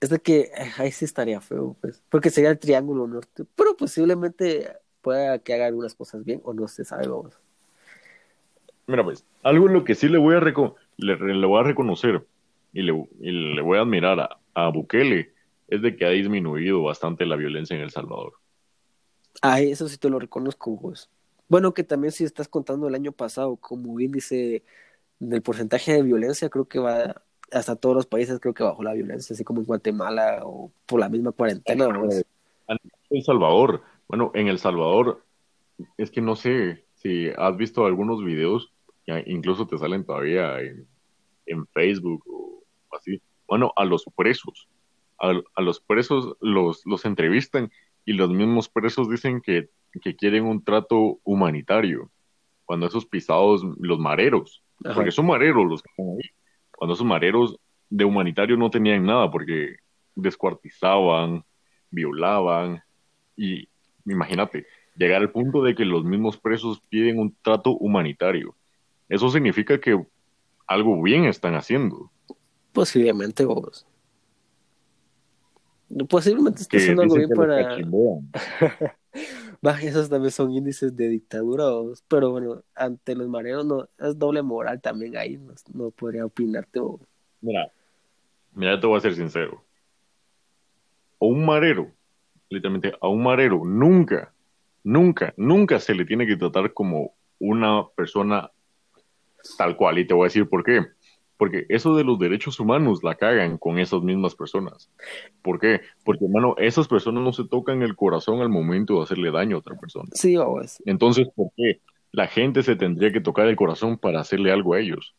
[0.00, 3.76] Es de que eh, ahí sí estaría feo, pues, porque sería el Triángulo Norte, pero
[3.76, 7.34] posiblemente pueda que haga algunas cosas bien o no se sabe, vamos.
[8.86, 11.62] Mira, pues, algo en lo que sí le voy a, reco- le, le voy a
[11.64, 12.26] reconocer
[12.72, 15.32] y le, y le voy a admirar a, a Bukele
[15.68, 18.34] es de que ha disminuido bastante la violencia en El Salvador.
[19.42, 21.10] Ay, eso sí te lo reconozco, vos.
[21.48, 24.64] Bueno, que también si estás contando el año pasado como índice
[25.20, 27.22] del porcentaje de violencia, creo que va
[27.52, 31.00] hasta todos los países, creo que bajó la violencia, así como en Guatemala o por
[31.00, 32.24] la misma cuarentena, vos.
[33.10, 35.24] El Salvador, bueno, en El Salvador,
[35.96, 38.72] es que no sé si has visto algunos videos,
[39.06, 40.84] que incluso te salen todavía en,
[41.46, 43.22] en Facebook o así.
[43.46, 44.68] Bueno, a los presos,
[45.20, 47.70] a, a los presos los, los entrevistan
[48.04, 49.70] y los mismos presos dicen que,
[50.02, 52.10] que quieren un trato humanitario.
[52.64, 54.96] Cuando esos pisados, los mareros, Ajá.
[54.96, 56.30] porque son mareros los que están ahí,
[56.72, 59.76] cuando esos mareros de humanitario no tenían nada porque
[60.16, 61.44] descuartizaban,
[61.92, 62.82] violaban
[63.36, 63.69] y
[64.06, 64.66] imagínate,
[64.96, 68.54] llegar al punto de que los mismos presos piden un trato humanitario.
[69.08, 70.00] Eso significa que
[70.66, 72.10] algo bien están haciendo.
[72.72, 73.86] Posiblemente, vos.
[76.08, 77.76] Posiblemente esté haciendo algo bien para...
[79.66, 82.02] Va, esos también son índices de dictadura, vos.
[82.08, 86.80] pero bueno, ante los mareros no, es doble moral también ahí, no, no podría opinarte.
[86.80, 87.00] vos.
[87.42, 87.70] Mira,
[88.54, 89.62] mira, te voy a ser sincero.
[91.20, 91.90] A un marero,
[92.50, 94.32] literalmente, a un marero nunca,
[94.84, 98.50] nunca, nunca se le tiene que tratar como una persona
[99.56, 99.98] tal cual.
[99.98, 100.84] Y te voy a decir por qué.
[101.36, 104.90] Porque eso de los derechos humanos la cagan con esas mismas personas.
[105.40, 105.80] ¿Por qué?
[106.04, 109.60] Porque, hermano, esas personas no se tocan el corazón al momento de hacerle daño a
[109.60, 110.10] otra persona.
[110.12, 110.36] Sí.
[110.84, 111.80] Entonces, ¿por qué?
[112.12, 115.14] La gente se tendría que tocar el corazón para hacerle algo a ellos.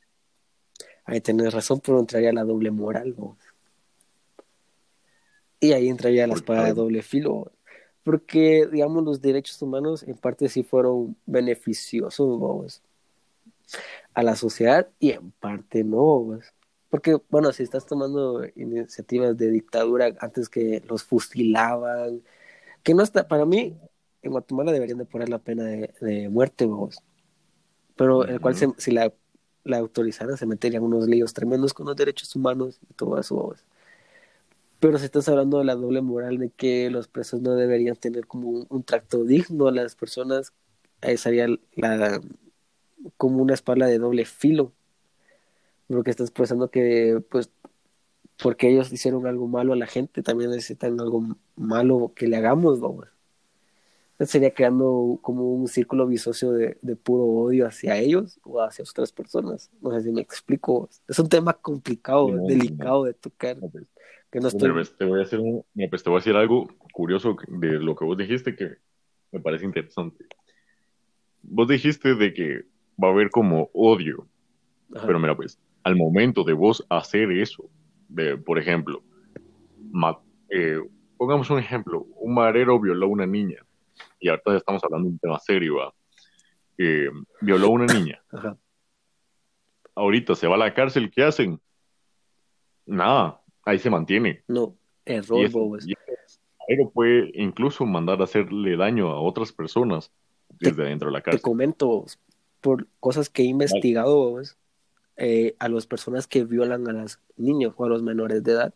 [1.06, 3.38] Ahí tenés razón, pero entraría la doble moral, vos.
[5.62, 7.52] Y ahí entraría la espada de doble filo,
[8.04, 12.84] porque, digamos, los derechos humanos en parte sí fueron beneficiosos,
[14.14, 16.40] a la sociedad y en parte no.
[16.90, 22.22] Porque, bueno, si estás tomando iniciativas de dictadura antes que los fusilaban,
[22.84, 23.78] que no está, para mí,
[24.24, 27.00] en Guatemala deberían de poner la pena de, de muerte, vos.
[27.96, 29.14] Pero el cual, se- si la,
[29.64, 33.56] la autorizaran, se meterían unos líos tremendos con los derechos humanos y todo eso.
[34.82, 38.26] Pero si estás hablando de la doble moral de que los presos no deberían tener
[38.26, 40.54] como un, un trato digno a las personas,
[41.02, 42.20] ahí sería la,
[43.16, 44.74] como una espalda de doble filo.
[45.88, 47.52] Porque estás pensando que, pues,
[48.42, 52.80] porque ellos hicieron algo malo a la gente, también necesitan algo malo que le hagamos,
[52.80, 53.08] vamos.
[54.14, 58.84] Entonces sería creando como un círculo vicioso de, de puro odio hacia ellos o hacia
[58.84, 59.70] otras personas.
[59.80, 60.90] No sé si me explico.
[61.08, 63.86] Es un tema complicado, no, delicado de tocar, No, pues,
[64.32, 64.62] que no estoy...
[64.70, 67.36] Mira, pues, te voy a hacer un- mira, pues, te voy a decir algo curioso
[67.48, 68.78] de lo que vos dijiste que
[69.32, 70.26] me parece interesante.
[71.44, 72.66] Vos dijiste de que
[73.02, 74.28] va a haber como odio,
[74.96, 75.06] Ajá.
[75.06, 77.70] pero mira, pues, al momento de vos hacer eso,
[78.08, 79.04] de, por ejemplo,
[80.50, 80.80] eh,
[81.18, 83.66] pongamos un ejemplo, un marero violó a una niña,
[84.20, 85.94] y ahorita estamos hablando de un tema serio, ¿va?
[86.78, 87.10] Eh,
[87.42, 88.58] violó a una niña, Ajá.
[89.96, 91.60] ahorita se va a la cárcel, ¿qué hacen?
[92.86, 94.44] Nada, ahí se mantiene.
[94.48, 94.76] No,
[95.06, 95.96] error, ese
[96.60, 100.12] marero puede incluso mandar a hacerle daño a otras personas
[100.60, 101.42] desde dentro de la Te cárcel.
[101.42, 102.06] comento
[102.62, 104.58] por cosas que he investigado, bobos,
[105.18, 108.74] eh, a las personas que violan a los niños o a los menores de edad,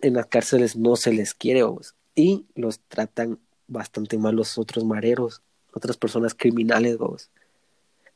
[0.00, 4.84] en las cárceles no se les quiere, bobos, y los tratan bastante mal los otros
[4.84, 7.30] mareros, otras personas criminales, bobos.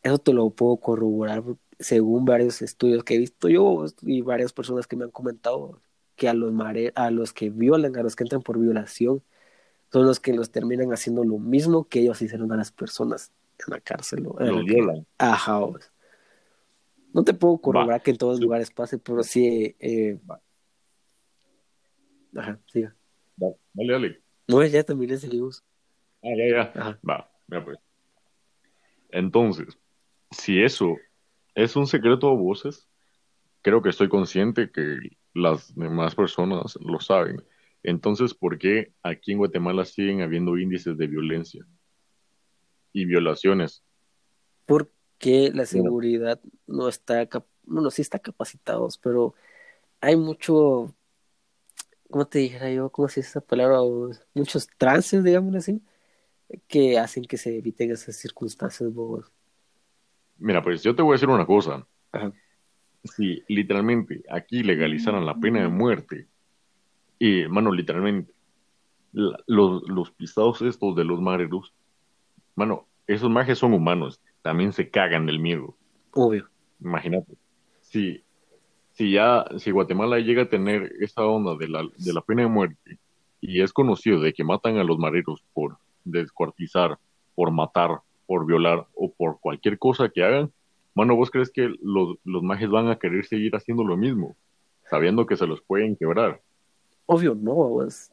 [0.02, 1.43] Eso te lo puedo corroborar
[1.78, 5.81] según varios estudios que he visto yo y varias personas que me han comentado
[6.15, 9.23] que a los mare a los que violan, a los que entran por violación,
[9.93, 13.32] son los que los terminan haciendo lo mismo que ellos hicieron a las personas
[13.66, 14.23] en la cárcel.
[14.23, 14.35] ¿no?
[14.39, 15.07] Los que- violan.
[15.19, 15.61] Ajá.
[17.12, 19.74] No te puedo corroborar que en todos los lugares pase, pero sí.
[19.78, 20.19] Eh...
[22.35, 22.94] Ajá, siga.
[23.36, 24.23] Dale, dale.
[24.48, 25.65] No, ya terminé seguimos.
[26.23, 26.73] Ah, ya, ya.
[26.74, 27.01] Ajá.
[27.09, 27.78] Va, mira pues.
[29.11, 29.78] Entonces,
[30.31, 30.97] si eso
[31.56, 32.86] es un secreto a voces,
[33.62, 34.98] creo que estoy consciente que
[35.34, 37.42] las demás personas lo saben.
[37.82, 41.66] Entonces, ¿por qué aquí en Guatemala siguen habiendo índices de violencia
[42.92, 43.82] y violaciones?
[44.66, 47.26] Porque la seguridad no está,
[47.64, 49.34] bueno, sí está capacitados, pero
[50.00, 50.94] hay mucho,
[52.10, 52.90] ¿cómo te dijera yo?
[52.90, 53.78] ¿Cómo se dice esa palabra?
[54.34, 55.82] Muchos trances, digamos así,
[56.68, 59.32] que hacen que se eviten esas circunstancias bobas.
[60.38, 61.86] Mira, pues yo te voy a decir una cosa.
[62.12, 62.32] Ajá.
[63.04, 66.26] Si literalmente aquí legalizaran la pena de muerte,
[67.18, 68.32] y, mano, literalmente,
[69.12, 71.72] la- los, los pisados estos de los mareros,
[72.54, 75.76] mano, esos majes son humanos, también se cagan del miedo.
[76.12, 76.48] Obvio.
[76.80, 77.34] Imagínate.
[77.80, 78.22] Si,
[78.92, 82.48] si ya, si Guatemala llega a tener esa onda de la, de la pena de
[82.48, 82.98] muerte
[83.40, 86.98] y es conocido de que matan a los mareros por descuartizar,
[87.34, 90.53] por matar, por violar o por cualquier cosa que hagan,
[90.94, 94.36] mano, ¿vos crees que los, los majes van a querer seguir haciendo lo mismo?
[94.90, 96.40] Sabiendo que se los pueden quebrar.
[97.07, 98.11] Obvio, no, babos.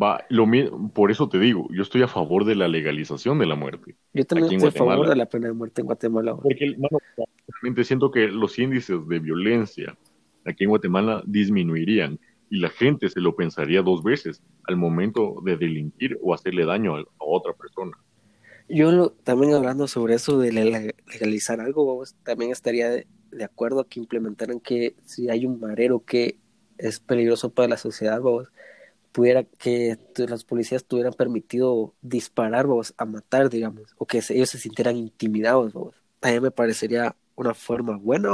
[0.00, 0.46] Va, lo
[0.92, 3.96] por eso te digo, yo estoy a favor de la legalización de la muerte.
[4.12, 5.10] Yo también estoy a favor Guatemala.
[5.10, 6.36] de la pena de muerte en Guatemala.
[6.36, 6.98] Porque, mano,
[7.48, 9.96] realmente siento que los índices de violencia
[10.44, 12.18] aquí en Guatemala disminuirían
[12.50, 16.96] y la gente se lo pensaría dos veces al momento de delinquir o hacerle daño
[16.96, 17.96] a, a otra persona.
[18.68, 23.06] Yo lo- también hablando sobre eso de le- legalizar algo, también estaría de,
[23.44, 26.38] acuerdo a que implementaran que si hay un marero que
[26.78, 28.48] es peligroso para la sociedad, babos,
[29.12, 34.58] pudiera que los policías tuvieran permitido disparar, babos, a matar, digamos, o que ellos se
[34.58, 35.96] sintieran intimidados, babos.
[36.20, 38.30] También me parecería una forma buena,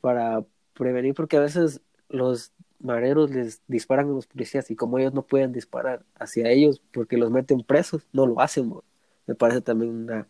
[0.00, 0.44] para
[0.74, 5.22] prevenir, porque a veces los mareros les disparan a los policías y como ellos no
[5.26, 8.72] pueden disparar hacia ellos porque los meten presos, no lo hacen,
[9.28, 10.26] me parece también una,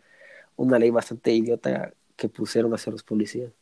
[0.57, 3.53] una ley bastante idiota que pusieron hacia los policías.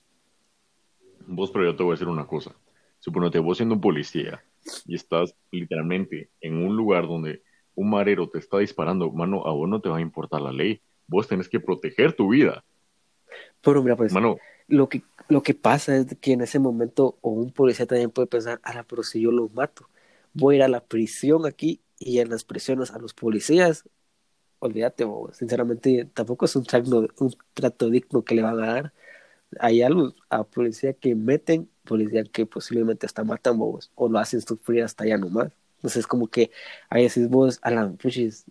[1.26, 2.56] Vos, pero yo te voy a decir una cosa.
[2.98, 4.42] Suponete, vos siendo un policía
[4.86, 7.42] y estás literalmente en un lugar donde
[7.74, 10.80] un marero te está disparando, mano, a vos no te va a importar la ley.
[11.06, 12.64] Vos tenés que proteger tu vida.
[13.60, 17.30] Pero mira, pues Mano, lo que, lo que pasa es que en ese momento o
[17.30, 19.90] un policía también puede pensar, ah, pero si yo los mato,
[20.32, 23.84] voy a ir a la prisión aquí y en las prisiones a los policías,
[24.58, 25.32] olvídate, bobo.
[25.32, 28.92] sinceramente tampoco es un trato, un trato digno que le van a dar.
[29.60, 34.40] Hay algo a policía que meten, policía que posiblemente hasta matan bobos o lo hacen
[34.42, 35.52] sufrir hasta allá nomás.
[35.76, 36.50] Entonces es como que
[36.90, 38.46] ahí decís vos, Alan, puchis,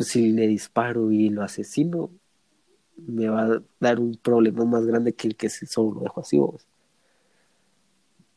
[0.00, 2.10] si le disparo y lo asesino,
[2.96, 6.20] me va a dar un problema más grande que el que si solo lo dejo
[6.20, 6.66] así, bobos.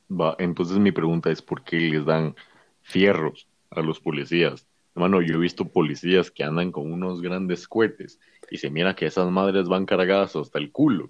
[0.09, 2.35] va, entonces mi pregunta es ¿por qué les dan
[2.81, 4.67] fierros a los policías?
[4.95, 8.19] Hermano, yo he visto policías que andan con unos grandes cohetes
[8.51, 11.09] y se mira que esas madres van cargadas hasta el culo.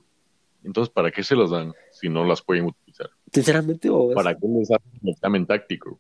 [0.64, 3.10] Entonces, ¿para qué se las dan si no las pueden utilizar?
[3.32, 6.00] Sinceramente, bobos, ¿Para qué les hacen el examen táctico?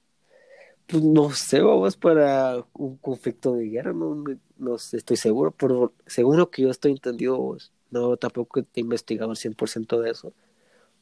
[0.88, 4.23] pues no sé, bobos, para un conflicto de guerra, no,
[4.57, 8.80] no sé, estoy seguro, pero según lo que yo estoy entendido, bobos, no, tampoco he
[8.80, 10.34] investigado al 100% de eso.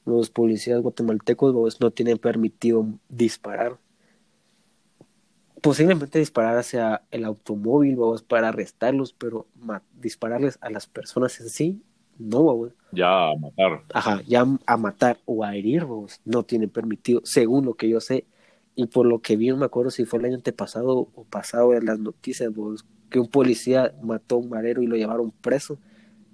[0.06, 3.78] Los policías guatemaltecos, bobos, no tienen permitido disparar.
[5.62, 9.46] Posiblemente disparar hacia el automóvil, bobos, para arrestarlos, pero
[10.02, 11.82] dispararles a las personas en sí,
[12.18, 12.74] no, bobos.
[12.92, 13.84] Ya a matar.
[13.94, 18.00] Ajá, ya a matar o a herir, bobos, no tienen permitido, según lo que yo
[18.00, 18.26] sé.
[18.76, 21.74] Y por lo que vi, no me acuerdo si fue el año antepasado o pasado
[21.76, 25.78] en las noticias, bobos, que un policía mató a un marero y lo llevaron preso.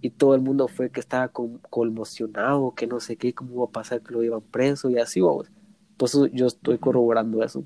[0.02, 3.66] Y todo el mundo fue que estaba con- conmocionado, que no sé qué, cómo iba
[3.66, 5.22] a pasar que lo llevan preso y así.
[5.22, 7.64] Por eso yo estoy corroborando eso.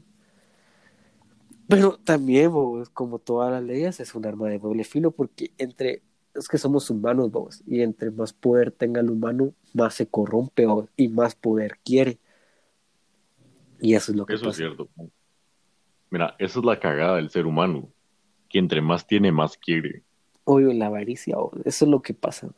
[1.71, 6.01] Pero también, bobos, como todas las leyes, es un arma de doble filo porque entre
[6.33, 10.65] es que somos humanos, vos, y entre más poder tenga el humano, más se corrompe
[10.65, 12.19] vos, y más poder quiere.
[13.81, 14.57] Y eso es lo que Eso es pasa.
[14.57, 14.87] cierto.
[16.09, 17.89] Mira, esa es la cagada del ser humano.
[18.49, 20.03] Que entre más tiene, más quiere.
[20.43, 22.49] Obvio, la avaricia, vos, eso es lo que pasa.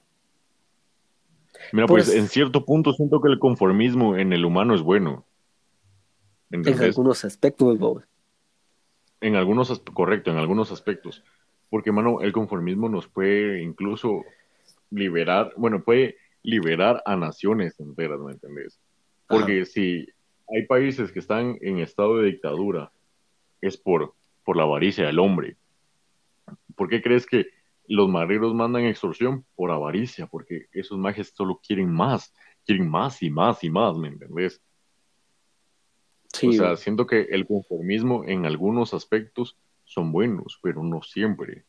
[1.71, 5.25] Mira, pues, Pues- en cierto punto siento que el conformismo en el humano es bueno.
[6.51, 8.03] En algunos aspectos, vos.
[9.23, 11.23] En algunos, correcto, en algunos aspectos.
[11.69, 14.25] Porque, mano, el conformismo nos puede incluso
[14.91, 18.81] liberar, bueno, puede liberar a naciones enteras, ¿me entendés?
[19.27, 20.05] Porque si
[20.53, 22.91] hay países que están en estado de dictadura,
[23.61, 24.13] es por,
[24.43, 25.55] por la avaricia del hombre.
[26.75, 27.47] ¿Por qué crees que
[27.87, 32.33] los mareros mandan extorsión por avaricia, porque esos majes solo quieren más,
[32.65, 34.61] quieren más y más y más, ¿me entendés?
[36.33, 39.55] Sí, O sea, siento que el conformismo en algunos aspectos
[39.85, 41.65] son buenos, pero no siempre.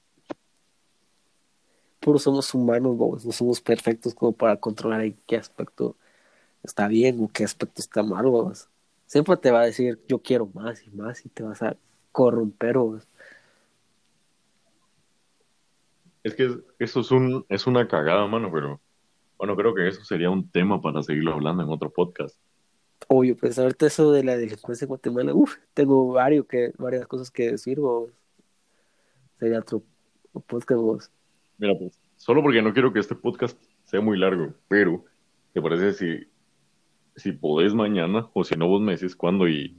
[2.01, 5.97] puro somos humanos, no somos perfectos como para controlar en qué aspecto
[6.63, 8.27] está bien o qué aspecto está mal.
[9.07, 11.77] Siempre te va a decir, yo quiero más y más y te vas a
[12.13, 13.09] corromper, vos.
[16.23, 18.81] Es que eso es un, es una cagada, mano, pero
[19.37, 22.39] bueno, creo que eso sería un tema para seguirlo hablando en otro podcast.
[23.09, 27.31] Obvio, pues ahorita eso de la delincuencia en Guatemala, uff, tengo varios que, varias cosas
[27.31, 28.11] que decir, vos.
[29.39, 29.83] Sería otro
[30.47, 31.11] podcast, vos.
[31.59, 35.05] Mira, pues, solo porque no quiero que este podcast sea muy largo, pero
[35.53, 36.29] ¿te parece si,
[37.17, 39.77] si podés mañana, o si no, vos me decís cuándo y,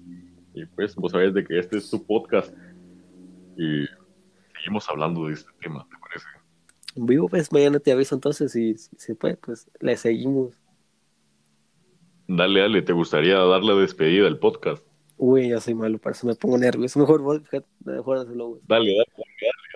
[0.54, 2.54] y pues vos sabés de que este es tu podcast
[3.58, 3.86] y
[4.56, 6.28] seguimos hablando de este tema, ¿te parece?
[6.96, 10.56] Vivo, pues mañana te aviso entonces y si se puede, pues le seguimos.
[12.28, 14.84] Dale, dale, ¿te gustaría dar la despedida al podcast?
[15.18, 17.00] Uy, yo soy malo, para eso me pongo nervioso.
[17.00, 17.22] Mejor
[17.86, 18.60] mejor hacerlo vos.
[18.68, 19.26] Dale, dale,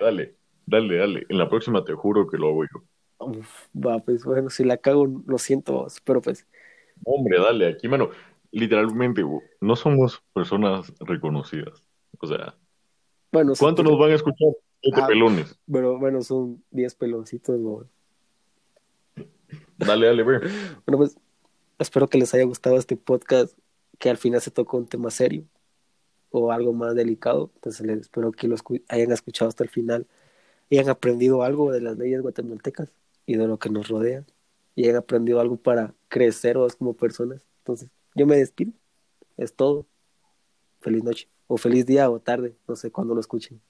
[0.00, 0.34] dale,
[0.66, 1.26] dale, dale.
[1.28, 2.82] En la próxima te juro que lo hago yo.
[3.18, 6.46] Uf, va, pues bueno, si la cago, lo siento, pero pues,
[7.04, 8.10] Hombre, dale, aquí, mano,
[8.50, 9.22] literalmente,
[9.60, 11.82] no somos personas reconocidas.
[12.18, 12.54] O sea,
[13.32, 14.48] bueno, sí, ¿cuánto nos van a escuchar?
[14.82, 15.06] Siete Ah.
[15.06, 15.58] pelones.
[15.70, 17.86] pero bueno, son 10 peloncitos, vos.
[19.78, 20.40] Dale, dale, ve.
[20.86, 21.16] Bueno, pues
[21.80, 23.56] espero que les haya gustado este podcast,
[23.98, 25.44] que al final se tocó un tema serio
[26.30, 27.50] o algo más delicado.
[27.56, 30.06] Entonces les espero que lo escu- hayan escuchado hasta el final
[30.68, 32.92] y hayan aprendido algo de las leyes guatemaltecas
[33.26, 34.24] y de lo que nos rodea
[34.76, 37.44] y hayan aprendido algo para crecer vos como personas.
[37.58, 38.72] Entonces, yo me despido.
[39.36, 39.86] Es todo.
[40.80, 43.60] Feliz noche o feliz día o tarde, no sé cuándo lo escuchen.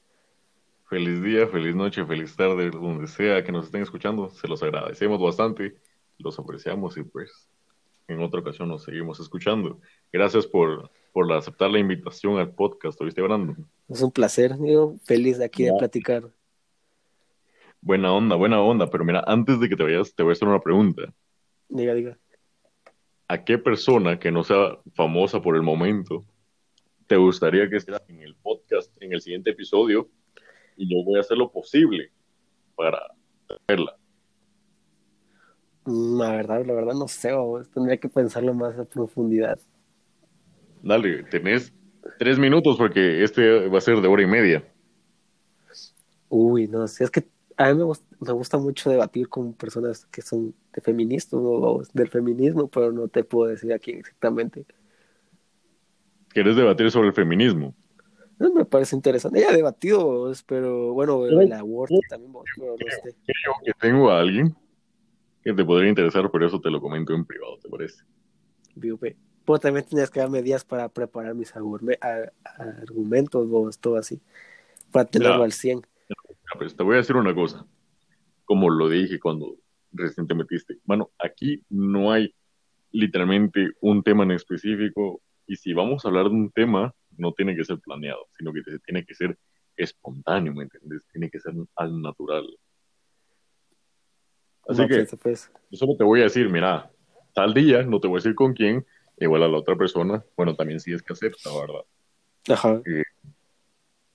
[0.85, 4.28] Feliz día, feliz noche, feliz tarde, donde sea que nos estén escuchando.
[4.31, 5.77] Se los agradecemos bastante,
[6.19, 7.49] los apreciamos y pues
[8.12, 9.81] en otra ocasión nos seguimos escuchando.
[10.12, 13.69] Gracias por, por aceptar la invitación al podcast, ¿oíste, Brandon?
[13.89, 16.31] Es un placer, digo, feliz de aquí de platicar.
[17.81, 20.49] Buena onda, buena onda, pero mira, antes de que te vayas, te voy a hacer
[20.49, 21.15] una pregunta.
[21.69, 22.19] Diga, diga.
[23.28, 26.24] ¿A qué persona que no sea famosa por el momento
[27.07, 30.09] te gustaría que esté en el podcast en el siguiente episodio?
[30.77, 32.11] Y yo voy a hacer lo posible
[32.74, 33.01] para
[33.69, 33.99] verla.
[35.85, 37.69] Mm, La verdad, la verdad no sé, vos.
[37.70, 39.59] tendría que pensarlo más a profundidad.
[40.82, 41.73] Dale, tenés
[42.19, 44.65] tres minutos porque este va a ser de hora y media.
[46.28, 50.07] Uy, no sé, es que a mí me, gust- me gusta mucho debatir con personas
[50.07, 54.66] que son de feministas o del feminismo, pero no te puedo decir aquí exactamente.
[56.31, 57.74] ¿Quieres debatir sobre el feminismo?
[58.39, 59.40] No, me parece interesante.
[59.40, 63.16] Ya he debatido, vos, pero bueno, el aborto también, vos, pero no sé.
[63.27, 64.55] Creo que tengo a alguien
[65.43, 68.05] que te podría interesar, pero eso te lo comento en privado, ¿te parece?
[68.75, 69.17] VP.
[69.45, 74.21] Pero también tenías que darme días para preparar mis argumentos, vos, todo así,
[74.93, 75.45] para tenerlo Ya.
[75.45, 75.87] al 100.
[76.11, 77.67] Ah, pues te voy a decir una cosa.
[78.45, 79.57] Como lo dije cuando
[79.93, 80.79] recién te metiste.
[80.85, 82.35] Bueno, aquí no hay
[82.91, 85.23] literalmente un tema en específico.
[85.47, 88.61] Y si vamos a hablar de un tema, no tiene que ser planeado, sino que
[88.85, 89.39] tiene que ser
[89.77, 91.07] espontáneo, ¿me entiendes?
[91.12, 92.47] Tiene que ser al natural.
[94.71, 96.91] Así que pues, pues, yo solo te voy a decir, mira,
[97.35, 98.87] tal día, no te voy a decir con quién,
[99.19, 101.85] igual a la otra persona, bueno, también si es que acepta, ¿verdad?
[102.49, 102.83] ajá.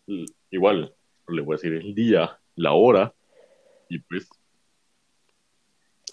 [0.07, 0.93] L- Igual,
[1.27, 3.13] le voy a decir el día, la hora,
[3.89, 4.29] y pues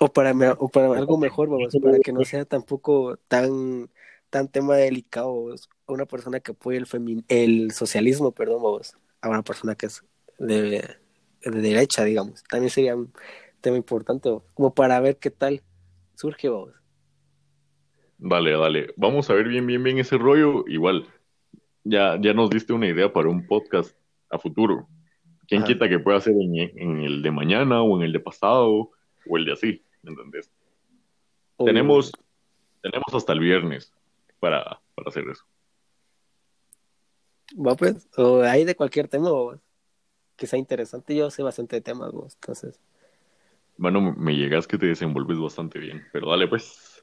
[0.01, 3.89] O para, me- o para algo mejor, vamos, para que no sea tampoco tan,
[4.31, 5.69] tan tema delicado, vamos.
[5.87, 10.03] Una persona que apoye el, femin el socialismo, perdón, vamos, a una persona que es
[10.39, 10.97] de,
[11.45, 12.43] de derecha, digamos.
[12.45, 13.13] También sería un
[13.63, 15.63] tema importante, como para ver qué tal
[16.15, 16.75] surge, vamos.
[18.19, 18.95] Dale, dale.
[18.97, 20.65] Vamos a ver bien, bien, bien ese rollo.
[20.69, 21.07] Igual,
[21.83, 23.97] ya, ya nos diste una idea para un podcast
[24.31, 24.87] a futuro.
[25.49, 25.73] ¿Quién Ajá.
[25.73, 28.91] quita que pueda ser en, en el de mañana o en el de pasado
[29.29, 29.85] o el de así?
[30.03, 30.51] ¿Me entendés?
[31.59, 32.13] Tenemos,
[32.81, 33.93] tenemos hasta el viernes
[34.39, 35.45] para, para hacer eso.
[37.55, 39.31] Va, pues, o hay de cualquier tema,
[40.37, 41.15] que sea interesante.
[41.15, 42.81] Yo sé bastante de temas, entonces,
[43.83, 46.05] Bueno, me llegas que te desenvolves bastante bien.
[46.13, 47.03] Pero dale, pues.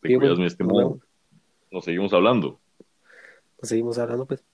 [0.00, 0.98] Te Sí, cuidas, bueno, mi estimado.
[1.70, 2.58] Nos seguimos hablando.
[3.60, 4.44] nos seguimos hablando, pues.